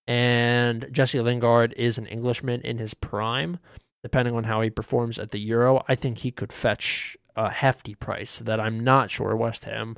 and 0.07 0.87
Jesse 0.93 1.19
Lingard 1.19 1.73
is 1.75 1.97
an 1.97 2.05
Englishman 2.05 2.61
in 2.61 2.77
his 2.77 2.93
prime. 2.93 3.59
Depending 4.01 4.33
on 4.33 4.45
how 4.45 4.61
he 4.61 4.69
performs 4.69 5.19
at 5.19 5.31
the 5.31 5.39
Euro, 5.41 5.83
I 5.89 5.95
think 5.95 6.19
he 6.19 6.31
could 6.31 6.53
fetch 6.53 7.17
a 7.35 7.49
hefty 7.49 7.95
price 7.95 8.39
that 8.39 8.59
I'm 8.59 8.79
not 8.79 9.09
sure 9.09 9.35
West 9.35 9.65
Ham 9.65 9.97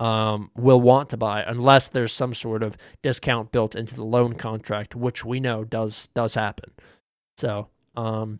um, 0.00 0.50
will 0.56 0.80
want 0.80 1.10
to 1.10 1.16
buy 1.16 1.42
unless 1.42 1.88
there's 1.88 2.12
some 2.12 2.34
sort 2.34 2.62
of 2.62 2.76
discount 3.02 3.50
built 3.50 3.74
into 3.74 3.94
the 3.94 4.04
loan 4.04 4.34
contract, 4.34 4.94
which 4.94 5.24
we 5.24 5.40
know 5.40 5.64
does 5.64 6.08
does 6.14 6.34
happen. 6.34 6.70
So 7.36 7.68
um, 7.96 8.38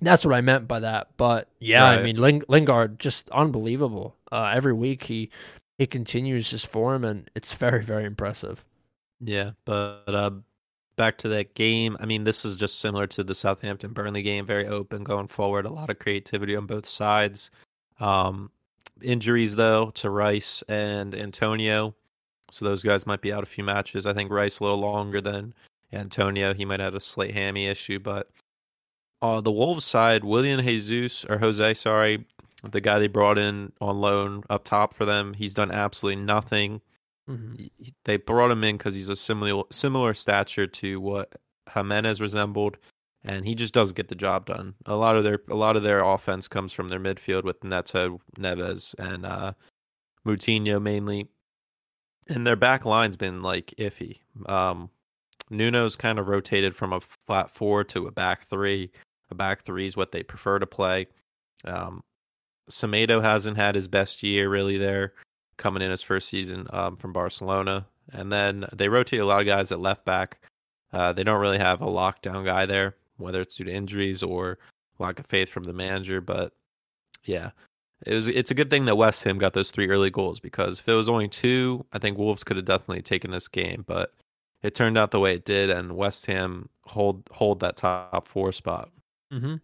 that's 0.00 0.24
what 0.24 0.34
I 0.34 0.40
meant 0.40 0.68
by 0.68 0.80
that. 0.80 1.08
But 1.16 1.48
yeah, 1.60 1.84
I 1.84 2.02
mean 2.02 2.16
Ling- 2.16 2.44
Lingard 2.48 2.98
just 2.98 3.28
unbelievable. 3.30 4.16
Uh, 4.30 4.52
every 4.54 4.72
week 4.74 5.04
he 5.04 5.30
he 5.78 5.86
continues 5.86 6.50
his 6.50 6.64
form, 6.64 7.04
and 7.04 7.30
it's 7.34 7.52
very 7.54 7.82
very 7.82 8.04
impressive. 8.04 8.64
yeah 9.24 9.52
but 9.64 10.02
uh 10.08 10.30
back 10.96 11.18
to 11.18 11.28
that 11.28 11.54
game 11.54 11.96
i 12.00 12.06
mean 12.06 12.24
this 12.24 12.44
is 12.44 12.56
just 12.56 12.80
similar 12.80 13.06
to 13.06 13.24
the 13.24 13.34
southampton 13.34 13.92
burnley 13.92 14.22
game 14.22 14.44
very 14.44 14.66
open 14.66 15.02
going 15.02 15.26
forward 15.26 15.64
a 15.64 15.72
lot 15.72 15.90
of 15.90 15.98
creativity 15.98 16.54
on 16.54 16.66
both 16.66 16.86
sides. 16.86 17.50
Um 18.00 18.50
injuries 19.02 19.56
though 19.56 19.90
to 19.90 20.10
rice 20.10 20.62
and 20.68 21.14
antonio. 21.14 21.94
So 22.50 22.64
those 22.64 22.82
guys 22.82 23.06
might 23.06 23.22
be 23.22 23.32
out 23.32 23.42
a 23.42 23.46
few 23.46 23.64
matches. 23.64 24.06
I 24.06 24.12
think 24.12 24.30
rice 24.30 24.60
a 24.60 24.64
little 24.64 24.80
longer 24.80 25.20
than 25.20 25.54
antonio. 25.92 26.54
He 26.54 26.64
might 26.64 26.80
have 26.80 26.94
a 26.94 27.00
slight 27.00 27.34
hammy 27.34 27.66
issue 27.66 27.98
but 27.98 28.30
uh 29.20 29.40
the 29.40 29.52
wolves 29.52 29.84
side 29.84 30.24
Willian 30.24 30.60
jesus 30.60 31.24
or 31.24 31.38
jose 31.38 31.74
sorry 31.74 32.24
the 32.62 32.80
guy 32.80 32.98
they 32.98 33.08
brought 33.08 33.38
in 33.38 33.72
on 33.80 34.00
loan 34.00 34.42
up 34.50 34.64
top 34.64 34.94
for 34.94 35.04
them 35.04 35.34
he's 35.34 35.54
done 35.54 35.70
absolutely 35.70 36.22
nothing 36.22 36.80
Mhm. 37.28 37.58
he- 37.78 37.94
they 38.04 38.16
brought 38.16 38.50
him 38.50 38.64
in 38.64 38.76
because 38.76 38.94
he's 38.94 39.08
a 39.08 39.16
similar 39.16 39.62
similar 39.70 40.12
stature 40.14 40.66
to 40.66 41.00
what 41.00 41.40
Jimenez 41.72 42.20
resembled, 42.20 42.76
and 43.22 43.44
he 43.46 43.54
just 43.54 43.72
doesn't 43.74 43.96
get 43.96 44.08
the 44.08 44.14
job 44.14 44.46
done. 44.46 44.74
A 44.86 44.96
lot 44.96 45.16
of 45.16 45.24
their 45.24 45.40
a 45.48 45.54
lot 45.54 45.76
of 45.76 45.82
their 45.84 46.00
offense 46.02 46.48
comes 46.48 46.72
from 46.72 46.88
their 46.88 46.98
midfield 47.00 47.44
with 47.44 47.62
Neto, 47.62 48.20
Neves, 48.38 48.94
and 48.98 49.24
uh, 49.24 49.52
Moutinho 50.26 50.80
mainly, 50.82 51.28
and 52.26 52.46
their 52.46 52.56
back 52.56 52.84
line's 52.84 53.16
been 53.16 53.42
like 53.42 53.74
iffy. 53.78 54.18
Um, 54.46 54.90
Nuno's 55.50 55.96
kind 55.96 56.18
of 56.18 56.28
rotated 56.28 56.74
from 56.74 56.92
a 56.92 57.00
flat 57.00 57.50
four 57.50 57.84
to 57.84 58.06
a 58.06 58.10
back 58.10 58.46
three. 58.48 58.90
A 59.30 59.34
back 59.34 59.62
three 59.64 59.86
is 59.86 59.96
what 59.96 60.12
they 60.12 60.22
prefer 60.22 60.58
to 60.58 60.66
play. 60.66 61.06
Um, 61.64 62.02
Semedo 62.70 63.22
hasn't 63.22 63.56
had 63.56 63.74
his 63.74 63.88
best 63.88 64.22
year 64.22 64.48
really 64.48 64.78
there 64.78 65.14
coming 65.62 65.82
in 65.82 65.90
his 65.90 66.02
first 66.02 66.28
season 66.28 66.66
um, 66.70 66.96
from 66.96 67.12
Barcelona. 67.12 67.86
And 68.12 68.32
then 68.32 68.66
they 68.72 68.88
rotate 68.88 69.20
a 69.20 69.24
lot 69.24 69.40
of 69.40 69.46
guys 69.46 69.70
at 69.70 69.80
left 69.80 70.04
back. 70.04 70.40
Uh, 70.92 71.12
they 71.12 71.24
don't 71.24 71.40
really 71.40 71.58
have 71.58 71.80
a 71.80 71.86
lockdown 71.86 72.44
guy 72.44 72.66
there, 72.66 72.96
whether 73.16 73.40
it's 73.40 73.54
due 73.54 73.64
to 73.64 73.72
injuries 73.72 74.22
or 74.22 74.58
lack 74.98 75.18
of 75.18 75.26
faith 75.26 75.48
from 75.48 75.64
the 75.64 75.72
manager. 75.72 76.20
But 76.20 76.52
yeah, 77.24 77.50
it 78.04 78.14
was. 78.14 78.28
It's 78.28 78.50
a 78.50 78.54
good 78.54 78.68
thing 78.70 78.84
that 78.86 78.96
West 78.96 79.22
Ham 79.24 79.38
got 79.38 79.52
those 79.54 79.70
three 79.70 79.88
early 79.88 80.10
goals 80.10 80.40
because 80.40 80.80
if 80.80 80.88
it 80.88 80.94
was 80.94 81.08
only 81.08 81.28
two, 81.28 81.86
I 81.92 81.98
think 81.98 82.18
Wolves 82.18 82.44
could 82.44 82.56
have 82.56 82.66
definitely 82.66 83.02
taken 83.02 83.30
this 83.30 83.48
game. 83.48 83.84
But 83.86 84.12
it 84.62 84.74
turned 84.74 84.98
out 84.98 85.12
the 85.12 85.20
way 85.20 85.34
it 85.34 85.44
did, 85.44 85.70
and 85.70 85.96
West 85.96 86.26
Ham 86.26 86.68
hold 86.84 87.22
hold 87.30 87.60
that 87.60 87.76
top 87.76 88.26
four 88.26 88.52
spot. 88.52 88.90
Mm-hmm. 89.32 89.56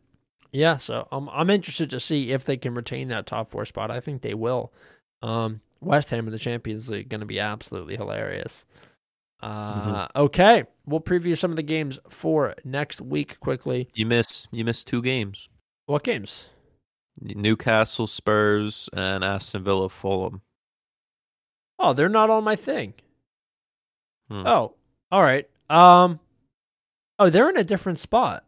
Yeah, 0.52 0.78
so 0.78 1.08
I'm 1.12 1.28
I'm 1.28 1.50
interested 1.50 1.90
to 1.90 2.00
see 2.00 2.30
if 2.30 2.44
they 2.44 2.56
can 2.56 2.74
retain 2.74 3.08
that 3.08 3.26
top 3.26 3.50
four 3.50 3.64
spot. 3.64 3.90
I 3.90 4.00
think 4.00 4.22
they 4.22 4.34
will. 4.34 4.72
Um, 5.20 5.60
West 5.80 6.10
Ham 6.10 6.26
in 6.26 6.32
the 6.32 6.38
Champions 6.38 6.90
League 6.90 7.08
going 7.08 7.20
to 7.20 7.26
be 7.26 7.40
absolutely 7.40 7.96
hilarious. 7.96 8.64
Uh, 9.40 10.08
okay, 10.16 10.64
we'll 10.84 11.00
preview 11.00 11.36
some 11.38 11.50
of 11.50 11.56
the 11.56 11.62
games 11.62 11.98
for 12.08 12.54
next 12.64 13.00
week 13.00 13.38
quickly. 13.40 13.88
You 13.94 14.06
miss 14.06 14.48
you 14.50 14.64
missed 14.64 14.88
two 14.88 15.00
games: 15.00 15.48
What 15.86 16.02
games? 16.02 16.48
Newcastle, 17.20 18.06
Spurs, 18.06 18.88
and 18.92 19.24
Aston 19.24 19.64
Villa, 19.64 19.88
Fulham. 19.88 20.42
Oh, 21.78 21.92
they're 21.92 22.08
not 22.08 22.30
on 22.30 22.44
my 22.44 22.56
thing. 22.56 22.94
Hmm. 24.30 24.46
Oh, 24.46 24.74
all 25.10 25.22
right. 25.22 25.48
Um, 25.70 26.20
oh, 27.18 27.30
they're 27.30 27.50
in 27.50 27.56
a 27.56 27.64
different 27.64 27.98
spot. 27.98 28.44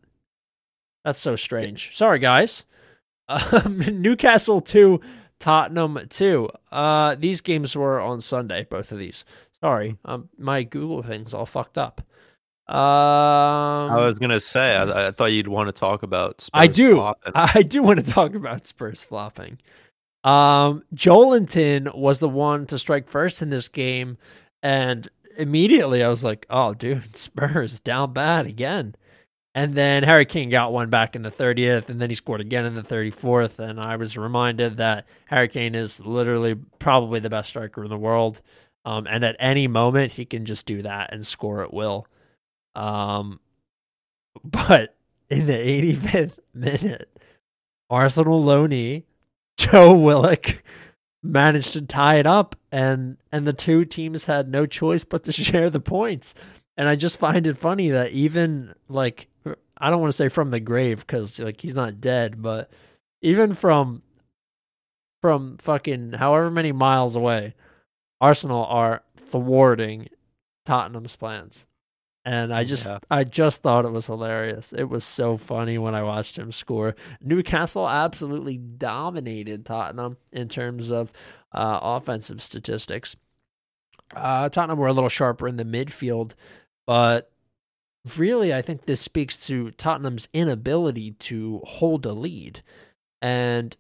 That's 1.05 1.21
so 1.21 1.37
strange. 1.37 1.97
Sorry, 1.97 2.19
guys. 2.19 2.65
Um, 3.29 3.79
Newcastle 4.03 4.61
two, 4.61 5.01
Tottenham 5.41 5.99
two. 6.09 6.49
Uh, 6.71 7.17
these 7.19 7.41
games 7.41 7.75
were 7.75 7.99
on 8.01 8.21
Sunday. 8.21 8.67
Both 8.71 8.93
of 8.93 8.99
these. 8.99 9.25
Sorry, 9.61 9.97
um, 10.05 10.29
my 10.39 10.63
Google 10.63 11.03
thing's 11.03 11.35
all 11.35 11.47
fucked 11.47 11.77
up. 11.77 12.01
Um, 12.69 12.77
I 13.91 13.97
was 14.05 14.21
gonna 14.21 14.39
say, 14.39 14.77
I, 14.77 15.09
I 15.09 15.11
thought 15.11 15.33
you'd 15.33 15.49
want 15.49 15.69
to 15.69 15.73
talk 15.73 16.05
about. 16.05 16.41
Spurs 16.41 16.51
I 16.55 16.67
do. 16.69 16.95
flopping. 16.95 17.33
I 17.35 17.63
do 17.63 17.83
want 17.83 18.05
to 18.05 18.11
talk 18.11 18.35
about 18.35 18.67
Spurs 18.67 19.03
flopping. 19.03 19.59
Um, 20.23 20.85
Joelinton 20.95 21.95
was 21.97 22.21
the 22.21 22.29
one 22.29 22.67
to 22.67 22.79
strike 22.79 23.09
first 23.09 23.43
in 23.43 23.51
this 23.51 23.69
game, 23.69 24.19
and 24.63 25.09
immediately 25.37 26.05
I 26.05 26.09
was 26.09 26.23
like, 26.23 26.47
"Oh, 26.49 26.75
dude, 26.75 27.03
Spurs 27.17 27.81
down 27.81 28.13
bad 28.13 28.47
again." 28.47 28.95
And 29.55 29.75
then 29.75 30.05
Harry 30.05 30.27
Kane 30.27 30.49
got 30.49 30.73
one 30.73 30.91
back 30.91 31.17
in 31.17 31.23
the 31.23 31.31
30th, 31.31 31.89
and 31.89 32.01
then 32.01 32.09
he 32.09 32.15
scored 32.15 32.41
again 32.41 32.65
in 32.65 32.77
the 32.77 32.83
34th. 32.83 33.59
And 33.59 33.81
I 33.81 33.97
was 33.97 34.17
reminded 34.17 34.77
that 34.77 35.07
Harry 35.27 35.49
Kane 35.49 35.75
is 35.75 35.99
literally 36.01 36.55
probably 36.79 37.19
the 37.19 37.31
best 37.31 37.49
striker 37.49 37.83
in 37.83 37.91
the 37.91 37.99
world. 37.99 38.41
Um, 38.85 39.07
and 39.09 39.25
at 39.25 39.37
any 39.41 39.67
moment, 39.67 40.13
he 40.13 40.25
can 40.25 40.45
just 40.45 40.67
do 40.67 40.83
that 40.83 41.13
and 41.13 41.27
score 41.27 41.63
at 41.63 41.75
will. 41.75 42.07
Um, 42.77 43.41
but 44.45 44.97
in 45.29 45.47
the 45.47 45.53
85th 45.53 46.39
minute, 46.55 47.09
Arsenal 47.89 48.43
loanee, 48.43 49.05
Joe 49.57 49.95
Willock 49.95 50.63
managed 51.23 51.73
to 51.75 51.83
tie 51.83 52.17
it 52.17 52.27
up, 52.27 52.57
and 52.73 53.19
and 53.31 53.47
the 53.47 53.53
two 53.53 53.85
teams 53.85 54.25
had 54.25 54.49
no 54.49 54.65
choice 54.65 55.05
but 55.05 55.25
to 55.25 55.33
share 55.33 55.71
the 55.71 55.81
points. 55.81 56.35
And 56.77 56.89
I 56.89 56.97
just 56.97 57.19
find 57.19 57.47
it 57.47 57.59
funny 57.59 57.91
that 57.91 58.13
even 58.13 58.75
like 58.89 59.29
I 59.81 59.91
don't 59.91 60.01
want 60.01 60.13
to 60.13 60.17
say 60.17 60.29
from 60.29 60.51
the 60.51 60.61
grave 60.61 61.01
because 61.01 61.39
like 61.39 61.61
he's 61.61 61.75
not 61.75 62.01
dead, 62.01 62.43
but 62.43 62.71
even 63.23 63.55
from 63.55 64.03
from 65.23 65.59
fucking 65.59 66.13
however 66.13 66.51
many 66.51 66.73
miles 66.73 67.17
away, 67.17 67.55
Arsenal 68.21 68.65
are 68.67 69.03
thwarting 69.17 70.09
Tottenham's 70.67 71.17
plans. 71.17 71.67
And 72.25 72.53
I 72.53 72.65
just 72.65 72.87
Yeah. 72.87 72.99
I 73.11 73.25
just 73.25 73.63
thought 73.63 73.87
it 73.87 73.93
was 73.93 74.07
hilarious. 74.07 74.75
It 74.75 74.85
was 74.85 75.05
so 75.05 75.39
funny 75.39 75.79
when 75.79 75.95
I 75.95 76.03
watched 76.03 76.37
him 76.37 76.53
score. 76.53 76.95
Newcastle 77.23 77.89
absolutely 77.89 78.59
dominated 78.59 79.65
Tottenham 79.65 80.19
in 80.31 80.49
terms 80.49 80.91
of 80.91 81.13
uh, 81.53 81.81
offensive 81.83 82.43
statistics. 82.43 83.17
Uh, 84.15 84.49
Tottenham 84.51 84.79
were 84.79 84.89
a 84.89 84.93
little 84.93 85.09
sharper 85.09 85.49
in 85.49 85.57
the 85.57 85.65
midfield, 85.65 86.33
but 86.87 87.31
really, 88.17 88.53
I 88.55 88.63
think 88.63 88.85
this 88.85 89.01
speaks 89.01 89.47
to 89.47 89.71
Tottenham's 89.73 90.29
inability 90.33 91.13
to 91.13 91.61
hold 91.65 92.07
a 92.07 92.13
lead. 92.13 92.63
And 93.23 93.77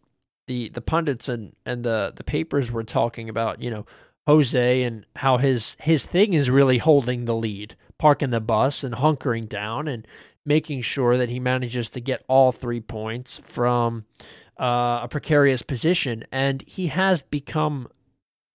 the 0.47 0.69
the 0.71 0.81
pundits 0.81 1.29
and, 1.29 1.55
and 1.65 1.85
the, 1.85 2.13
the 2.15 2.25
papers 2.25 2.71
were 2.71 2.85
talking 2.85 3.29
about, 3.29 3.63
you 3.63 3.71
know, 3.71 3.87
Jose 4.27 4.83
and 4.83 5.07
how 5.17 5.39
his 5.39 5.77
his 5.81 6.05
thing 6.05 6.35
is 6.35 6.51
really 6.51 6.79
holding 6.79 7.25
the 7.25 7.35
lead, 7.35 7.77
parking 7.99 8.31
the 8.31 8.41
bus 8.41 8.85
and 8.85 8.95
hunkering 8.95 9.49
down 9.49 9.89
and 9.89 10.07
making 10.45 10.83
sure 10.83 11.17
that 11.17 11.29
he 11.29 11.41
manages 11.41 11.91
to 11.91 12.01
get 12.01 12.25
all 12.29 12.53
three 12.53 12.81
points 12.81 13.41
from 13.45 14.05
uh, 14.61 15.01
a 15.03 15.09
precarious 15.11 15.63
position. 15.63 16.25
And 16.31 16.63
he 16.67 16.89
has 16.89 17.23
become 17.23 17.89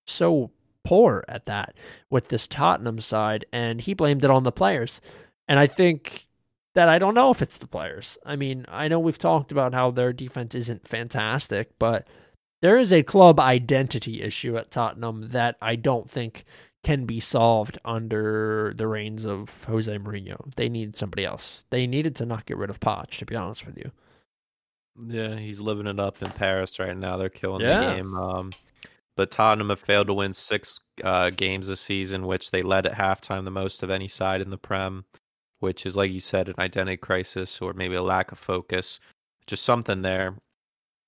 so 0.05 0.51
poor 0.84 1.26
at 1.28 1.45
that 1.47 1.76
with 2.09 2.28
this 2.28 2.47
Tottenham 2.47 3.01
side, 3.01 3.45
and 3.51 3.82
he 3.82 3.93
blamed 3.93 4.24
it 4.24 4.30
on 4.30 4.43
the 4.43 4.51
players. 4.51 5.01
And 5.48 5.60
I 5.60 5.68
think 5.68 6.28
that 6.74 6.89
I 6.89 7.00
don't 7.00 7.14
know 7.14 7.32
if 7.32 7.41
it's 7.41 7.58
the 7.58 7.68
players. 7.68 8.18
I 8.26 8.36
mean, 8.36 8.66
I 8.68 8.88
know 8.88 9.00
we've 9.00 9.18
talked 9.18 9.52
about 9.52 9.74
how 9.74 9.91
their 9.91 10.12
defense 10.14 10.56
isn't 10.56 10.88
fantastic, 10.88 11.70
but 11.80 12.08
there 12.62 12.78
is 12.78 12.91
a 12.91 13.04
club 13.04 13.39
identity 13.39 14.22
issue 14.22 14.58
at 14.58 14.72
Tottenham 14.72 15.30
that 15.30 15.56
I 15.62 15.76
don't 15.76 16.10
think 16.10 16.43
can 16.84 17.06
be 17.06 17.20
solved 17.20 17.78
under 17.86 18.74
the 18.76 18.88
reins 18.88 19.26
of 19.26 19.64
Jose 19.66 19.96
Mourinho. 19.98 20.54
They 20.56 20.70
need 20.70 20.96
somebody 20.96 21.26
else. 21.26 21.64
They 21.70 21.88
needed 21.88 22.16
to 22.18 22.26
not 22.26 22.46
get 22.46 22.58
rid 22.58 22.70
of 22.70 22.80
Poch, 22.80 23.10
to 23.20 23.26
be 23.26 23.36
honest 23.36 23.66
with 23.66 23.78
you. 23.78 23.91
Yeah, 25.08 25.36
he's 25.36 25.60
living 25.60 25.88
it 25.88 26.00
up 26.00 26.22
in 26.22 26.32
Paris 26.32 26.80
right 26.80 26.96
now. 26.96 27.18
They're 27.18 27.30
killing 27.30 27.62
Yeah. 27.62 27.80
the 27.89 27.96
game. 27.96 28.16
Um, 28.16 28.52
but 29.18 29.32
Tottenham 29.32 29.70
have 29.70 29.80
failed 29.80 30.08
to 30.08 30.14
win 30.14 30.34
six 30.34 30.80
uh, 31.04 31.30
games 31.32 31.68
this 31.68 31.82
season, 31.82 32.26
which 32.28 32.52
they 32.52 32.62
led 32.62 32.86
at 32.86 32.93
halftime 32.93 33.46
the 33.46 33.52
most 33.52 33.82
of 33.84 33.89
any 33.89 34.08
side 34.08 34.41
in 34.41 34.50
the 34.50 34.58
Prem, 34.58 35.06
which 35.60 35.86
is, 35.86 35.95
like 35.95 36.12
you 36.12 36.20
said, 36.20 36.47
an 36.47 36.56
identity 36.60 36.97
crisis 36.97 37.62
or 37.62 37.74
maybe 37.74 37.95
a 37.95 38.01
lack 38.01 38.32
of 38.32 38.39
focus. 38.39 38.99
Just 39.47 39.64
something 39.64 40.01
there. 40.01 40.36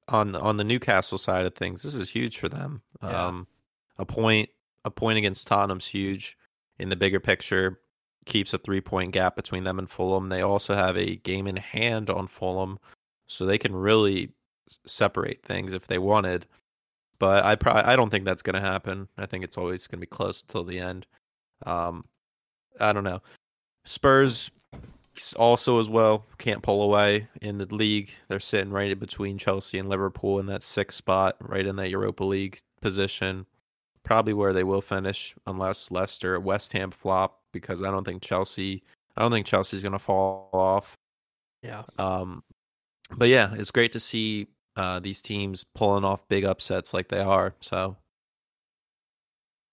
On 0.09 0.35
on 0.35 0.55
the 0.55 0.63
Newcastle 0.63 1.17
side 1.17 1.45
of 1.45 1.53
things, 1.53 1.83
this 1.83 1.95
is 1.95 2.09
huge 2.09 2.37
for 2.37 2.47
them. 2.47 2.81
Yeah. 3.03 3.27
Um, 3.27 3.47
a 3.97 4.05
point 4.05 4.49
a 4.85 4.91
point 4.91 5.17
against 5.17 5.47
Tottenham's 5.47 5.87
huge 5.87 6.37
in 6.79 6.89
the 6.89 6.95
bigger 6.95 7.19
picture. 7.19 7.79
Keeps 8.25 8.53
a 8.53 8.57
three 8.57 8.81
point 8.81 9.11
gap 9.11 9.35
between 9.35 9.63
them 9.63 9.79
and 9.79 9.89
Fulham. 9.89 10.29
They 10.29 10.41
also 10.41 10.75
have 10.75 10.97
a 10.97 11.17
game 11.17 11.47
in 11.47 11.57
hand 11.57 12.09
on 12.09 12.27
Fulham, 12.27 12.79
so 13.27 13.45
they 13.45 13.57
can 13.57 13.75
really 13.75 14.31
separate 14.85 15.43
things 15.43 15.73
if 15.73 15.87
they 15.87 15.97
wanted. 15.97 16.45
But 17.19 17.45
I 17.45 17.55
probably 17.55 17.83
I 17.83 17.95
don't 17.95 18.09
think 18.09 18.25
that's 18.25 18.43
going 18.43 18.55
to 18.55 18.61
happen. 18.61 19.07
I 19.17 19.25
think 19.25 19.43
it's 19.43 19.57
always 19.57 19.87
going 19.87 19.99
to 19.99 20.05
be 20.05 20.07
close 20.07 20.41
until 20.41 20.63
the 20.63 20.79
end. 20.79 21.05
Um, 21.65 22.05
I 22.79 22.93
don't 22.93 23.03
know. 23.03 23.21
Spurs 23.87 24.51
also 25.37 25.79
as 25.79 25.89
well 25.89 26.25
can't 26.37 26.61
pull 26.61 26.83
away 26.83 27.27
in 27.41 27.57
the 27.57 27.73
league. 27.73 28.11
They're 28.27 28.39
sitting 28.41 28.69
right 28.69 28.91
in 28.91 28.99
between 28.99 29.37
Chelsea 29.37 29.79
and 29.79 29.87
Liverpool 29.87 30.39
in 30.39 30.45
that 30.47 30.61
sixth 30.61 30.97
spot, 30.97 31.37
right 31.39 31.65
in 31.65 31.77
that 31.77 31.89
Europa 31.89 32.25
League 32.25 32.59
position. 32.81 33.45
Probably 34.03 34.33
where 34.33 34.51
they 34.51 34.65
will 34.65 34.81
finish, 34.81 35.35
unless 35.47 35.89
Leicester 35.89 36.35
or 36.35 36.39
West 36.41 36.73
Ham 36.73 36.91
flop, 36.91 37.39
because 37.53 37.81
I 37.81 37.89
don't 37.89 38.03
think 38.03 38.21
Chelsea. 38.21 38.83
I 39.15 39.21
don't 39.21 39.31
think 39.31 39.47
Chelsea's 39.47 39.83
going 39.83 39.93
to 39.93 39.99
fall 39.99 40.49
off. 40.51 40.97
Yeah. 41.63 41.83
Um, 41.97 42.43
but 43.15 43.29
yeah, 43.29 43.53
it's 43.55 43.71
great 43.71 43.93
to 43.93 44.01
see 44.01 44.47
uh, 44.75 44.99
these 44.99 45.21
teams 45.21 45.63
pulling 45.75 46.03
off 46.03 46.27
big 46.27 46.43
upsets 46.43 46.93
like 46.93 47.07
they 47.07 47.21
are. 47.21 47.55
So 47.61 47.95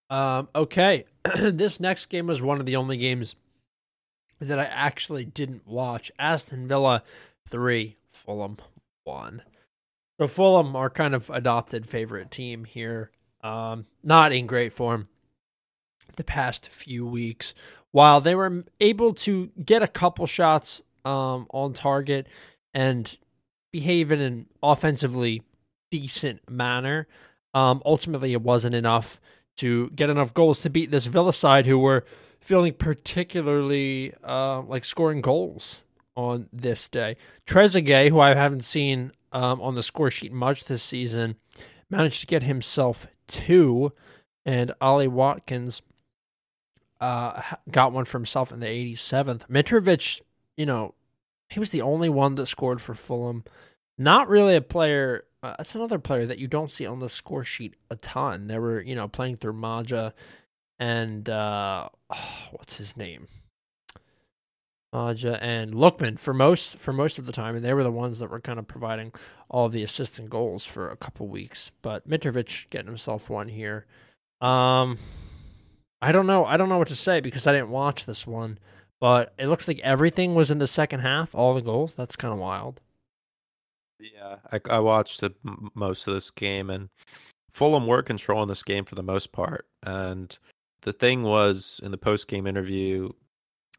Um, 0.09 0.49
okay. 0.55 1.05
this 1.37 1.81
next 1.81 2.07
game 2.07 2.29
was 2.29 2.41
one 2.41 2.61
of 2.61 2.67
the 2.67 2.77
only 2.77 2.97
games 2.97 3.35
that 4.45 4.59
I 4.59 4.65
actually 4.65 5.25
didn't 5.25 5.67
watch. 5.67 6.11
Aston 6.19 6.69
Villa 6.69 7.03
3, 7.49 7.97
Fulham 8.13 8.59
1. 9.05 9.43
So 10.21 10.29
Fulham 10.29 10.77
are 10.77 10.91
kind 10.91 11.15
of 11.15 11.31
adopted 11.31 11.87
favorite 11.87 12.31
team 12.31 12.65
here. 12.65 13.11
Um, 13.43 13.87
not 14.03 14.33
in 14.33 14.47
great 14.47 14.73
form 14.73 15.09
the 16.17 16.25
past 16.25 16.69
few 16.69 17.05
weeks. 17.07 17.55
While 17.91 18.21
they 18.21 18.35
were 18.35 18.65
able 18.81 19.15
to 19.15 19.51
get 19.63 19.83
a 19.83 19.89
couple 19.89 20.27
shots 20.27 20.83
um, 21.05 21.47
on 21.51 21.73
target 21.73 22.27
and 22.73 23.17
behave 23.73 24.11
in 24.11 24.21
an 24.21 24.47
offensively 24.63 25.43
decent 25.91 26.49
manner, 26.51 27.07
um, 27.53 27.83
ultimately 27.85 28.33
it 28.33 28.43
wasn't 28.43 28.75
enough 28.75 29.21
to 29.57 29.91
get 29.91 30.11
enough 30.11 30.35
goals 30.35 30.61
to 30.63 30.71
beat 30.71 30.91
this 30.91 31.07
Villa 31.07 31.33
side 31.33 31.67
who 31.67 31.79
were 31.79 32.05
feeling 32.45 32.75
particularly 32.75 34.13
uh, 34.23 34.61
like 34.63 34.85
scoring 34.85 35.23
goals 35.23 35.83
on 36.15 36.47
this 36.53 36.91
day. 36.91 37.17
Trezeguet, 37.47 38.11
who 38.11 38.21
I 38.21 38.35
haven't 38.35 38.65
seen 38.65 39.13
um, 39.33 39.63
on 39.63 39.75
the 39.75 39.83
score 39.83 40.11
sheet 40.11 40.31
much 40.31 40.65
this 40.65 40.83
season, 40.83 41.37
managed 41.89 42.21
to 42.21 42.27
get 42.27 42.43
himself 42.43 43.07
two, 43.27 43.93
and 44.45 44.75
Ollie 44.79 45.09
Watkins 45.09 45.81
uh, 47.01 47.41
got 47.71 47.93
one 47.93 48.05
for 48.05 48.19
himself 48.19 48.53
in 48.53 48.61
the 48.61 48.67
87th. 48.67 49.49
Mitrovic, 49.49 50.21
you 50.59 50.67
know, 50.67 50.95
he 51.49 51.59
was 51.59 51.71
the 51.71 51.83
only 51.83 52.11
one 52.11 52.35
that 52.35 52.47
scored 52.47 52.83
for 52.83 52.95
Fulham. 52.95 53.43
Not 53.97 54.29
really 54.29 54.55
a 54.55 54.61
player. 54.61 55.25
Uh, 55.43 55.55
that's 55.57 55.75
another 55.75 55.99
player 55.99 56.27
that 56.27 56.39
you 56.39 56.47
don't 56.47 56.71
see 56.71 56.85
on 56.85 56.99
the 56.99 57.09
score 57.09 57.45
sheet 57.45 57.75
a 57.91 57.97
ton. 57.97 58.49
They 58.49 58.59
were, 58.59 58.83
you 58.83 58.95
know, 58.95 59.09
playing 59.09 59.39
through 59.39 59.55
Maja 59.55 60.13
and 60.79 61.29
uh, 61.29 61.89
what's 62.51 62.77
his 62.77 62.97
name? 62.97 63.29
Maja 64.93 65.43
and 65.43 65.75
Lookman 65.75 66.21
for 66.21 66.33
most 66.33 66.79
for 66.79 66.93
most 66.93 67.19
of 67.19 67.27
the 67.27 67.33
time, 67.33 67.57
and 67.57 67.65
they 67.65 67.75
were 67.75 67.83
the 67.83 67.91
ones 67.91 68.21
that 68.21 68.31
were 68.31 68.41
kind 68.41 68.61
of 68.61 68.69
providing 68.69 69.13
all 69.51 69.69
the 69.69 69.83
assistant 69.83 70.31
goals 70.31 70.65
for 70.65 70.89
a 70.89 70.97
couple 70.97 71.27
weeks. 71.27 71.73
But 71.83 72.09
Mitrovic 72.09 72.71
getting 72.71 72.87
himself 72.87 73.29
one 73.29 73.49
here. 73.49 73.87
Um, 74.41 74.99
I 76.01 76.13
don't 76.13 76.29
know. 76.29 76.45
I 76.45 76.57
don't 76.57 76.69
know 76.69 76.79
what 76.79 76.89
to 76.89 76.97
say 76.97 77.21
because 77.21 77.47
I 77.47 77.53
didn't 77.53 77.71
watch 77.71 78.07
this 78.07 78.27
one. 78.27 78.59
But 79.01 79.35
it 79.39 79.49
looks 79.49 79.69
like 79.69 79.81
everything 79.81 80.35
was 80.35 80.51
in 80.51 80.59
the 80.59 80.67
second 80.67 81.01
half. 81.01 81.35
All 81.35 81.53
the 81.55 81.61
goals. 81.61 81.93
That's 81.95 82.17
kind 82.17 82.33
of 82.33 82.39
wild. 82.39 82.81
yeah, 84.01 84.37
I, 84.53 84.61
I 84.71 84.79
watched 84.79 85.21
the, 85.21 85.35
most 85.75 86.07
of 86.07 86.15
this 86.15 86.31
game, 86.31 86.71
and 86.71 86.89
Fulham 87.53 87.87
were 87.87 88.03
controlling 88.03 88.49
this 88.49 88.63
game 88.63 88.85
for 88.85 88.95
the 88.95 89.03
most 89.03 89.33
part. 89.33 89.67
And 89.83 90.39
the 90.85 90.93
thing 90.93 91.23
was, 91.23 91.81
in 91.83 91.91
the 91.91 91.99
post 91.99 92.29
game 92.29 92.47
interview, 92.47 93.11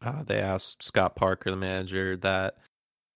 uh, 0.02 0.22
they 0.24 0.40
asked 0.40 0.82
Scott 0.82 1.16
Parker, 1.16 1.50
the 1.50 1.56
manager, 1.56 2.16
that 2.18 2.58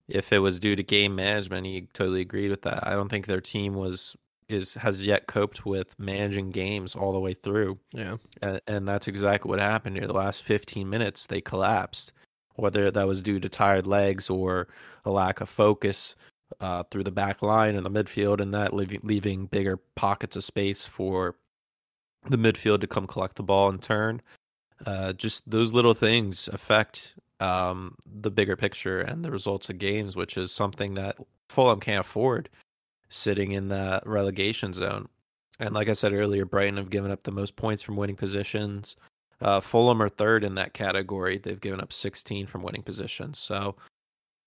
if 0.09 0.33
it 0.33 0.39
was 0.39 0.59
due 0.59 0.77
to 0.77 0.83
game 0.83 1.15
management, 1.15 1.67
he 1.67 1.89
totally 1.93 2.23
agreed 2.23 2.51
with 2.51 2.63
that. 2.63 2.87
I 2.87 2.93
don't 2.93 3.09
think 3.09 3.27
their 3.27 3.41
team 3.41 3.75
was 3.75 4.17
is 4.49 4.75
has 4.75 5.07
yet 5.07 5.29
coped 5.29 5.65
with 5.65 5.97
managing 5.99 6.51
games 6.51 6.97
all 6.97 7.13
the 7.13 7.21
way 7.21 7.35
through. 7.35 7.79
Yeah. 7.93 8.17
and, 8.43 8.61
and 8.67 8.89
that's 8.89 9.07
exactly 9.07 9.49
what 9.49 9.61
happened 9.61 9.97
here. 9.97 10.07
The 10.07 10.13
last 10.13 10.43
15 10.43 10.89
minutes, 10.89 11.27
they 11.29 11.41
collapsed, 11.41 12.13
whether 12.57 12.91
that 12.91 13.07
was 13.07 13.23
due 13.23 13.39
to 13.39 13.49
tired 13.49 13.87
legs 13.87 14.29
or 14.29 14.67
a 15.05 15.11
lack 15.11 15.41
of 15.41 15.49
focus 15.49 16.17
uh, 16.61 16.83
through 16.91 17.05
the 17.05 17.13
back 17.13 17.43
line 17.43 17.77
and 17.77 17.87
the 17.87 17.91
midfield, 17.91 18.41
and 18.41 18.53
that 18.55 18.75
leaving, 18.75 19.01
leaving 19.05 19.47
bigger 19.47 19.77
pockets 19.95 20.35
of 20.35 20.43
space 20.43 20.85
for 20.85 21.37
the 22.29 22.37
midfield 22.37 22.81
to 22.81 22.87
come 22.87 23.07
collect 23.07 23.37
the 23.37 23.43
ball 23.43 23.69
and 23.69 23.81
turn. 23.81 24.21
Uh, 24.87 25.13
just 25.13 25.49
those 25.49 25.73
little 25.73 25.95
things 25.95 26.49
affect 26.53 27.15
um, 27.41 27.95
the 28.07 28.31
bigger 28.31 28.57
picture 28.57 29.01
and 29.01 29.25
the 29.25 29.31
results 29.31 29.69
of 29.71 29.79
games, 29.79 30.17
which 30.17 30.37
is 30.37 30.53
something 30.53 30.95
that 30.95 31.17
Fulham 31.49 31.81
can't 31.81 32.01
afford 32.01 32.49
sitting 33.09 33.53
in 33.53 33.69
the 33.69 34.01
relegation 34.07 34.73
zone. 34.73 35.09
And 35.59 35.75
like 35.75 35.89
I 35.89 35.95
said 35.95 36.13
earlier, 36.13 36.45
Brighton 36.45 36.77
have 36.77 36.91
given 36.91 37.11
up 37.11 37.25
the 37.25 37.33
most 37.33 37.57
points 37.57 37.83
from 37.83 37.97
winning 37.97 38.17
positions. 38.17 38.97
Uh, 39.41 39.61
Fulham 39.61 40.03
are 40.03 40.09
third 40.09 40.45
in 40.45 40.55
that 40.55 40.75
category. 40.75 41.39
They've 41.39 41.61
given 41.61 41.81
up 41.81 41.93
16 41.93 42.47
from 42.47 42.63
winning 42.63 42.83
positions. 42.83 43.39
So, 43.39 43.77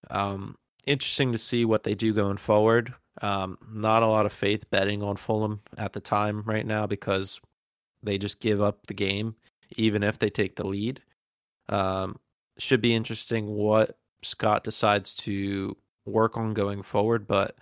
um, 0.10 0.56
interesting 0.86 1.32
to 1.32 1.38
see 1.38 1.66
what 1.66 1.84
they 1.84 1.96
do 1.96 2.14
going 2.14 2.38
forward. 2.38 2.94
Um, 3.22 3.58
not 3.72 4.04
a 4.04 4.08
lot 4.08 4.26
of 4.26 4.34
faith 4.34 4.70
betting 4.70 5.04
on 5.04 5.18
Fulham 5.18 5.62
at 5.78 5.94
the 5.94 6.00
time 6.00 6.44
right 6.46 6.66
now 6.66 6.88
because 6.88 7.40
they 8.04 8.18
just 8.18 8.40
give 8.40 8.62
up 8.62 8.86
the 8.88 8.94
game, 8.94 9.36
even 9.78 10.04
if 10.04 10.20
they 10.20 10.30
take 10.30 10.56
the 10.56 10.68
lead. 10.68 11.02
Um, 11.70 12.20
should 12.58 12.82
be 12.82 12.94
interesting 12.94 13.48
what 13.48 13.98
Scott 14.22 14.64
decides 14.64 15.16
to 15.16 15.76
work 16.06 16.38
on 16.38 16.54
going 16.54 16.84
forward, 16.84 17.28
but 17.28 17.56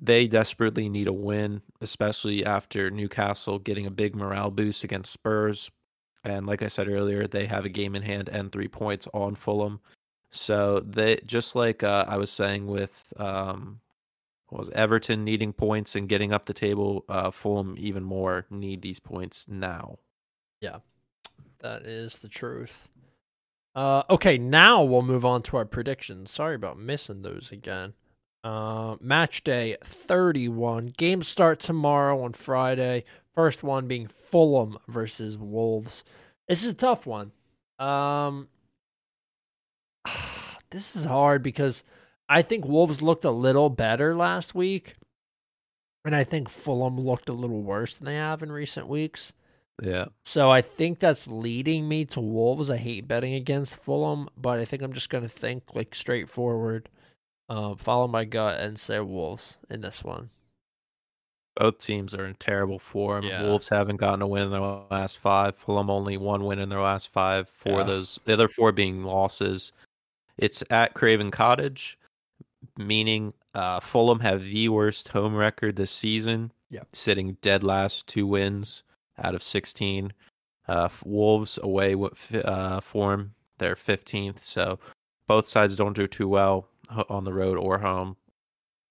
they 0.00 0.26
desperately 0.26 0.88
need 0.88 1.08
a 1.08 1.12
win, 1.12 1.62
especially 1.80 2.44
after 2.44 2.90
Newcastle 2.90 3.58
getting 3.58 3.86
a 3.86 3.90
big 3.90 4.14
morale 4.14 4.50
boost 4.50 4.84
against 4.84 5.12
Spurs. 5.12 5.70
And 6.24 6.46
like 6.46 6.62
I 6.62 6.68
said 6.68 6.88
earlier, 6.88 7.26
they 7.26 7.46
have 7.46 7.64
a 7.64 7.70
game 7.70 7.94
in 7.96 8.02
hand 8.02 8.28
and 8.28 8.52
three 8.52 8.68
points 8.68 9.08
on 9.12 9.34
Fulham. 9.34 9.80
So 10.30 10.80
they 10.80 11.20
just 11.24 11.56
like 11.56 11.82
uh, 11.82 12.04
I 12.06 12.16
was 12.16 12.30
saying 12.30 12.66
with 12.66 13.12
um, 13.16 13.80
was 14.50 14.70
Everton 14.70 15.24
needing 15.24 15.52
points 15.52 15.94
and 15.94 16.08
getting 16.08 16.32
up 16.32 16.46
the 16.46 16.54
table, 16.54 17.04
uh, 17.08 17.30
Fulham 17.30 17.74
even 17.78 18.02
more 18.02 18.46
need 18.50 18.82
these 18.82 19.00
points 19.00 19.46
now. 19.48 19.98
Yeah, 20.60 20.78
that 21.60 21.82
is 21.82 22.18
the 22.18 22.28
truth. 22.28 22.88
Uh, 23.74 24.02
okay, 24.10 24.38
now 24.38 24.82
we'll 24.82 25.02
move 25.02 25.24
on 25.24 25.42
to 25.42 25.56
our 25.56 25.64
predictions. 25.64 26.30
Sorry 26.30 26.54
about 26.54 26.78
missing 26.78 27.22
those 27.22 27.52
again. 27.52 27.94
Uh, 28.42 28.96
match 29.00 29.44
day 29.44 29.76
31. 29.84 30.92
Games 30.96 31.28
start 31.28 31.60
tomorrow 31.60 32.22
on 32.22 32.32
Friday. 32.32 33.04
First 33.34 33.62
one 33.62 33.86
being 33.86 34.06
Fulham 34.06 34.78
versus 34.88 35.36
Wolves. 35.36 36.02
This 36.48 36.64
is 36.64 36.72
a 36.72 36.76
tough 36.76 37.06
one. 37.06 37.32
Um, 37.78 38.48
this 40.70 40.96
is 40.96 41.04
hard 41.04 41.42
because 41.42 41.84
I 42.28 42.42
think 42.42 42.64
Wolves 42.66 43.00
looked 43.02 43.24
a 43.24 43.30
little 43.30 43.70
better 43.70 44.14
last 44.14 44.54
week, 44.54 44.96
and 46.04 46.14
I 46.14 46.24
think 46.24 46.48
Fulham 46.48 46.98
looked 47.00 47.28
a 47.28 47.32
little 47.32 47.62
worse 47.62 47.96
than 47.96 48.06
they 48.06 48.16
have 48.16 48.42
in 48.42 48.52
recent 48.52 48.86
weeks. 48.88 49.32
Yeah. 49.82 50.06
So 50.24 50.50
I 50.50 50.60
think 50.60 50.98
that's 50.98 51.26
leading 51.28 51.88
me 51.88 52.04
to 52.06 52.20
Wolves. 52.20 52.70
I 52.70 52.76
hate 52.76 53.06
betting 53.08 53.34
against 53.34 53.76
Fulham, 53.76 54.28
but 54.36 54.58
I 54.58 54.64
think 54.64 54.82
I'm 54.82 54.92
just 54.92 55.08
going 55.10 55.22
to 55.22 55.28
think 55.28 55.74
like 55.74 55.94
straightforward, 55.94 56.88
uh, 57.48 57.76
follow 57.76 58.08
my 58.08 58.24
gut, 58.24 58.60
and 58.60 58.78
say 58.78 58.98
Wolves 59.00 59.56
in 59.70 59.80
this 59.80 60.02
one. 60.02 60.30
Both 61.56 61.78
teams 61.78 62.14
are 62.14 62.26
in 62.26 62.34
terrible 62.34 62.78
form. 62.78 63.24
Yeah. 63.24 63.42
Wolves 63.42 63.68
haven't 63.68 63.96
gotten 63.96 64.22
a 64.22 64.26
win 64.26 64.44
in 64.44 64.50
their 64.50 64.60
last 64.60 65.18
five. 65.18 65.56
Fulham 65.56 65.90
only 65.90 66.16
one 66.16 66.44
win 66.44 66.58
in 66.60 66.68
their 66.68 66.80
last 66.82 67.08
five. 67.08 67.48
Four 67.48 67.72
Yeah. 67.74 67.80
of 67.80 67.86
those, 67.86 68.18
the 68.24 68.32
other 68.32 68.48
four 68.48 68.70
being 68.70 69.02
losses. 69.04 69.72
It's 70.36 70.62
at 70.70 70.94
Craven 70.94 71.30
Cottage, 71.32 71.98
meaning 72.76 73.32
uh, 73.54 73.80
Fulham 73.80 74.20
have 74.20 74.42
the 74.42 74.68
worst 74.68 75.08
home 75.08 75.34
record 75.34 75.76
this 75.76 75.90
season. 75.90 76.52
Yeah. 76.70 76.82
sitting 76.92 77.38
dead 77.40 77.64
last, 77.64 78.06
two 78.06 78.26
wins 78.26 78.82
out 79.22 79.34
of 79.34 79.42
sixteen. 79.42 80.12
Uh, 80.66 80.90
Wolves 81.02 81.58
away 81.62 81.94
with 81.94 82.34
uh, 82.44 82.80
form, 82.80 83.32
they're 83.56 83.74
fifteenth. 83.74 84.42
So 84.42 84.78
both 85.26 85.48
sides 85.48 85.76
don't 85.76 85.96
do 85.96 86.06
too 86.06 86.28
well 86.28 86.68
on 87.08 87.24
the 87.24 87.32
road 87.32 87.56
or 87.56 87.78
home. 87.78 88.16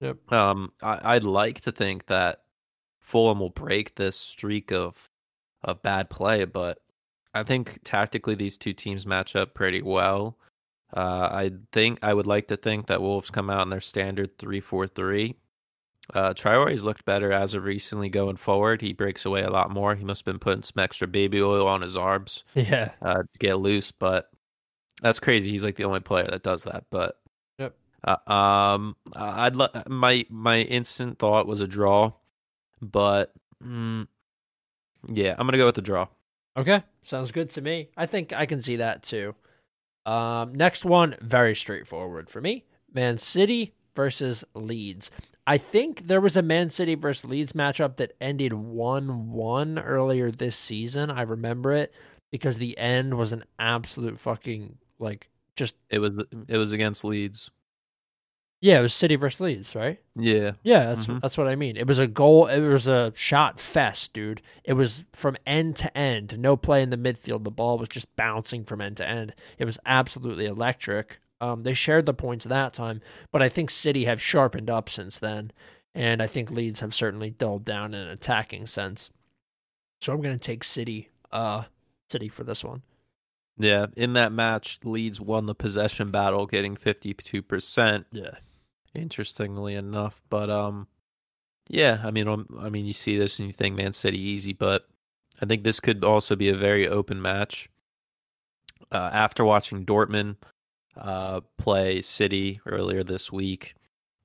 Yep. 0.01 0.31
Um, 0.31 0.73
I, 0.81 1.15
I'd 1.15 1.23
like 1.23 1.61
to 1.61 1.71
think 1.71 2.07
that 2.07 2.41
Fulham 2.99 3.39
will 3.39 3.49
break 3.51 3.95
this 3.95 4.17
streak 4.17 4.71
of 4.71 5.07
of 5.63 5.81
bad 5.83 6.09
play, 6.09 6.45
but 6.45 6.79
I 7.33 7.43
think 7.43 7.79
tactically 7.83 8.35
these 8.35 8.57
two 8.57 8.73
teams 8.73 9.05
match 9.05 9.35
up 9.35 9.53
pretty 9.53 9.83
well. 9.83 10.37
Uh, 10.95 11.29
I 11.31 11.51
think 11.71 11.99
I 12.01 12.13
would 12.13 12.25
like 12.27 12.47
to 12.47 12.57
think 12.57 12.87
that 12.87 13.01
Wolves 13.01 13.29
come 13.29 13.49
out 13.49 13.63
in 13.63 13.69
their 13.69 13.81
standard 13.81 14.37
three 14.37 14.59
four 14.61 14.87
three. 14.87 15.35
Uh, 16.13 16.33
Traore's 16.33 16.85
looked 16.85 17.03
better 17.03 17.33
as 17.33 17.53
of 17.53 17.65
recently 17.65 18.07
going 18.07 18.37
forward. 18.37 18.81
He 18.81 18.93
breaks 18.93 19.25
away 19.25 19.41
a 19.43 19.51
lot 19.51 19.69
more. 19.69 19.93
He 19.95 20.05
must 20.05 20.21
have 20.21 20.25
been 20.33 20.39
putting 20.39 20.63
some 20.63 20.81
extra 20.81 21.05
baby 21.07 21.41
oil 21.41 21.67
on 21.67 21.81
his 21.81 21.97
arms 21.97 22.45
Yeah. 22.55 22.91
uh, 23.01 23.23
to 23.23 23.39
get 23.39 23.59
loose, 23.59 23.91
but 23.91 24.29
that's 25.01 25.19
crazy. 25.19 25.51
He's 25.51 25.65
like 25.65 25.75
the 25.75 25.83
only 25.83 25.99
player 25.99 26.27
that 26.29 26.43
does 26.43 26.63
that. 26.63 26.85
But 26.89 27.19
Yep. 27.59 27.75
uh, 28.05 28.31
um, 28.31 28.95
I'd 29.13 29.57
lo- 29.57 29.83
my 29.87 30.25
my 30.29 30.59
instant 30.61 31.19
thought 31.19 31.45
was 31.47 31.59
a 31.59 31.67
draw, 31.67 32.13
but 32.81 33.33
mm, 33.61 34.07
yeah, 35.09 35.35
I'm 35.37 35.45
gonna 35.45 35.57
go 35.57 35.65
with 35.65 35.75
the 35.75 35.81
draw. 35.81 36.07
Okay. 36.55 36.83
Sounds 37.03 37.31
good 37.33 37.49
to 37.51 37.61
me. 37.61 37.89
I 37.97 38.05
think 38.05 38.31
I 38.31 38.45
can 38.45 38.61
see 38.61 38.77
that 38.77 39.03
too. 39.03 39.35
Um, 40.07 40.55
next 40.55 40.85
one, 40.85 41.15
very 41.21 41.53
straightforward 41.53 42.29
for 42.29 42.39
me. 42.41 42.63
Man 42.93 43.17
City 43.17 43.73
versus 43.93 44.43
Leeds. 44.53 45.11
I 45.45 45.57
think 45.57 46.07
there 46.07 46.21
was 46.21 46.37
a 46.37 46.41
Man 46.41 46.69
City 46.69 46.95
versus 46.95 47.29
Leeds 47.29 47.53
matchup 47.53 47.97
that 47.97 48.13
ended 48.21 48.53
1 48.53 49.31
1 49.31 49.79
earlier 49.79 50.31
this 50.31 50.55
season. 50.55 51.11
I 51.11 51.23
remember 51.23 51.73
it 51.73 51.93
because 52.31 52.57
the 52.57 52.77
end 52.77 53.15
was 53.15 53.33
an 53.33 53.43
absolute 53.59 54.19
fucking, 54.19 54.77
like, 54.97 55.29
just, 55.55 55.75
It 55.89 55.99
was 55.99 56.23
it 56.47 56.57
was 56.57 56.71
against 56.71 57.03
Leeds. 57.03 57.51
Yeah, 58.61 58.79
it 58.79 58.81
was 58.81 58.93
City 58.93 59.15
versus 59.15 59.39
Leeds, 59.39 59.75
right? 59.75 59.99
Yeah, 60.15 60.53
Yeah, 60.63 60.85
that's 60.93 61.05
Mhm. 61.07 61.21
that's 61.21 61.37
what 61.37 61.47
I 61.47 61.55
mean. 61.55 61.77
It 61.77 61.87
was 61.87 61.99
a 61.99 62.07
goal. 62.07 62.47
It 62.47 62.61
was 62.61 62.87
a 62.87 63.11
shot 63.15 63.59
fest, 63.59 64.13
dude. 64.13 64.41
It 64.63 64.73
was 64.73 65.03
from 65.13 65.37
end 65.45 65.75
to 65.77 65.95
end. 65.97 66.37
No 66.39 66.57
play 66.57 66.81
in 66.81 66.89
the 66.89 66.97
midfield. 66.97 67.43
The 67.43 67.51
ball 67.51 67.77
was 67.77 67.89
just 67.89 68.13
bouncing 68.15 68.63
from 68.65 68.81
end 68.81 68.97
to 68.97 69.07
end. 69.07 69.33
It 69.57 69.65
was 69.65 69.77
absolutely 69.85 70.45
electric. 70.45 71.19
Um, 71.39 71.61
they 71.63 71.73
shared 71.73 72.07
the 72.07 72.15
points 72.15 72.45
that 72.45 72.73
time, 72.73 72.99
but 73.31 73.43
I 73.43 73.49
think 73.49 73.69
City 73.69 74.05
have 74.05 74.19
sharpened 74.19 74.71
up 74.71 74.89
since 74.89 75.19
then, 75.19 75.51
and 75.93 76.19
I 76.19 76.25
think 76.25 76.49
Leeds 76.49 76.79
have 76.79 76.95
certainly 76.95 77.29
dulled 77.29 77.63
down 77.63 77.93
in 77.93 78.01
an 78.01 78.09
attacking 78.09 78.65
sense. 78.65 79.11
So 80.01 80.13
I'm 80.13 80.21
going 80.21 80.37
to 80.37 80.43
take 80.43 80.63
City, 80.63 81.09
uh, 81.31 81.65
City 82.09 82.27
for 82.27 82.43
this 82.43 82.63
one. 82.63 82.81
yeah. 83.59 83.85
In 83.95 84.13
that 84.13 84.31
match, 84.31 84.79
Leeds 84.83 85.19
won 85.21 85.45
the 85.45 85.53
possession 85.55 86.09
battle, 86.09 86.45
getting 86.47 86.75
52 86.75 87.41
percent. 87.43 88.05
Yeah, 88.11 88.31
interestingly 88.93 89.75
enough. 89.75 90.21
But 90.29 90.49
um, 90.49 90.87
yeah, 91.69 92.01
I 92.03 92.11
mean, 92.11 92.27
um, 92.27 92.47
I 92.59 92.69
mean, 92.69 92.85
you 92.85 92.93
see 92.93 93.17
this 93.17 93.39
and 93.39 93.47
you 93.47 93.53
think 93.53 93.75
Man 93.75 93.93
City 93.93 94.19
easy, 94.19 94.53
but 94.53 94.87
I 95.41 95.45
think 95.45 95.63
this 95.63 95.79
could 95.79 96.03
also 96.03 96.35
be 96.35 96.49
a 96.49 96.55
very 96.55 96.87
open 96.87 97.21
match. 97.21 97.69
Uh, 98.91 99.09
after 99.11 99.43
watching 99.43 99.85
Dortmund 99.85 100.37
uh, 100.95 101.41
play 101.57 102.01
City 102.01 102.61
earlier 102.65 103.03
this 103.03 103.31
week, 103.31 103.75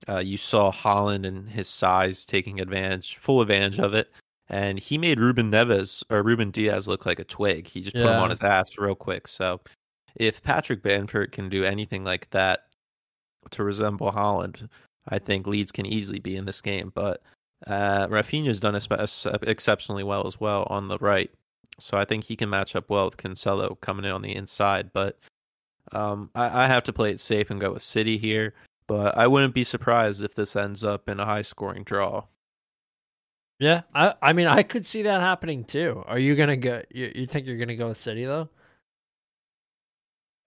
uh, 0.09 0.19
you 0.19 0.37
saw 0.37 0.71
Haaland 0.71 1.27
and 1.27 1.49
his 1.49 1.69
size 1.69 2.25
taking 2.25 2.61
advantage, 2.61 3.17
full 3.17 3.41
advantage 3.41 3.79
of 3.79 3.95
it, 3.95 4.13
and 4.49 4.79
he 4.79 4.99
made 4.99 5.21
Ruben 5.21 5.51
Neves 5.51 6.05
or 6.11 6.23
Ruben 6.23 6.51
Dias 6.51 6.87
look 6.87 7.07
like 7.07 7.19
a 7.19 7.25
twig. 7.25 7.67
He 7.67 7.81
just 7.81 7.97
put 7.97 8.07
him 8.07 8.21
on 8.21 8.31
his 8.31 8.41
ass 8.41 8.79
real 8.79 8.95
quick. 8.95 9.27
So, 9.27 9.61
if 10.17 10.43
Patrick 10.43 10.83
Bamford 10.83 11.33
can 11.33 11.49
do 11.49 11.65
anything 11.65 12.05
like 12.05 12.29
that 12.31 12.67
to 13.51 13.65
resemble 13.65 14.13
Haaland, 14.13 14.69
I 15.09 15.19
think 15.19 15.47
Leeds 15.47 15.73
can 15.73 15.87
easily 15.87 16.21
be 16.21 16.37
in 16.37 16.45
this 16.47 16.61
game. 16.61 16.93
But 16.95 17.23
uh, 17.67 18.07
Raphinha's 18.09 18.61
done 18.61 18.75
exceptionally 19.43 20.05
well 20.05 20.27
as 20.27 20.41
well 20.41 20.67
on 20.71 20.89
the 20.89 20.99
right, 20.99 21.31
so 21.79 21.97
I 21.99 22.05
think 22.05 22.25
he 22.25 22.37
can 22.37 22.51
match 22.51 22.77
up 22.77 22.89
well 22.91 23.07
with 23.07 23.17
Cancelo 23.17 23.81
coming 23.81 24.05
in 24.05 24.13
on 24.13 24.23
the 24.23 24.35
inside. 24.35 24.91
But 24.93 25.19
um, 25.93 26.31
I, 26.35 26.65
I 26.65 26.67
have 26.67 26.85
to 26.85 26.93
play 26.93 27.11
it 27.11 27.21
safe 27.21 27.51
and 27.51 27.61
go 27.61 27.73
with 27.73 27.83
City 27.83 28.19
here. 28.19 28.55
But 28.89 29.17
I 29.17 29.27
wouldn't 29.27 29.55
be 29.55 29.65
surprised 29.65 30.23
if 30.23 30.35
this 30.35 30.57
ends 30.57 30.85
up 30.85 31.09
in 31.09 31.21
a 31.21 31.25
high-scoring 31.25 31.85
draw. 31.85 32.25
yeah. 33.59 33.83
I 33.95 34.15
I 34.21 34.33
mean, 34.33 34.49
I 34.49 34.63
could 34.65 34.85
see 34.85 35.03
that 35.03 35.21
happening 35.21 35.65
too. 35.65 36.03
Are 36.07 36.19
you 36.19 36.35
gonna 36.35 36.57
go? 36.57 36.83
You, 36.91 37.13
you 37.15 37.27
think 37.27 37.47
you're 37.47 37.57
gonna 37.59 37.77
go 37.77 37.89
with 37.89 37.99
City 37.99 38.25
though? 38.25 38.49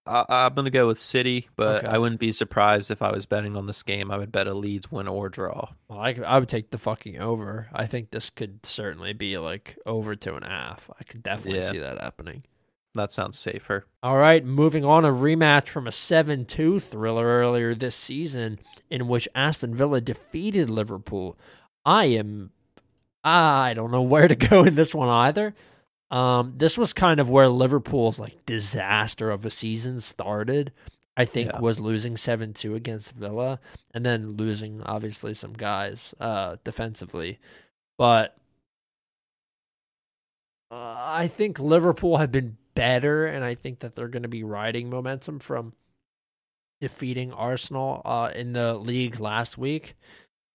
I, 0.06 0.24
I'm 0.28 0.54
gonna 0.54 0.70
go 0.70 0.86
with 0.86 0.98
City, 0.98 1.48
but 1.56 1.84
Okay. 1.84 1.86
I 1.88 1.98
wouldn't 1.98 2.20
be 2.20 2.32
surprised 2.32 2.90
if 2.90 3.02
I 3.02 3.10
was 3.12 3.26
betting 3.26 3.56
on 3.56 3.66
this 3.66 3.82
game. 3.82 4.10
I 4.10 4.18
would 4.18 4.30
bet 4.32 4.46
a 4.46 4.54
Leeds 4.54 4.90
win 4.90 5.08
or 5.08 5.28
draw. 5.28 5.70
Well, 5.88 5.98
I, 5.98 6.16
I 6.26 6.38
would 6.38 6.48
take 6.48 6.70
the 6.70 6.78
fucking 6.78 7.18
over. 7.20 7.68
I 7.72 7.86
think 7.86 8.10
this 8.10 8.30
could 8.30 8.64
certainly 8.64 9.12
be 9.12 9.36
like 9.38 9.76
over 9.86 10.14
two 10.16 10.34
and 10.36 10.44
a 10.44 10.48
half. 10.48 10.88
I 11.00 11.04
could 11.04 11.22
definitely 11.22 11.60
Yeah. 11.60 11.70
see 11.70 11.78
that 11.78 12.00
happening. 12.00 12.44
That 12.94 13.12
sounds 13.12 13.38
safer. 13.38 13.84
All 14.02 14.16
right, 14.16 14.42
moving 14.42 14.82
on, 14.84 15.04
a 15.04 15.10
rematch 15.12 15.68
from 15.68 15.86
a 15.86 15.92
7 15.92 16.46
2 16.46 16.80
thriller 16.80 17.26
earlier 17.26 17.74
this 17.74 17.94
season 17.94 18.58
in 18.88 19.06
which 19.08 19.28
Aston 19.34 19.74
Villa 19.74 20.00
defeated 20.00 20.70
Liverpool. 20.70 21.36
I 21.84 22.06
am. 22.06 22.52
I 23.22 23.74
don't 23.74 23.90
know 23.90 24.02
where 24.02 24.28
to 24.28 24.34
go 24.36 24.64
in 24.64 24.76
this 24.76 24.94
one 24.94 25.08
either. 25.08 25.54
Um, 26.10 26.54
this 26.56 26.78
was 26.78 26.92
kind 26.92 27.18
of 27.20 27.28
where 27.28 27.48
Liverpool's 27.48 28.18
like 28.18 28.46
disaster 28.46 29.30
of 29.30 29.44
a 29.44 29.50
season 29.50 30.00
started. 30.00 30.72
I 31.16 31.24
think 31.24 31.50
Yeah. 31.52 31.60
was 31.60 31.80
losing 31.80 32.16
seven 32.16 32.52
two 32.52 32.74
against 32.74 33.12
Villa, 33.12 33.58
and 33.92 34.04
then 34.04 34.36
losing 34.36 34.82
obviously 34.82 35.34
some 35.34 35.54
guys 35.54 36.14
uh, 36.20 36.56
defensively, 36.62 37.38
but 37.98 38.36
uh, 40.70 40.94
I 40.98 41.28
think 41.28 41.58
Liverpool 41.58 42.16
have 42.18 42.32
been 42.32 42.56
better, 42.74 43.26
and 43.26 43.44
I 43.44 43.54
think 43.54 43.80
that 43.80 43.94
they're 43.94 44.08
going 44.08 44.24
to 44.24 44.28
be 44.28 44.42
riding 44.44 44.90
momentum 44.90 45.38
from 45.38 45.72
defeating 46.80 47.32
Arsenal 47.32 48.02
uh, 48.04 48.30
in 48.34 48.52
the 48.52 48.74
league 48.74 49.18
last 49.20 49.56
week. 49.56 49.94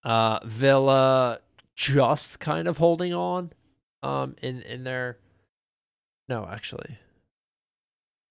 Uh, 0.04 0.40
Villa 0.46 1.40
just 1.76 2.40
kind 2.40 2.68
of 2.68 2.78
holding 2.78 3.14
on 3.14 3.52
um, 4.04 4.36
in 4.42 4.62
in 4.62 4.84
their 4.84 5.18
no, 6.32 6.48
actually, 6.50 6.98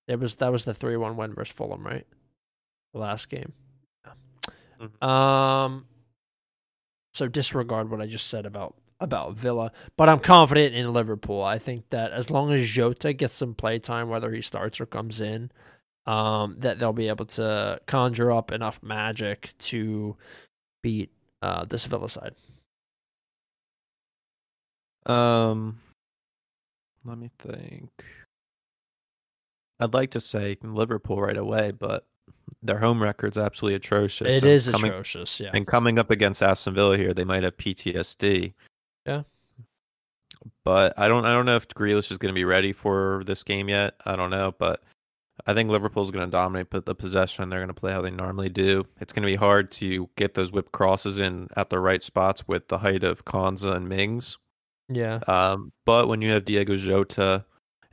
it 0.09 0.19
was 0.19 0.37
that 0.37 0.51
was 0.51 0.65
the 0.65 0.73
three 0.73 0.97
one 0.97 1.19
win 1.19 1.35
versus 1.35 1.53
Fulham, 1.53 1.87
right? 1.87 2.07
The 2.95 2.99
last 2.99 3.29
game. 3.29 3.53
Mhm. 4.81 5.07
Um. 5.07 5.85
So 7.13 7.29
disregard 7.29 7.91
what 7.91 8.01
I 8.01 8.07
just 8.07 8.29
said 8.29 8.47
about 8.47 8.75
about 9.01 9.35
Villa, 9.35 9.71
but 9.99 10.09
I'm 10.09 10.19
confident 10.21 10.75
in 10.75 10.91
Liverpool. 10.95 11.43
I 11.43 11.59
think 11.59 11.91
that 11.91 12.13
as 12.13 12.31
long 12.31 12.51
as 12.53 12.67
Jota 12.67 13.13
gets 13.13 13.35
some 13.37 13.55
play 13.55 13.79
time, 13.79 14.09
whether 14.09 14.33
he 14.33 14.41
starts 14.41 14.81
or 14.81 14.87
comes 14.87 15.21
in, 15.21 15.51
um, 16.07 16.57
that 16.61 16.79
they'll 16.79 16.95
be 16.95 17.09
able 17.09 17.27
to 17.27 17.83
conjure 17.87 18.33
up 18.33 18.51
enough 18.51 18.83
magic 18.83 19.53
to 19.59 20.17
beat 20.83 21.11
uh, 21.43 21.67
this 21.67 21.85
Villa 21.85 22.09
side. 22.09 22.35
Um, 25.05 25.81
let 27.05 27.19
me 27.19 27.31
think. 27.39 27.91
I'd 29.79 29.95
like 29.95 30.11
to 30.13 30.21
say 30.21 30.59
Liverpool 30.63 31.21
right 31.21 31.37
away, 31.37 31.71
but 31.71 32.05
their 32.63 32.79
home 32.79 33.03
record's 33.03 33.39
absolutely 33.39 33.77
atrocious. 33.77 34.29
It 34.29 34.43
and 34.43 34.53
is 34.53 34.69
coming, 34.69 34.91
atrocious, 34.91 35.41
yeah. 35.41 35.51
And 35.55 35.67
coming 35.67 35.99
up 35.99 36.11
against 36.11 36.43
Aston 36.43 36.75
Villa 36.75 36.97
here, 36.97 37.15
they 37.15 37.25
might 37.25 37.43
have 37.43 37.57
PTSD. 37.57 38.53
Yeah. 39.07 39.23
But 40.65 40.99
I 40.99 41.09
don't 41.09 41.25
I 41.25 41.33
don't 41.33 41.47
know 41.47 41.57
if 41.57 41.69
Grealish 41.69 42.11
is 42.11 42.19
going 42.19 42.33
to 42.33 42.39
be 42.39 42.45
ready 42.45 42.73
for 42.73 43.23
this 43.25 43.43
game 43.43 43.69
yet. 43.69 43.95
I 44.05 44.17
don't 44.17 44.31
know, 44.31 44.55
but 44.59 44.83
I 45.47 45.55
think 45.55 45.71
Liverpool's 45.71 46.11
going 46.11 46.25
to 46.25 46.31
dominate 46.31 46.71
put 46.71 46.87
the 46.87 46.95
possession. 46.95 47.49
They're 47.49 47.61
going 47.61 47.69
to 47.69 47.75
play 47.75 47.93
how 47.93 48.03
they 48.03 48.11
normally 48.11 48.49
do. 48.49 48.87
It's 49.01 49.13
going 49.13 49.23
to 49.23 49.33
be 49.33 49.37
hard 49.37 49.71
to 49.73 50.09
get 50.17 50.35
those 50.35 50.53
whip 50.53 50.73
crosses 50.73 51.19
in 51.19 51.49
at 51.57 51.71
the 51.71 51.79
right 51.79 52.03
spots 52.03 52.47
with 52.47 52.69
the 52.69 52.79
height 52.79 53.05
of 53.05 53.25
Konsa 53.25 53.75
and 53.75 53.89
Mings. 53.89 54.39
Yeah. 54.91 55.21
Um, 55.27 55.73
but 55.85 56.09
when 56.09 56.21
you 56.21 56.31
have 56.31 56.45
Diogo 56.45 56.77
Jota, 56.77 57.45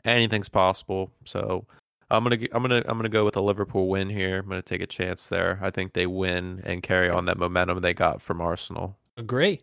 anything's 0.04 0.50
possible. 0.50 1.12
So 1.26 1.66
I'm 2.10 2.24
gonna 2.24 2.38
I'm 2.52 2.62
gonna 2.62 2.84
I'm 2.88 2.98
gonna 2.98 3.10
go 3.10 3.26
with 3.26 3.36
a 3.36 3.42
Liverpool 3.42 3.88
win 3.88 4.10
here. 4.10 4.40
I'm 4.40 4.48
gonna 4.48 4.62
take 4.62 4.82
a 4.82 4.88
chance 4.88 5.28
there. 5.28 5.60
I 5.62 5.70
think 5.70 5.94
they 5.94 6.08
win 6.08 6.62
and 6.66 6.82
carry 6.82 7.10
on 7.10 7.26
that 7.26 7.38
momentum 7.38 7.82
they 7.82 7.94
got 7.94 8.22
from 8.22 8.42
Arsenal. 8.42 8.98
Agree. 9.18 9.62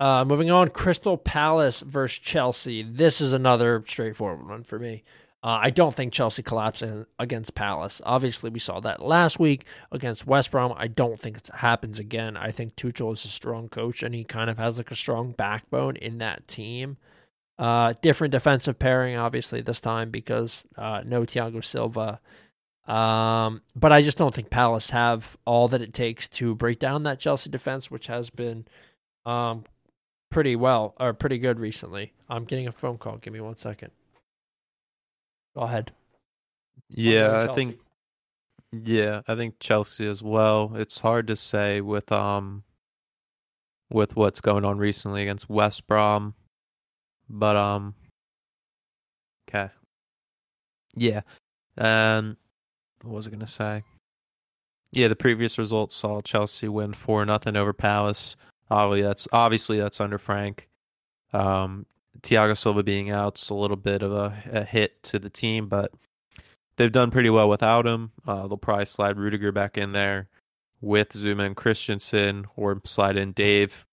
Uh, 0.00 0.24
moving 0.24 0.50
on, 0.50 0.68
Crystal 0.70 1.16
Palace 1.16 1.80
versus 1.80 2.18
Chelsea. 2.20 2.82
This 2.84 3.20
is 3.20 3.32
another 3.32 3.82
straightforward 3.86 4.48
one 4.48 4.62
for 4.62 4.78
me. 4.78 5.02
Uh, 5.40 5.58
I 5.62 5.70
don't 5.70 5.94
think 5.94 6.12
Chelsea 6.12 6.42
collapses 6.42 7.06
against 7.18 7.54
Palace. 7.54 8.02
Obviously, 8.04 8.50
we 8.50 8.58
saw 8.58 8.80
that 8.80 9.00
last 9.00 9.38
week 9.38 9.64
against 9.92 10.26
West 10.26 10.50
Brom. 10.50 10.74
I 10.76 10.88
don't 10.88 11.20
think 11.20 11.36
it 11.36 11.50
happens 11.54 12.00
again. 12.00 12.36
I 12.36 12.50
think 12.50 12.74
Tuchel 12.74 13.12
is 13.12 13.24
a 13.24 13.28
strong 13.28 13.68
coach, 13.68 14.02
and 14.02 14.14
he 14.14 14.24
kind 14.24 14.50
of 14.50 14.58
has 14.58 14.78
like 14.78 14.90
a 14.90 14.96
strong 14.96 15.30
backbone 15.32 15.94
in 15.96 16.18
that 16.18 16.48
team. 16.48 16.96
Uh, 17.56 17.94
different 18.02 18.32
defensive 18.32 18.80
pairing, 18.80 19.16
obviously, 19.16 19.60
this 19.60 19.80
time 19.80 20.10
because 20.10 20.64
uh, 20.76 21.02
no 21.04 21.22
Thiago 21.22 21.62
Silva. 21.62 22.20
Um, 22.88 23.62
but 23.76 23.92
I 23.92 24.02
just 24.02 24.18
don't 24.18 24.34
think 24.34 24.50
Palace 24.50 24.90
have 24.90 25.36
all 25.44 25.68
that 25.68 25.82
it 25.82 25.92
takes 25.92 26.26
to 26.28 26.54
break 26.56 26.80
down 26.80 27.04
that 27.04 27.20
Chelsea 27.20 27.50
defense, 27.50 27.90
which 27.90 28.08
has 28.08 28.30
been 28.30 28.66
um, 29.24 29.64
pretty 30.30 30.56
well 30.56 30.94
or 30.98 31.12
pretty 31.12 31.38
good 31.38 31.60
recently. 31.60 32.12
I'm 32.28 32.44
getting 32.44 32.66
a 32.66 32.72
phone 32.72 32.98
call. 32.98 33.18
Give 33.18 33.32
me 33.32 33.40
one 33.40 33.56
second. 33.56 33.92
Go 35.54 35.62
ahead. 35.62 35.92
Yeah, 36.88 37.46
I 37.48 37.54
think. 37.54 37.78
Yeah, 38.72 39.22
I 39.26 39.34
think 39.34 39.54
Chelsea 39.60 40.06
as 40.06 40.22
well. 40.22 40.72
It's 40.74 40.98
hard 40.98 41.26
to 41.28 41.36
say 41.36 41.80
with 41.80 42.12
um 42.12 42.64
with 43.90 44.16
what's 44.16 44.40
going 44.40 44.64
on 44.64 44.78
recently 44.78 45.22
against 45.22 45.48
West 45.48 45.86
Brom, 45.86 46.34
but 47.28 47.56
um, 47.56 47.94
okay, 49.48 49.70
yeah, 50.94 51.22
and 51.76 52.36
what 53.02 53.14
was 53.14 53.26
I 53.26 53.30
gonna 53.30 53.46
say? 53.46 53.82
Yeah, 54.92 55.08
the 55.08 55.16
previous 55.16 55.58
results 55.58 55.96
saw 55.96 56.20
Chelsea 56.20 56.68
win 56.68 56.92
four 56.92 57.24
nothing 57.24 57.56
over 57.56 57.72
Palace. 57.72 58.36
Obviously, 58.70 59.02
that's 59.02 59.28
obviously 59.32 59.78
that's 59.78 60.00
under 60.00 60.18
Frank. 60.18 60.68
Um, 61.32 61.86
Thiago 62.22 62.56
Silva 62.56 62.82
being 62.82 63.10
out's 63.10 63.50
a 63.50 63.54
little 63.54 63.76
bit 63.76 64.02
of 64.02 64.12
a, 64.12 64.34
a, 64.52 64.64
hit 64.64 65.02
to 65.04 65.18
the 65.18 65.30
team, 65.30 65.68
but 65.68 65.92
they've 66.76 66.92
done 66.92 67.10
pretty 67.10 67.30
well 67.30 67.48
without 67.48 67.86
him. 67.86 68.12
Uh, 68.26 68.46
they'll 68.46 68.56
probably 68.56 68.86
slide 68.86 69.18
Rudiger 69.18 69.52
back 69.52 69.78
in 69.78 69.92
there 69.92 70.28
with 70.80 71.10
Zouma 71.10 71.44
and 71.46 71.56
Christensen, 71.56 72.46
or 72.56 72.80
slide 72.84 73.16
in 73.16 73.32
Dave. 73.32 73.84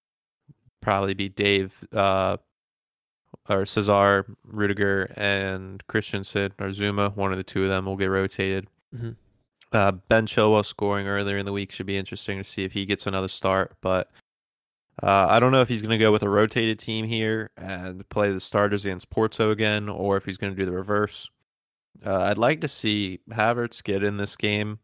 Probably 0.82 1.13
be 1.13 1.30
Dave 1.30 1.76
uh, 1.93 2.38
or 3.49 3.65
Cesar, 3.65 4.26
Rudiger, 4.43 5.11
and 5.15 5.86
Christensen 5.88 6.53
or 6.59 6.69
Zouma. 6.69 7.15
One 7.15 7.32
of 7.32 7.38
the 7.38 7.43
two 7.43 7.63
of 7.63 7.69
them 7.69 7.86
will 7.86 7.97
get 7.97 8.09
rotated. 8.09 8.67
Mm-hmm. 8.95 9.11
Uh, 9.71 9.91
ben 9.91 10.26
Chilwell 10.26 10.65
scoring 10.65 11.07
earlier 11.07 11.38
in 11.38 11.45
the 11.45 11.51
week 11.51 11.71
should 11.71 11.86
be 11.86 11.97
interesting 11.97 12.38
to 12.38 12.43
see 12.43 12.63
if 12.63 12.71
he 12.71 12.86
gets 12.86 13.07
another 13.07 13.28
start, 13.28 13.76
but 13.82 14.11
uh, 15.01 15.27
I 15.29 15.39
don't 15.39 15.51
know 15.51 15.61
if 15.61 15.67
he's 15.67 15.81
going 15.81 15.97
to 15.97 16.03
go 16.03 16.11
with 16.11 16.23
a 16.23 16.29
rotated 16.29 16.79
team 16.79 17.05
here 17.05 17.51
and 17.57 18.07
play 18.09 18.31
the 18.31 18.39
starters 18.39 18.85
against 18.85 19.09
Porto 19.09 19.51
again, 19.51 19.89
or 19.89 20.17
if 20.17 20.25
he's 20.25 20.37
going 20.37 20.53
to 20.53 20.59
do 20.59 20.65
the 20.65 20.75
reverse. 20.75 21.29
Uh, 22.05 22.21
I'd 22.21 22.37
like 22.37 22.61
to 22.61 22.67
see 22.67 23.19
Havertz 23.29 23.83
get 23.83 24.03
in 24.03 24.17
this 24.17 24.35
game, 24.35 24.79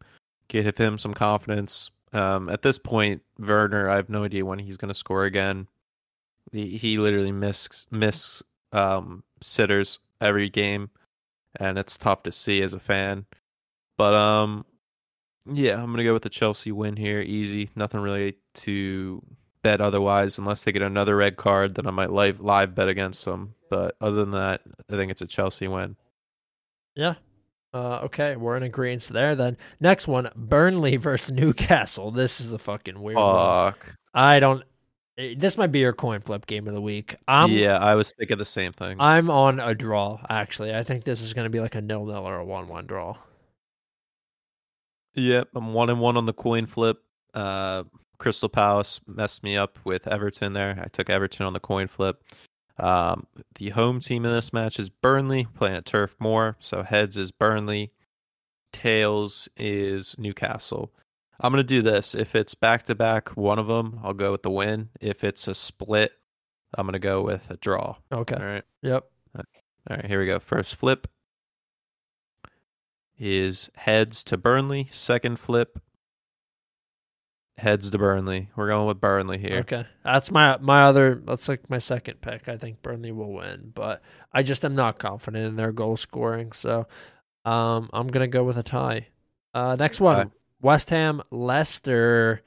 give 0.48 0.76
him 0.76 0.98
some 0.98 1.14
confidence. 1.14 1.90
Um, 2.12 2.48
at 2.48 2.62
this 2.62 2.78
point, 2.78 3.22
Werner, 3.38 3.88
I 3.88 3.96
have 3.96 4.10
no 4.10 4.24
idea 4.24 4.44
when 4.44 4.58
he's 4.58 4.76
going 4.76 4.88
to 4.90 4.94
score 4.94 5.24
again. 5.24 5.68
He, 6.52 6.76
he 6.76 6.98
literally 6.98 7.32
misses 7.32 7.86
miss 7.90 8.42
um, 8.72 9.22
sitters 9.40 9.98
every 10.20 10.50
game, 10.50 10.90
and 11.58 11.78
it's 11.78 11.96
tough 11.96 12.22
to 12.24 12.32
see 12.32 12.62
as 12.62 12.74
a 12.74 12.80
fan. 12.80 13.26
But 13.96 14.14
um, 14.14 14.64
yeah, 15.46 15.82
I'm 15.82 15.90
gonna 15.90 16.04
go 16.04 16.12
with 16.12 16.22
the 16.22 16.28
Chelsea 16.28 16.72
win 16.72 16.96
here, 16.96 17.20
easy. 17.20 17.70
Nothing 17.74 18.00
really 18.00 18.36
to 18.54 19.22
bet 19.62 19.80
otherwise 19.80 20.38
unless 20.38 20.64
they 20.64 20.72
get 20.72 20.82
another 20.82 21.16
red 21.16 21.36
card 21.36 21.74
then 21.74 21.86
i 21.86 21.90
might 21.90 22.10
live 22.10 22.40
live 22.40 22.74
bet 22.74 22.88
against 22.88 23.24
them 23.24 23.54
but 23.70 23.96
other 24.00 24.16
than 24.16 24.32
that 24.32 24.60
i 24.90 24.96
think 24.96 25.10
it's 25.10 25.22
a 25.22 25.26
chelsea 25.26 25.68
win. 25.68 25.96
Yeah. 26.94 27.14
Uh, 27.72 28.00
okay 28.02 28.36
we're 28.36 28.54
in 28.58 28.62
agreement 28.62 29.04
there 29.04 29.34
then. 29.34 29.56
Next 29.80 30.06
one 30.06 30.28
burnley 30.36 30.96
versus 30.98 31.30
newcastle. 31.32 32.10
This 32.10 32.38
is 32.38 32.52
a 32.52 32.58
fucking 32.58 33.00
weird 33.00 33.16
Fuck. 33.16 33.86
one 33.86 33.96
i 34.12 34.40
don't 34.40 34.62
eh, 35.16 35.34
this 35.38 35.56
might 35.56 35.72
be 35.72 35.78
your 35.78 35.94
coin 35.94 36.20
flip 36.20 36.44
game 36.44 36.68
of 36.68 36.74
the 36.74 36.82
week. 36.82 37.16
I'm, 37.26 37.50
yeah 37.50 37.78
i 37.78 37.94
was 37.94 38.12
thinking 38.12 38.36
the 38.36 38.44
same 38.44 38.72
thing. 38.72 39.00
I'm 39.00 39.30
on 39.30 39.58
a 39.58 39.74
draw 39.74 40.20
actually. 40.28 40.74
I 40.74 40.82
think 40.82 41.04
this 41.04 41.22
is 41.22 41.32
going 41.32 41.46
to 41.46 41.50
be 41.50 41.60
like 41.60 41.74
a 41.74 41.80
nil 41.80 42.04
nil 42.04 42.28
or 42.28 42.36
a 42.36 42.44
one 42.44 42.68
one 42.68 42.86
draw. 42.86 43.16
Yep 45.14 45.48
i'm 45.54 45.72
one 45.72 45.88
and 45.88 46.00
one 46.00 46.18
on 46.18 46.26
the 46.26 46.34
coin 46.34 46.66
flip. 46.66 46.98
Uh 47.32 47.84
Crystal 48.22 48.48
Palace 48.48 49.00
messed 49.04 49.42
me 49.42 49.56
up 49.56 49.80
with 49.82 50.06
Everton 50.06 50.52
there. 50.52 50.80
I 50.80 50.86
took 50.86 51.10
Everton 51.10 51.44
on 51.44 51.54
the 51.54 51.58
coin 51.58 51.88
flip. 51.88 52.22
Um, 52.78 53.26
the 53.56 53.70
home 53.70 53.98
team 53.98 54.24
in 54.24 54.32
this 54.32 54.52
match 54.52 54.78
is 54.78 54.90
Burnley, 54.90 55.48
playing 55.56 55.74
at 55.74 55.84
Turf 55.84 56.14
Moor. 56.20 56.54
So 56.60 56.84
heads 56.84 57.16
is 57.16 57.32
Burnley, 57.32 57.90
tails 58.72 59.48
is 59.56 60.14
Newcastle. 60.18 60.94
I'm 61.40 61.52
going 61.52 61.64
to 61.64 61.66
do 61.66 61.82
this. 61.82 62.14
If 62.14 62.36
it's 62.36 62.54
back 62.54 62.84
to 62.84 62.94
back, 62.94 63.30
one 63.30 63.58
of 63.58 63.66
them, 63.66 63.98
I'll 64.04 64.14
go 64.14 64.30
with 64.30 64.44
the 64.44 64.50
win. 64.50 64.90
If 65.00 65.24
it's 65.24 65.48
a 65.48 65.54
split, 65.54 66.12
I'm 66.74 66.86
going 66.86 66.92
to 66.92 67.00
go 67.00 67.22
with 67.22 67.50
a 67.50 67.56
draw. 67.56 67.96
Okay. 68.12 68.36
All 68.36 68.46
right. 68.46 68.64
Yep. 68.82 69.04
All 69.34 69.96
right, 69.96 70.06
here 70.06 70.20
we 70.20 70.26
go. 70.26 70.38
First 70.38 70.76
flip 70.76 71.08
is 73.18 73.68
heads 73.74 74.22
to 74.24 74.36
Burnley. 74.36 74.86
Second 74.92 75.40
flip 75.40 75.80
Heads 77.58 77.90
to 77.90 77.98
Burnley. 77.98 78.48
We're 78.56 78.68
going 78.68 78.86
with 78.86 79.00
Burnley 79.00 79.38
here. 79.38 79.58
Okay, 79.58 79.86
that's 80.04 80.30
my 80.30 80.56
my 80.58 80.82
other. 80.84 81.20
That's 81.24 81.48
like 81.48 81.68
my 81.68 81.78
second 81.78 82.20
pick. 82.20 82.48
I 82.48 82.56
think 82.56 82.82
Burnley 82.82 83.12
will 83.12 83.32
win, 83.32 83.72
but 83.74 84.02
I 84.32 84.42
just 84.42 84.64
am 84.64 84.74
not 84.74 84.98
confident 84.98 85.46
in 85.46 85.56
their 85.56 85.72
goal 85.72 85.96
scoring. 85.96 86.52
So, 86.52 86.86
um, 87.44 87.90
I'm 87.92 88.08
gonna 88.08 88.26
go 88.26 88.42
with 88.42 88.56
a 88.56 88.62
tie. 88.62 89.08
Uh, 89.54 89.76
next 89.78 90.00
one, 90.00 90.32
West 90.60 90.90
Ham 90.90 91.22
Leicester. 91.30 92.42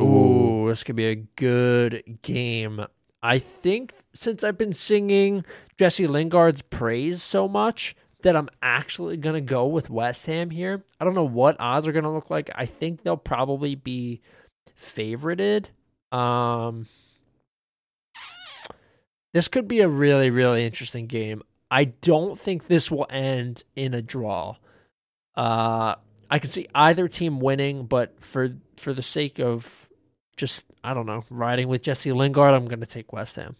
Ooh, 0.00 0.44
Ooh, 0.64 0.68
this 0.68 0.82
could 0.82 0.96
be 0.96 1.06
a 1.06 1.14
good 1.14 2.18
game. 2.22 2.84
I 3.22 3.38
think 3.38 3.94
since 4.14 4.42
I've 4.42 4.58
been 4.58 4.72
singing 4.72 5.44
Jesse 5.78 6.06
Lingard's 6.06 6.62
praise 6.62 7.22
so 7.22 7.48
much 7.48 7.94
that 8.24 8.36
I'm 8.36 8.48
actually 8.62 9.18
going 9.18 9.34
to 9.34 9.40
go 9.40 9.66
with 9.66 9.90
West 9.90 10.26
Ham 10.26 10.50
here. 10.50 10.82
I 10.98 11.04
don't 11.04 11.14
know 11.14 11.24
what 11.24 11.56
odds 11.60 11.86
are 11.86 11.92
going 11.92 12.04
to 12.04 12.10
look 12.10 12.30
like. 12.30 12.50
I 12.54 12.66
think 12.66 13.02
they'll 13.02 13.16
probably 13.18 13.74
be 13.74 14.22
favorited. 14.80 15.66
Um, 16.10 16.86
this 19.34 19.46
could 19.48 19.68
be 19.68 19.80
a 19.80 19.88
really, 19.88 20.30
really 20.30 20.64
interesting 20.64 21.06
game. 21.06 21.42
I 21.70 21.84
don't 21.84 22.38
think 22.38 22.66
this 22.66 22.90
will 22.90 23.06
end 23.10 23.62
in 23.76 23.92
a 23.92 24.00
draw. 24.00 24.56
Uh, 25.36 25.96
I 26.30 26.38
can 26.38 26.48
see 26.48 26.66
either 26.74 27.08
team 27.08 27.40
winning, 27.40 27.84
but 27.86 28.22
for 28.22 28.56
for 28.76 28.92
the 28.92 29.02
sake 29.02 29.38
of 29.38 29.88
just 30.36 30.64
I 30.82 30.94
don't 30.94 31.06
know 31.06 31.24
riding 31.28 31.68
with 31.68 31.82
Jesse 31.82 32.12
Lingard, 32.12 32.54
I'm 32.54 32.66
going 32.66 32.80
to 32.80 32.86
take 32.86 33.12
West 33.12 33.36
Ham. 33.36 33.56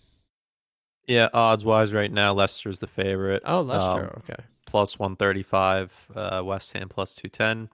Yeah, 1.07 1.29
odds 1.35 1.65
wise, 1.65 1.93
right 1.93 2.11
now 2.11 2.33
Leicester's 2.33 2.79
the 2.79 2.87
favorite. 2.87 3.43
Oh, 3.45 3.61
Leicester. 3.61 4.05
Um, 4.05 4.23
okay 4.31 4.45
plus 4.75 4.99
135, 4.99 6.11
uh, 6.17 6.43
West 6.45 6.73
Ham 6.73 6.89
plus 6.89 7.15
210. 7.15 7.71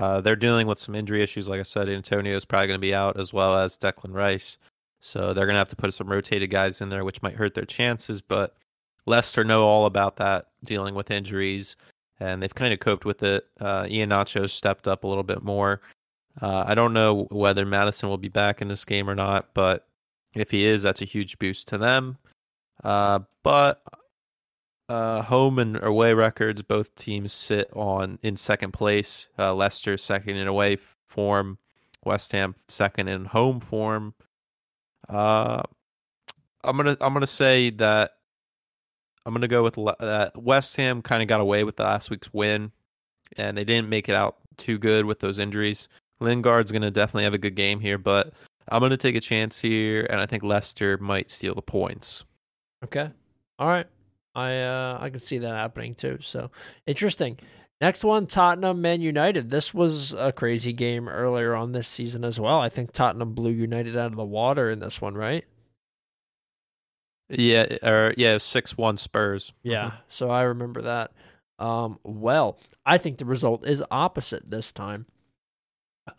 Uh, 0.00 0.20
they're 0.20 0.34
dealing 0.34 0.66
with 0.66 0.80
some 0.80 0.96
injury 0.96 1.22
issues. 1.22 1.48
Like 1.48 1.60
I 1.60 1.62
said, 1.62 1.88
Antonio 1.88 2.34
is 2.34 2.44
probably 2.44 2.66
going 2.66 2.80
to 2.80 2.84
be 2.84 2.92
out 2.92 3.20
as 3.20 3.32
well 3.32 3.56
as 3.56 3.78
Declan 3.78 4.12
Rice. 4.12 4.58
So 5.00 5.32
they're 5.32 5.46
going 5.46 5.54
to 5.54 5.60
have 5.60 5.68
to 5.68 5.76
put 5.76 5.94
some 5.94 6.08
rotated 6.08 6.50
guys 6.50 6.80
in 6.80 6.88
there, 6.88 7.04
which 7.04 7.22
might 7.22 7.36
hurt 7.36 7.54
their 7.54 7.64
chances. 7.64 8.20
But 8.20 8.56
Leicester 9.06 9.44
know 9.44 9.62
all 9.62 9.86
about 9.86 10.16
that, 10.16 10.48
dealing 10.64 10.96
with 10.96 11.12
injuries, 11.12 11.76
and 12.18 12.42
they've 12.42 12.52
kind 12.52 12.74
of 12.74 12.80
coped 12.80 13.04
with 13.04 13.22
it. 13.22 13.46
Uh, 13.60 13.84
Iheanacho 13.84 14.50
stepped 14.50 14.88
up 14.88 15.04
a 15.04 15.06
little 15.06 15.22
bit 15.22 15.44
more. 15.44 15.82
Uh, 16.42 16.64
I 16.66 16.74
don't 16.74 16.94
know 16.94 17.28
whether 17.30 17.64
Maddison 17.64 18.08
will 18.08 18.18
be 18.18 18.26
back 18.26 18.60
in 18.60 18.66
this 18.66 18.84
game 18.84 19.08
or 19.08 19.14
not, 19.14 19.54
but 19.54 19.86
if 20.34 20.50
he 20.50 20.64
is, 20.64 20.82
that's 20.82 21.00
a 21.00 21.04
huge 21.04 21.38
boost 21.38 21.68
to 21.68 21.78
them. 21.78 22.18
Uh, 22.82 23.20
but 23.44 23.82
uh, 24.88 25.22
home 25.22 25.58
and 25.58 25.82
away 25.82 26.14
records, 26.14 26.62
both 26.62 26.94
teams 26.94 27.32
sit 27.32 27.70
on 27.74 28.18
in 28.22 28.36
second 28.36 28.72
place. 28.72 29.28
Uh, 29.38 29.54
Leicester 29.54 29.96
second 29.96 30.36
in 30.36 30.48
away 30.48 30.78
form, 31.06 31.58
West 32.04 32.32
Ham 32.32 32.54
second 32.68 33.08
in 33.08 33.26
home 33.26 33.60
form. 33.60 34.14
Uh, 35.08 35.62
I'm 36.64 36.76
gonna 36.76 36.96
I'm 37.00 37.12
gonna 37.12 37.26
say 37.26 37.70
that 37.70 38.12
I'm 39.26 39.34
gonna 39.34 39.48
go 39.48 39.62
with 39.62 39.74
that. 40.00 40.32
West 40.36 40.76
Ham 40.76 41.02
kind 41.02 41.22
of 41.22 41.28
got 41.28 41.40
away 41.40 41.64
with 41.64 41.78
last 41.78 42.10
week's 42.10 42.32
win, 42.32 42.72
and 43.36 43.56
they 43.56 43.64
didn't 43.64 43.88
make 43.88 44.08
it 44.08 44.14
out 44.14 44.36
too 44.56 44.78
good 44.78 45.04
with 45.04 45.20
those 45.20 45.38
injuries. 45.38 45.88
Lingard's 46.20 46.72
gonna 46.72 46.90
definitely 46.90 47.24
have 47.24 47.34
a 47.34 47.38
good 47.38 47.54
game 47.54 47.78
here, 47.78 47.98
but 47.98 48.32
I'm 48.68 48.80
gonna 48.80 48.96
take 48.96 49.16
a 49.16 49.20
chance 49.20 49.60
here, 49.60 50.06
and 50.08 50.20
I 50.20 50.26
think 50.26 50.42
Leicester 50.42 50.96
might 50.98 51.30
steal 51.30 51.54
the 51.54 51.62
points. 51.62 52.24
Okay, 52.84 53.10
all 53.58 53.68
right. 53.68 53.86
I 54.34 54.60
uh, 54.60 54.98
I 55.00 55.10
can 55.10 55.20
see 55.20 55.38
that 55.38 55.54
happening 55.54 55.94
too. 55.94 56.18
So 56.20 56.50
interesting. 56.86 57.38
Next 57.80 58.02
one, 58.02 58.26
Tottenham 58.26 58.80
Man 58.80 59.00
United. 59.00 59.50
This 59.50 59.72
was 59.72 60.12
a 60.12 60.32
crazy 60.32 60.72
game 60.72 61.08
earlier 61.08 61.54
on 61.54 61.70
this 61.70 61.86
season 61.86 62.24
as 62.24 62.40
well. 62.40 62.60
I 62.60 62.68
think 62.68 62.90
Tottenham 62.90 63.34
blew 63.34 63.52
United 63.52 63.96
out 63.96 64.10
of 64.10 64.16
the 64.16 64.24
water 64.24 64.68
in 64.68 64.80
this 64.80 65.00
one, 65.00 65.14
right? 65.14 65.44
Yeah, 67.28 67.66
or 67.82 68.14
yeah, 68.16 68.38
six 68.38 68.76
one 68.76 68.96
Spurs. 68.96 69.52
Yeah, 69.62 69.86
mm-hmm. 69.86 69.96
so 70.08 70.30
I 70.30 70.42
remember 70.42 70.82
that. 70.82 71.12
Um, 71.58 71.98
well, 72.02 72.58
I 72.84 72.98
think 72.98 73.18
the 73.18 73.24
result 73.24 73.66
is 73.66 73.82
opposite 73.90 74.50
this 74.50 74.72
time. 74.72 75.06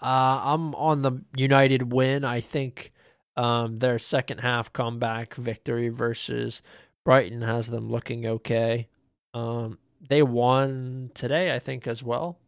Uh, 0.01 0.41
I'm 0.43 0.75
on 0.75 1.01
the 1.01 1.23
United 1.35 1.91
win. 1.91 2.23
I 2.23 2.41
think 2.41 2.91
um, 3.35 3.79
their 3.79 3.99
second 3.99 4.39
half 4.39 4.71
comeback 4.71 5.33
victory 5.35 5.89
versus 5.89 6.61
Brighton 7.05 7.41
has 7.41 7.67
them 7.67 7.89
looking 7.89 8.25
okay. 8.25 8.87
Um, 9.33 9.77
they 10.07 10.23
won 10.23 11.11
today, 11.13 11.53
I 11.53 11.59
think, 11.59 11.87
as 11.87 12.03
well. 12.03 12.39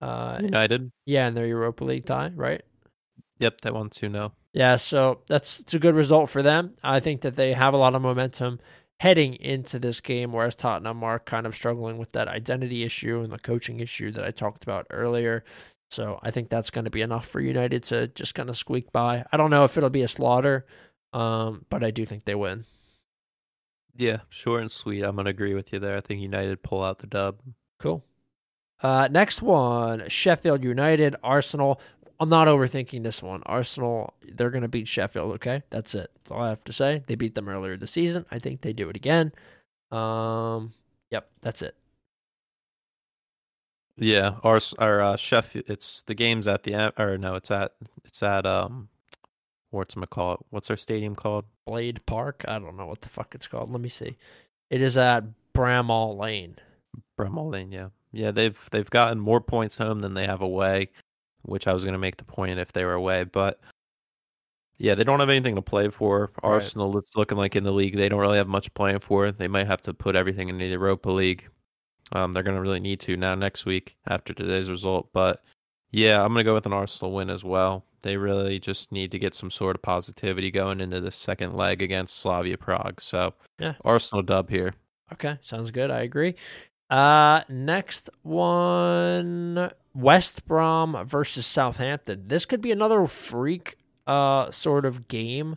Uh, 0.00 0.38
United. 0.42 0.90
Yeah, 1.04 1.28
in 1.28 1.34
their 1.34 1.46
Europa 1.46 1.84
League 1.84 2.06
tie, 2.06 2.32
right? 2.34 2.62
Yep, 3.38 3.60
they 3.62 3.70
won 3.70 3.90
2 3.90 4.10
0. 4.10 4.32
Yeah, 4.52 4.76
so 4.76 5.20
that's 5.28 5.60
it's 5.60 5.74
a 5.74 5.78
good 5.78 5.94
result 5.94 6.30
for 6.30 6.42
them. 6.42 6.74
I 6.82 7.00
think 7.00 7.20
that 7.22 7.36
they 7.36 7.52
have 7.52 7.74
a 7.74 7.78
lot 7.78 7.94
of 7.94 8.02
momentum 8.02 8.58
heading 9.00 9.34
into 9.34 9.78
this 9.78 10.00
game, 10.00 10.32
whereas 10.32 10.54
Tottenham 10.54 11.04
are 11.04 11.18
kind 11.18 11.46
of 11.46 11.54
struggling 11.54 11.98
with 11.98 12.12
that 12.12 12.28
identity 12.28 12.82
issue 12.82 13.20
and 13.20 13.32
the 13.32 13.38
coaching 13.38 13.80
issue 13.80 14.10
that 14.12 14.24
I 14.24 14.30
talked 14.30 14.64
about 14.64 14.86
earlier. 14.90 15.44
So 15.90 16.18
I 16.22 16.30
think 16.30 16.48
that's 16.48 16.70
going 16.70 16.86
to 16.86 16.90
be 16.90 17.02
enough 17.02 17.26
for 17.26 17.40
United 17.40 17.82
to 17.84 18.08
just 18.08 18.34
kind 18.34 18.48
of 18.48 18.56
squeak 18.56 18.90
by. 18.92 19.24
I 19.30 19.36
don't 19.36 19.50
know 19.50 19.64
if 19.64 19.76
it'll 19.76 19.90
be 19.90 20.02
a 20.02 20.08
slaughter, 20.08 20.66
um, 21.12 21.66
but 21.68 21.84
I 21.84 21.90
do 21.90 22.06
think 22.06 22.24
they 22.24 22.34
win. 22.34 22.64
Yeah, 23.96 24.18
short 24.28 24.60
and 24.60 24.70
sweet. 24.70 25.02
I'm 25.02 25.16
gonna 25.16 25.30
agree 25.30 25.54
with 25.54 25.72
you 25.72 25.78
there. 25.78 25.96
I 25.96 26.00
think 26.00 26.20
United 26.20 26.62
pull 26.62 26.82
out 26.82 26.98
the 26.98 27.06
dub. 27.06 27.40
Cool. 27.78 28.04
Uh, 28.82 29.08
next 29.10 29.40
one, 29.40 30.06
Sheffield 30.08 30.62
United, 30.62 31.16
Arsenal. 31.22 31.80
I'm 32.20 32.28
not 32.28 32.48
overthinking 32.48 33.02
this 33.02 33.22
one. 33.22 33.42
Arsenal, 33.46 34.14
they're 34.34 34.50
gonna 34.50 34.68
beat 34.68 34.88
Sheffield. 34.88 35.34
Okay, 35.34 35.62
that's 35.70 35.94
it. 35.94 36.10
That's 36.14 36.30
all 36.30 36.42
I 36.42 36.50
have 36.50 36.64
to 36.64 36.72
say. 36.72 37.02
They 37.06 37.14
beat 37.14 37.34
them 37.34 37.48
earlier 37.48 37.76
this 37.76 37.92
season. 37.92 38.26
I 38.30 38.38
think 38.38 38.60
they 38.60 38.72
do 38.72 38.88
it 38.88 38.96
again. 38.96 39.32
Um, 39.90 40.72
yep, 41.10 41.28
that's 41.40 41.62
it. 41.62 41.74
Yeah, 43.96 44.34
our 44.42 44.60
our 44.78 45.00
uh, 45.00 45.16
Sheffield. 45.16 45.64
It's 45.68 46.02
the 46.02 46.14
game's 46.14 46.46
at 46.46 46.64
the 46.64 46.92
or 47.00 47.16
no, 47.16 47.34
it's 47.36 47.50
at 47.50 47.72
it's 48.04 48.22
at 48.22 48.44
um 48.44 48.88
what's 49.76 49.94
call 50.10 50.34
it? 50.34 50.40
What's 50.50 50.70
our 50.70 50.76
stadium 50.76 51.14
called? 51.14 51.44
Blade 51.66 52.04
Park. 52.06 52.44
I 52.48 52.58
don't 52.58 52.76
know 52.76 52.86
what 52.86 53.00
the 53.00 53.08
fuck 53.08 53.34
it's 53.34 53.46
called. 53.46 53.72
Let 53.72 53.80
me 53.80 53.88
see. 53.88 54.16
It 54.70 54.82
is 54.82 54.96
at 54.96 55.24
Bramall 55.54 56.18
Lane. 56.18 56.56
Bramall 57.18 57.52
Lane, 57.52 57.72
yeah, 57.72 57.88
yeah. 58.12 58.30
They've 58.30 58.58
they've 58.70 58.90
gotten 58.90 59.20
more 59.20 59.40
points 59.40 59.76
home 59.76 60.00
than 60.00 60.14
they 60.14 60.26
have 60.26 60.42
away, 60.42 60.90
which 61.42 61.66
I 61.66 61.72
was 61.72 61.84
going 61.84 61.94
to 61.94 61.98
make 61.98 62.16
the 62.16 62.24
point 62.24 62.58
if 62.58 62.72
they 62.72 62.84
were 62.84 62.94
away, 62.94 63.24
but 63.24 63.60
yeah, 64.78 64.94
they 64.94 65.04
don't 65.04 65.20
have 65.20 65.30
anything 65.30 65.54
to 65.54 65.62
play 65.62 65.88
for. 65.88 66.32
Right. 66.42 66.52
Arsenal, 66.52 66.96
it's 66.98 67.16
looking 67.16 67.38
like 67.38 67.56
in 67.56 67.64
the 67.64 67.72
league 67.72 67.96
they 67.96 68.08
don't 68.08 68.20
really 68.20 68.38
have 68.38 68.48
much 68.48 68.72
playing 68.74 69.00
for. 69.00 69.32
They 69.32 69.48
might 69.48 69.66
have 69.66 69.80
to 69.82 69.94
put 69.94 70.16
everything 70.16 70.48
in 70.48 70.58
the 70.58 70.66
Europa 70.66 71.10
League. 71.10 71.48
Um, 72.12 72.32
they're 72.32 72.42
going 72.42 72.56
to 72.56 72.62
really 72.62 72.80
need 72.80 73.00
to 73.00 73.16
now 73.16 73.34
next 73.34 73.66
week 73.66 73.96
after 74.06 74.32
today's 74.32 74.70
result, 74.70 75.08
but 75.12 75.42
yeah, 75.90 76.22
I'm 76.22 76.32
going 76.32 76.44
to 76.44 76.48
go 76.48 76.54
with 76.54 76.66
an 76.66 76.72
Arsenal 76.72 77.12
win 77.12 77.30
as 77.30 77.42
well. 77.42 77.84
They 78.06 78.16
really 78.16 78.60
just 78.60 78.92
need 78.92 79.10
to 79.10 79.18
get 79.18 79.34
some 79.34 79.50
sort 79.50 79.74
of 79.74 79.82
positivity 79.82 80.52
going 80.52 80.80
into 80.80 81.00
the 81.00 81.10
second 81.10 81.56
leg 81.56 81.82
against 81.82 82.20
Slavia 82.20 82.56
Prague. 82.56 83.00
So, 83.00 83.34
yeah, 83.58 83.74
Arsenal 83.84 84.22
dub 84.22 84.48
here. 84.48 84.74
Okay, 85.12 85.38
sounds 85.42 85.72
good. 85.72 85.90
I 85.90 86.02
agree. 86.02 86.36
Uh, 86.88 87.40
next 87.48 88.08
one, 88.22 89.72
West 89.92 90.46
Brom 90.46 91.04
versus 91.04 91.46
Southampton. 91.46 92.28
This 92.28 92.46
could 92.46 92.60
be 92.60 92.70
another 92.70 93.08
freak 93.08 93.76
uh 94.06 94.52
sort 94.52 94.86
of 94.86 95.08
game. 95.08 95.56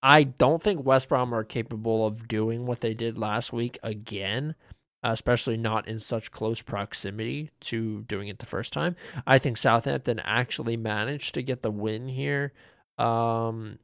I 0.00 0.22
don't 0.22 0.62
think 0.62 0.84
West 0.84 1.08
Brom 1.08 1.34
are 1.34 1.42
capable 1.42 2.06
of 2.06 2.28
doing 2.28 2.66
what 2.66 2.82
they 2.82 2.94
did 2.94 3.18
last 3.18 3.52
week 3.52 3.80
again 3.82 4.54
especially 5.02 5.56
not 5.56 5.88
in 5.88 5.98
such 5.98 6.30
close 6.30 6.60
proximity 6.62 7.50
to 7.60 8.02
doing 8.02 8.28
it 8.28 8.38
the 8.38 8.46
first 8.46 8.72
time. 8.72 8.96
I 9.26 9.38
think 9.38 9.56
Southampton 9.56 10.20
actually 10.20 10.76
managed 10.76 11.34
to 11.34 11.42
get 11.42 11.62
the 11.62 11.70
win 11.70 12.08
here. 12.08 12.52
Um, 12.98 13.78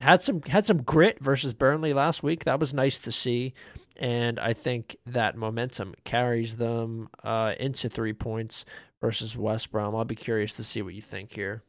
had 0.00 0.20
some 0.20 0.42
had 0.42 0.66
some 0.66 0.82
grit 0.82 1.18
versus 1.20 1.54
Burnley 1.54 1.92
last 1.92 2.22
week. 2.22 2.44
That 2.44 2.58
was 2.60 2.74
nice 2.74 2.98
to 3.00 3.12
see, 3.12 3.54
and 3.96 4.38
I 4.40 4.52
think 4.52 4.96
that 5.06 5.36
momentum 5.36 5.94
carries 6.04 6.56
them 6.56 7.08
uh, 7.22 7.52
into 7.60 7.88
three 7.88 8.12
points 8.12 8.64
versus 9.00 9.36
West 9.36 9.70
Brom. 9.70 9.94
I'll 9.94 10.04
be 10.04 10.14
curious 10.16 10.54
to 10.54 10.64
see 10.64 10.82
what 10.82 10.94
you 10.94 11.02
think 11.02 11.32
here. 11.32 11.62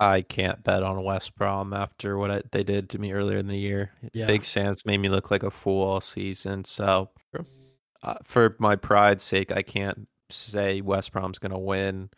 I 0.00 0.22
can't 0.22 0.62
bet 0.64 0.82
on 0.82 1.04
West 1.04 1.36
Brom 1.36 1.72
after 1.72 2.18
what 2.18 2.30
I, 2.30 2.42
they 2.50 2.64
did 2.64 2.90
to 2.90 2.98
me 2.98 3.12
earlier 3.12 3.38
in 3.38 3.46
the 3.46 3.58
year. 3.58 3.92
Yeah. 4.12 4.26
Big 4.26 4.44
Sam's 4.44 4.84
made 4.84 4.98
me 4.98 5.08
look 5.08 5.30
like 5.30 5.42
a 5.42 5.50
fool 5.50 5.84
all 5.84 6.00
season. 6.00 6.64
So, 6.64 7.10
uh, 8.02 8.14
for 8.24 8.56
my 8.58 8.76
pride's 8.76 9.24
sake, 9.24 9.52
I 9.52 9.62
can't 9.62 10.08
say 10.30 10.80
West 10.80 11.12
Brom's 11.12 11.38
going 11.38 11.52
to 11.52 11.58
win. 11.58 12.10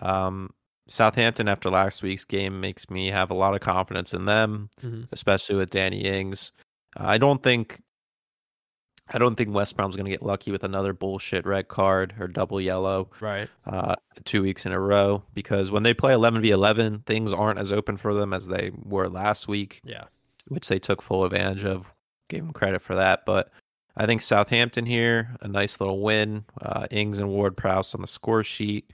Um, 0.00 0.50
Southampton 0.88 1.48
after 1.48 1.68
last 1.68 2.02
week's 2.02 2.24
game 2.24 2.60
makes 2.60 2.90
me 2.90 3.08
have 3.08 3.30
a 3.30 3.34
lot 3.34 3.54
of 3.54 3.60
confidence 3.60 4.14
in 4.14 4.26
them, 4.26 4.70
mm-hmm. 4.80 5.04
especially 5.10 5.56
with 5.56 5.70
Danny 5.70 6.00
Ings. 6.02 6.52
I 6.96 7.18
don't 7.18 7.42
think 7.42 7.82
I 9.08 9.18
don't 9.18 9.36
think 9.36 9.54
West 9.54 9.76
Brom's 9.76 9.94
going 9.94 10.06
to 10.06 10.10
get 10.10 10.22
lucky 10.22 10.50
with 10.50 10.64
another 10.64 10.92
bullshit 10.92 11.46
red 11.46 11.68
card 11.68 12.14
or 12.18 12.26
double 12.26 12.60
yellow. 12.60 13.08
Right. 13.20 13.48
Uh, 13.64 13.94
two 14.24 14.42
weeks 14.42 14.66
in 14.66 14.72
a 14.72 14.80
row 14.80 15.22
because 15.32 15.70
when 15.70 15.84
they 15.84 15.94
play 15.94 16.12
11 16.12 16.42
v 16.42 16.50
11, 16.50 17.04
things 17.06 17.32
aren't 17.32 17.60
as 17.60 17.70
open 17.70 17.96
for 17.96 18.14
them 18.14 18.32
as 18.32 18.48
they 18.48 18.72
were 18.84 19.08
last 19.08 19.46
week. 19.46 19.80
Yeah. 19.84 20.04
Which 20.48 20.68
they 20.68 20.78
took 20.78 21.02
full 21.02 21.24
advantage 21.24 21.64
of. 21.64 21.92
Gave 22.28 22.42
them 22.42 22.52
credit 22.52 22.82
for 22.82 22.96
that. 22.96 23.24
But 23.24 23.52
I 23.96 24.06
think 24.06 24.20
Southampton 24.20 24.84
here, 24.84 25.36
a 25.40 25.46
nice 25.46 25.80
little 25.80 26.00
win. 26.00 26.44
Uh, 26.60 26.88
Ings 26.90 27.20
and 27.20 27.28
Ward 27.28 27.56
Prowse 27.56 27.94
on 27.94 28.00
the 28.00 28.08
score 28.08 28.42
sheet, 28.42 28.90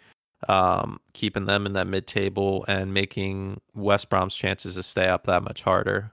um, 0.48 1.00
keeping 1.14 1.46
them 1.46 1.64
in 1.64 1.72
that 1.72 1.86
mid 1.86 2.06
table 2.06 2.64
and 2.68 2.92
making 2.92 3.60
West 3.74 4.10
Brom's 4.10 4.36
chances 4.36 4.74
to 4.74 4.82
stay 4.82 5.08
up 5.08 5.24
that 5.24 5.42
much 5.42 5.62
harder. 5.62 6.12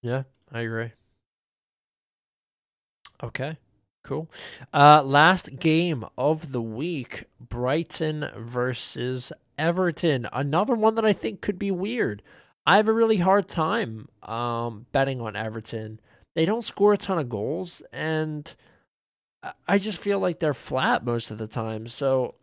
Yeah, 0.00 0.22
I 0.52 0.60
agree. 0.60 0.92
Okay. 3.22 3.58
Cool. 4.02 4.30
Uh, 4.72 5.02
last 5.02 5.58
game 5.58 6.04
of 6.16 6.52
the 6.52 6.62
week 6.62 7.24
Brighton 7.40 8.30
versus 8.36 9.32
Everton. 9.58 10.28
Another 10.32 10.74
one 10.74 10.94
that 10.94 11.04
I 11.04 11.12
think 11.12 11.40
could 11.40 11.58
be 11.58 11.72
weird. 11.72 12.22
I 12.64 12.76
have 12.76 12.88
a 12.88 12.92
really 12.92 13.18
hard 13.18 13.48
time 13.48 14.08
um, 14.22 14.86
betting 14.92 15.20
on 15.20 15.34
Everton. 15.34 16.00
They 16.34 16.44
don't 16.44 16.62
score 16.62 16.92
a 16.92 16.96
ton 16.96 17.18
of 17.18 17.28
goals, 17.28 17.82
and 17.92 18.54
I 19.66 19.78
just 19.78 19.98
feel 19.98 20.18
like 20.18 20.38
they're 20.38 20.54
flat 20.54 21.04
most 21.04 21.30
of 21.30 21.38
the 21.38 21.46
time. 21.46 21.88
So 21.88 22.34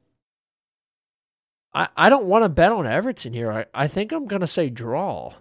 I, 1.73 1.87
I 1.95 2.09
don't 2.09 2.25
want 2.25 2.43
to 2.43 2.49
bet 2.49 2.71
on 2.71 2.87
Everton 2.87 3.33
here. 3.33 3.51
I, 3.51 3.65
I 3.73 3.87
think 3.87 4.11
I'm 4.11 4.27
going 4.27 4.41
to 4.41 4.47
say 4.47 4.69
draw. 4.69 5.33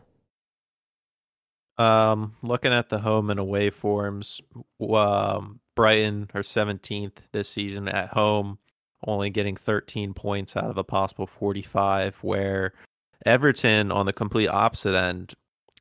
Um, 1.78 2.36
looking 2.42 2.72
at 2.72 2.88
the 2.88 2.98
home 2.98 3.30
and 3.30 3.40
away 3.40 3.70
forms, 3.70 4.40
um, 4.80 5.60
Brighton 5.74 6.28
are 6.34 6.42
17th 6.42 7.18
this 7.32 7.48
season 7.48 7.88
at 7.88 8.08
home, 8.08 8.58
only 9.06 9.30
getting 9.30 9.56
13 9.56 10.14
points 10.14 10.56
out 10.56 10.70
of 10.70 10.76
a 10.76 10.84
possible 10.84 11.26
45, 11.26 12.16
where 12.16 12.72
Everton, 13.24 13.90
on 13.90 14.06
the 14.06 14.12
complete 14.12 14.48
opposite 14.48 14.94
end, 14.94 15.34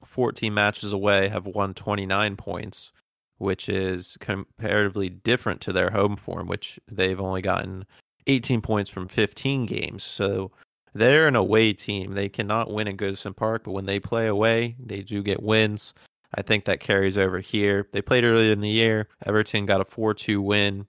14 0.06 0.54
matches 0.54 0.94
away, 0.94 1.28
have 1.28 1.46
won 1.46 1.74
29 1.74 2.36
points, 2.38 2.92
which 3.38 3.68
is 3.68 4.18
comparatively 4.20 5.10
different 5.10 5.62
to 5.62 5.74
their 5.74 5.90
home 5.90 6.16
form, 6.16 6.48
which 6.48 6.80
they've 6.90 7.20
only 7.20 7.42
gotten 7.42 7.86
18 8.28 8.62
points 8.62 8.90
from 8.90 9.08
15 9.08 9.66
games. 9.66 10.04
So 10.04 10.52
they're 10.94 11.28
an 11.28 11.36
away 11.36 11.74
team. 11.74 12.14
They 12.14 12.30
cannot 12.30 12.72
win 12.72 12.88
in 12.88 12.98
Goodison 12.98 13.36
Park, 13.36 13.64
but 13.64 13.72
when 13.72 13.86
they 13.86 14.00
play 14.00 14.28
away, 14.28 14.76
they 14.80 15.02
do 15.02 15.24
get 15.24 15.42
wins. 15.42 15.94
I 16.34 16.42
think 16.42 16.66
that 16.66 16.80
carries 16.80 17.18
over 17.18 17.40
here. 17.40 17.88
They 17.92 18.02
played 18.02 18.24
earlier 18.24 18.54
in 18.54 18.62
the 18.62 18.70
year. 18.70 19.08
Everton 19.26 19.66
got 19.66 19.82
a 19.82 19.86
4 19.86 20.14
2 20.14 20.42
win. 20.42 20.88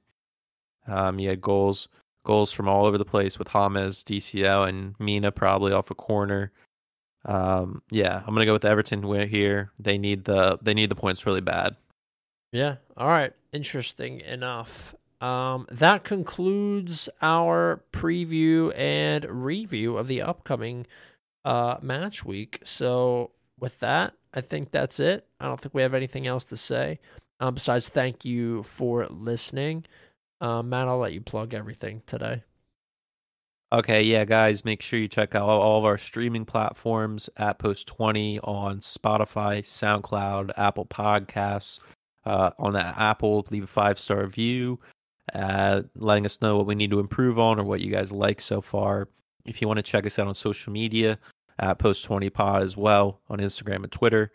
Um, 0.87 1.19
you 1.19 1.29
had 1.29 1.41
goals 1.41 1.89
goals 2.25 2.53
from 2.53 2.69
all 2.69 2.87
over 2.87 2.99
the 2.99 3.05
place 3.05 3.39
with 3.39 3.49
James, 3.53 4.05
DCL, 4.05 4.69
and 4.69 4.95
Mina 4.99 5.33
probably 5.33 5.73
off 5.73 5.91
a 5.91 5.95
corner. 5.95 6.53
Um, 7.25 7.83
yeah, 7.91 8.23
I'm 8.27 8.35
gonna 8.35 8.47
go 8.47 8.53
with 8.53 8.65
Everton 8.65 9.03
here. 9.29 9.73
They 9.79 9.99
need 9.99 10.25
the 10.25 10.59
they 10.63 10.75
need 10.75 10.91
the 10.91 10.97
points 10.97 11.27
really 11.27 11.41
bad. 11.41 11.77
Yeah. 12.53 12.77
All 12.97 13.09
right. 13.09 13.33
Interesting 13.53 14.21
enough. 14.21 14.95
Um, 15.23 15.67
that 15.71 16.03
concludes 16.03 17.09
our 17.23 17.85
preview 17.93 18.77
and 18.77 19.25
review 19.25 19.97
of 19.97 20.09
the 20.09 20.21
upcoming 20.21 20.85
uh, 21.45 21.77
match 21.81 22.25
week. 22.25 22.61
So 22.65 23.31
with 23.61 23.79
that, 23.79 24.15
I 24.35 24.41
think 24.41 24.73
that's 24.73 24.99
it. 24.99 25.25
I 25.39 25.47
don't 25.47 25.61
think 25.61 25.75
we 25.75 25.83
have 25.83 25.95
anything 25.95 26.27
else 26.27 26.45
to 26.47 26.57
say. 26.57 26.99
Um, 27.39 27.55
besides, 27.55 27.89
thank 27.89 28.25
you 28.25 28.65
for 28.65 29.07
listening. 29.07 29.85
Uh, 30.41 30.61
Matt, 30.61 30.89
I'll 30.89 30.99
let 30.99 31.13
you 31.13 31.21
plug 31.21 31.55
everything 31.55 32.03
today. 32.05 32.43
Okay, 33.73 34.03
yeah, 34.03 34.25
guys, 34.25 34.65
make 34.65 34.83
sure 34.83 34.99
you 34.99 35.09
check 35.09 35.37
out 35.37 35.49
all 35.49 35.79
of 35.79 35.85
our 35.85 35.99
streaming 35.99 36.45
platforms 36.45 37.31
at 37.37 37.59
Post 37.59 37.87
20 37.87 38.41
on 38.41 38.81
Spotify, 38.81 39.63
SoundCloud, 39.63 40.51
Apple 40.57 40.85
Podcasts. 40.85 41.79
Uh, 42.25 42.51
on 42.59 42.73
that 42.75 42.97
Apple, 42.99 43.47
leave 43.51 43.65
a 43.65 43.67
five 43.67 43.99
star 43.99 44.23
review, 44.23 44.79
uh, 45.35 45.83
letting 45.95 46.27
us 46.27 46.41
know 46.41 46.57
what 46.57 46.67
we 46.67 46.75
need 46.75 46.91
to 46.91 47.01
improve 47.01 47.39
on 47.39 47.59
or 47.59 47.65
what 47.65 47.81
you 47.81 47.91
guys 47.91 48.13
like 48.13 48.41
so 48.41 48.61
far. 48.61 49.09
If 49.45 49.61
you 49.61 49.69
want 49.69 49.79
to 49.79 49.83
check 49.83 50.07
us 50.07 50.19
out 50.19 50.29
on 50.29 50.35
social 50.35 50.73
media, 50.73 51.19
at 51.59 51.79
Post 51.79 52.05
20 52.05 52.31
Pod 52.31 52.63
as 52.63 52.77
well 52.77 53.21
on 53.29 53.39
Instagram 53.39 53.85
and 53.85 53.93
Twitter. 53.93 54.33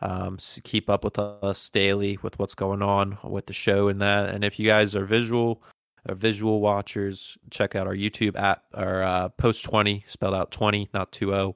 Um, 0.00 0.38
so 0.38 0.60
keep 0.62 0.88
up 0.88 1.02
with 1.04 1.18
us 1.18 1.68
daily 1.70 2.18
with 2.22 2.38
what's 2.38 2.54
going 2.54 2.82
on 2.82 3.18
with 3.24 3.46
the 3.46 3.52
show 3.52 3.88
and 3.88 4.00
that. 4.00 4.30
And 4.30 4.44
if 4.44 4.58
you 4.58 4.66
guys 4.66 4.94
are 4.94 5.04
visual, 5.04 5.62
or 6.08 6.14
visual 6.14 6.60
watchers, 6.60 7.36
check 7.50 7.74
out 7.74 7.88
our 7.88 7.94
YouTube 7.94 8.36
app 8.36 8.62
or 8.74 9.02
uh, 9.02 9.28
Post 9.30 9.64
20, 9.64 10.04
spelled 10.06 10.34
out 10.34 10.52
20, 10.52 10.88
not 10.94 11.10
20. 11.10 11.54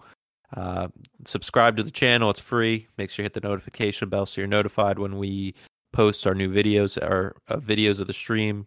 Uh, 0.55 0.89
subscribe 1.25 1.77
to 1.77 1.83
the 1.83 1.91
channel, 1.91 2.31
it's 2.31 2.41
free. 2.41 2.89
Make 2.99 3.11
sure 3.11 3.23
you 3.23 3.27
hit 3.27 3.35
the 3.35 3.41
notification 3.41 4.09
bell 4.09 4.27
so 4.27 4.41
you're 4.41 4.49
notified 4.49 4.99
when 4.99 5.17
we 5.17 5.55
post 5.93 6.27
our 6.27 6.35
new 6.35 6.53
videos 6.53 7.01
or 7.01 7.37
uh, 7.49 7.57
videos 7.57 8.01
of 8.01 8.07
the 8.07 8.13
stream 8.13 8.67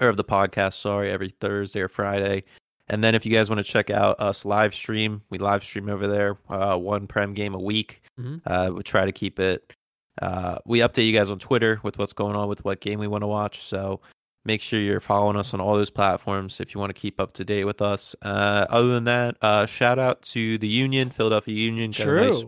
or 0.00 0.08
of 0.08 0.16
the 0.16 0.24
podcast, 0.24 0.74
sorry, 0.74 1.10
every 1.10 1.30
Thursday 1.30 1.80
or 1.80 1.88
Friday. 1.88 2.44
And 2.88 3.02
then 3.02 3.14
if 3.14 3.24
you 3.24 3.32
guys 3.32 3.48
want 3.48 3.64
to 3.64 3.72
check 3.72 3.90
out 3.90 4.20
us 4.20 4.44
live 4.44 4.74
stream, 4.74 5.22
we 5.30 5.38
live 5.38 5.64
stream 5.64 5.88
over 5.88 6.06
there, 6.06 6.36
uh, 6.50 6.76
one 6.76 7.06
prem 7.06 7.32
game 7.32 7.54
a 7.54 7.60
week. 7.60 8.02
Mm-hmm. 8.20 8.36
Uh, 8.46 8.70
we 8.72 8.82
try 8.82 9.06
to 9.06 9.12
keep 9.12 9.40
it. 9.40 9.72
Uh, 10.20 10.58
we 10.66 10.80
update 10.80 11.06
you 11.06 11.12
guys 11.12 11.30
on 11.30 11.38
Twitter 11.38 11.80
with 11.82 11.98
what's 11.98 12.12
going 12.12 12.36
on 12.36 12.48
with 12.48 12.64
what 12.64 12.80
game 12.80 12.98
we 12.98 13.08
want 13.08 13.22
to 13.22 13.26
watch. 13.26 13.62
So 13.62 14.00
make 14.44 14.60
sure 14.60 14.78
you're 14.78 15.00
following 15.00 15.36
us 15.36 15.54
on 15.54 15.60
all 15.60 15.74
those 15.74 15.90
platforms 15.90 16.60
if 16.60 16.74
you 16.74 16.80
want 16.80 16.94
to 16.94 17.00
keep 17.00 17.18
up 17.20 17.32
to 17.34 17.44
date 17.44 17.64
with 17.64 17.80
us. 17.80 18.14
Uh, 18.22 18.66
other 18.68 18.88
than 18.88 19.04
that, 19.04 19.36
uh, 19.42 19.66
shout 19.66 19.98
out 19.98 20.22
to 20.22 20.58
the 20.58 20.68
Union, 20.68 21.10
Philadelphia 21.10 21.54
Union. 21.54 21.90
True. 21.90 22.30
Nice, 22.30 22.44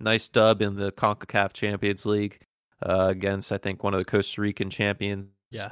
nice, 0.00 0.28
dub 0.28 0.60
in 0.60 0.74
the 0.74 0.92
CONCACAF 0.92 1.52
Champions 1.52 2.04
League 2.04 2.40
uh, 2.84 3.06
against, 3.10 3.52
I 3.52 3.58
think, 3.58 3.84
one 3.84 3.94
of 3.94 3.98
the 3.98 4.04
Costa 4.04 4.40
Rican 4.40 4.70
champions. 4.70 5.28
Yeah. 5.50 5.70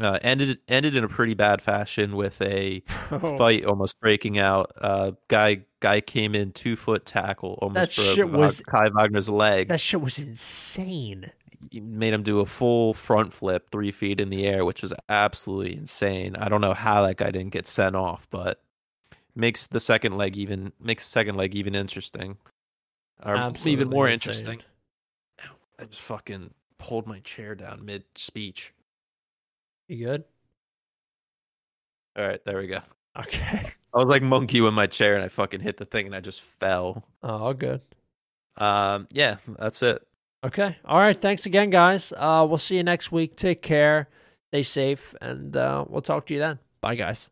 Uh, 0.00 0.18
ended 0.22 0.60
ended 0.68 0.94
in 0.94 1.02
a 1.02 1.08
pretty 1.08 1.34
bad 1.34 1.60
fashion 1.60 2.14
with 2.14 2.40
a 2.40 2.80
fight 3.08 3.64
almost 3.64 3.98
breaking 4.00 4.38
out. 4.38 4.72
Uh, 4.80 5.12
guy 5.26 5.64
guy 5.80 6.00
came 6.00 6.34
in 6.34 6.52
two 6.52 6.76
foot 6.76 7.04
tackle 7.04 7.58
almost 7.60 7.96
that 7.96 8.16
broke 8.16 8.32
was, 8.32 8.62
Kai 8.66 8.88
Wagner's 8.90 9.28
leg. 9.28 9.68
That 9.68 9.80
shit 9.80 10.00
was 10.00 10.18
insane. 10.18 11.32
He 11.72 11.80
made 11.80 12.14
him 12.14 12.22
do 12.22 12.38
a 12.38 12.46
full 12.46 12.94
front 12.94 13.32
flip 13.32 13.70
three 13.72 13.90
feet 13.90 14.20
in 14.20 14.30
the 14.30 14.46
air, 14.46 14.64
which 14.64 14.82
was 14.82 14.94
absolutely 15.08 15.76
insane. 15.76 16.36
I 16.36 16.48
don't 16.48 16.60
know 16.60 16.74
how 16.74 17.04
that 17.04 17.16
guy 17.16 17.32
didn't 17.32 17.50
get 17.50 17.66
sent 17.66 17.96
off, 17.96 18.28
but 18.30 18.62
makes 19.34 19.66
the 19.66 19.80
second 19.80 20.16
leg 20.16 20.36
even 20.36 20.72
makes 20.80 21.04
the 21.04 21.10
second 21.10 21.36
leg 21.36 21.56
even 21.56 21.74
interesting, 21.74 22.38
or 23.24 23.36
absolutely 23.36 23.72
even 23.72 23.88
more 23.88 24.06
insane. 24.06 24.14
interesting. 24.14 24.62
I 25.80 25.84
just 25.84 26.02
fucking 26.02 26.54
pulled 26.78 27.06
my 27.06 27.18
chair 27.20 27.54
down 27.54 27.84
mid 27.84 28.04
speech. 28.14 28.72
You 29.88 30.06
good? 30.06 30.24
All 32.16 32.26
right, 32.26 32.44
there 32.44 32.58
we 32.58 32.66
go. 32.66 32.80
Okay. 33.18 33.72
I 33.94 33.98
was 33.98 34.06
like 34.06 34.22
monkey 34.22 34.60
with 34.60 34.74
my 34.74 34.86
chair 34.86 35.14
and 35.14 35.24
I 35.24 35.28
fucking 35.28 35.60
hit 35.60 35.78
the 35.78 35.86
thing 35.86 36.06
and 36.06 36.14
I 36.14 36.20
just 36.20 36.40
fell. 36.40 37.04
Oh, 37.22 37.52
good. 37.54 37.80
Um, 38.56 39.08
yeah, 39.12 39.36
that's 39.58 39.82
it. 39.82 40.06
Okay. 40.44 40.76
All 40.84 40.98
right. 40.98 41.20
Thanks 41.20 41.46
again, 41.46 41.70
guys. 41.70 42.12
Uh, 42.16 42.46
we'll 42.48 42.58
see 42.58 42.76
you 42.76 42.84
next 42.84 43.10
week. 43.10 43.36
Take 43.36 43.62
care. 43.62 44.08
Stay 44.50 44.62
safe, 44.62 45.14
and 45.20 45.56
uh, 45.56 45.84
we'll 45.88 46.00
talk 46.00 46.26
to 46.26 46.34
you 46.34 46.40
then. 46.40 46.58
Bye, 46.80 46.94
guys. 46.94 47.30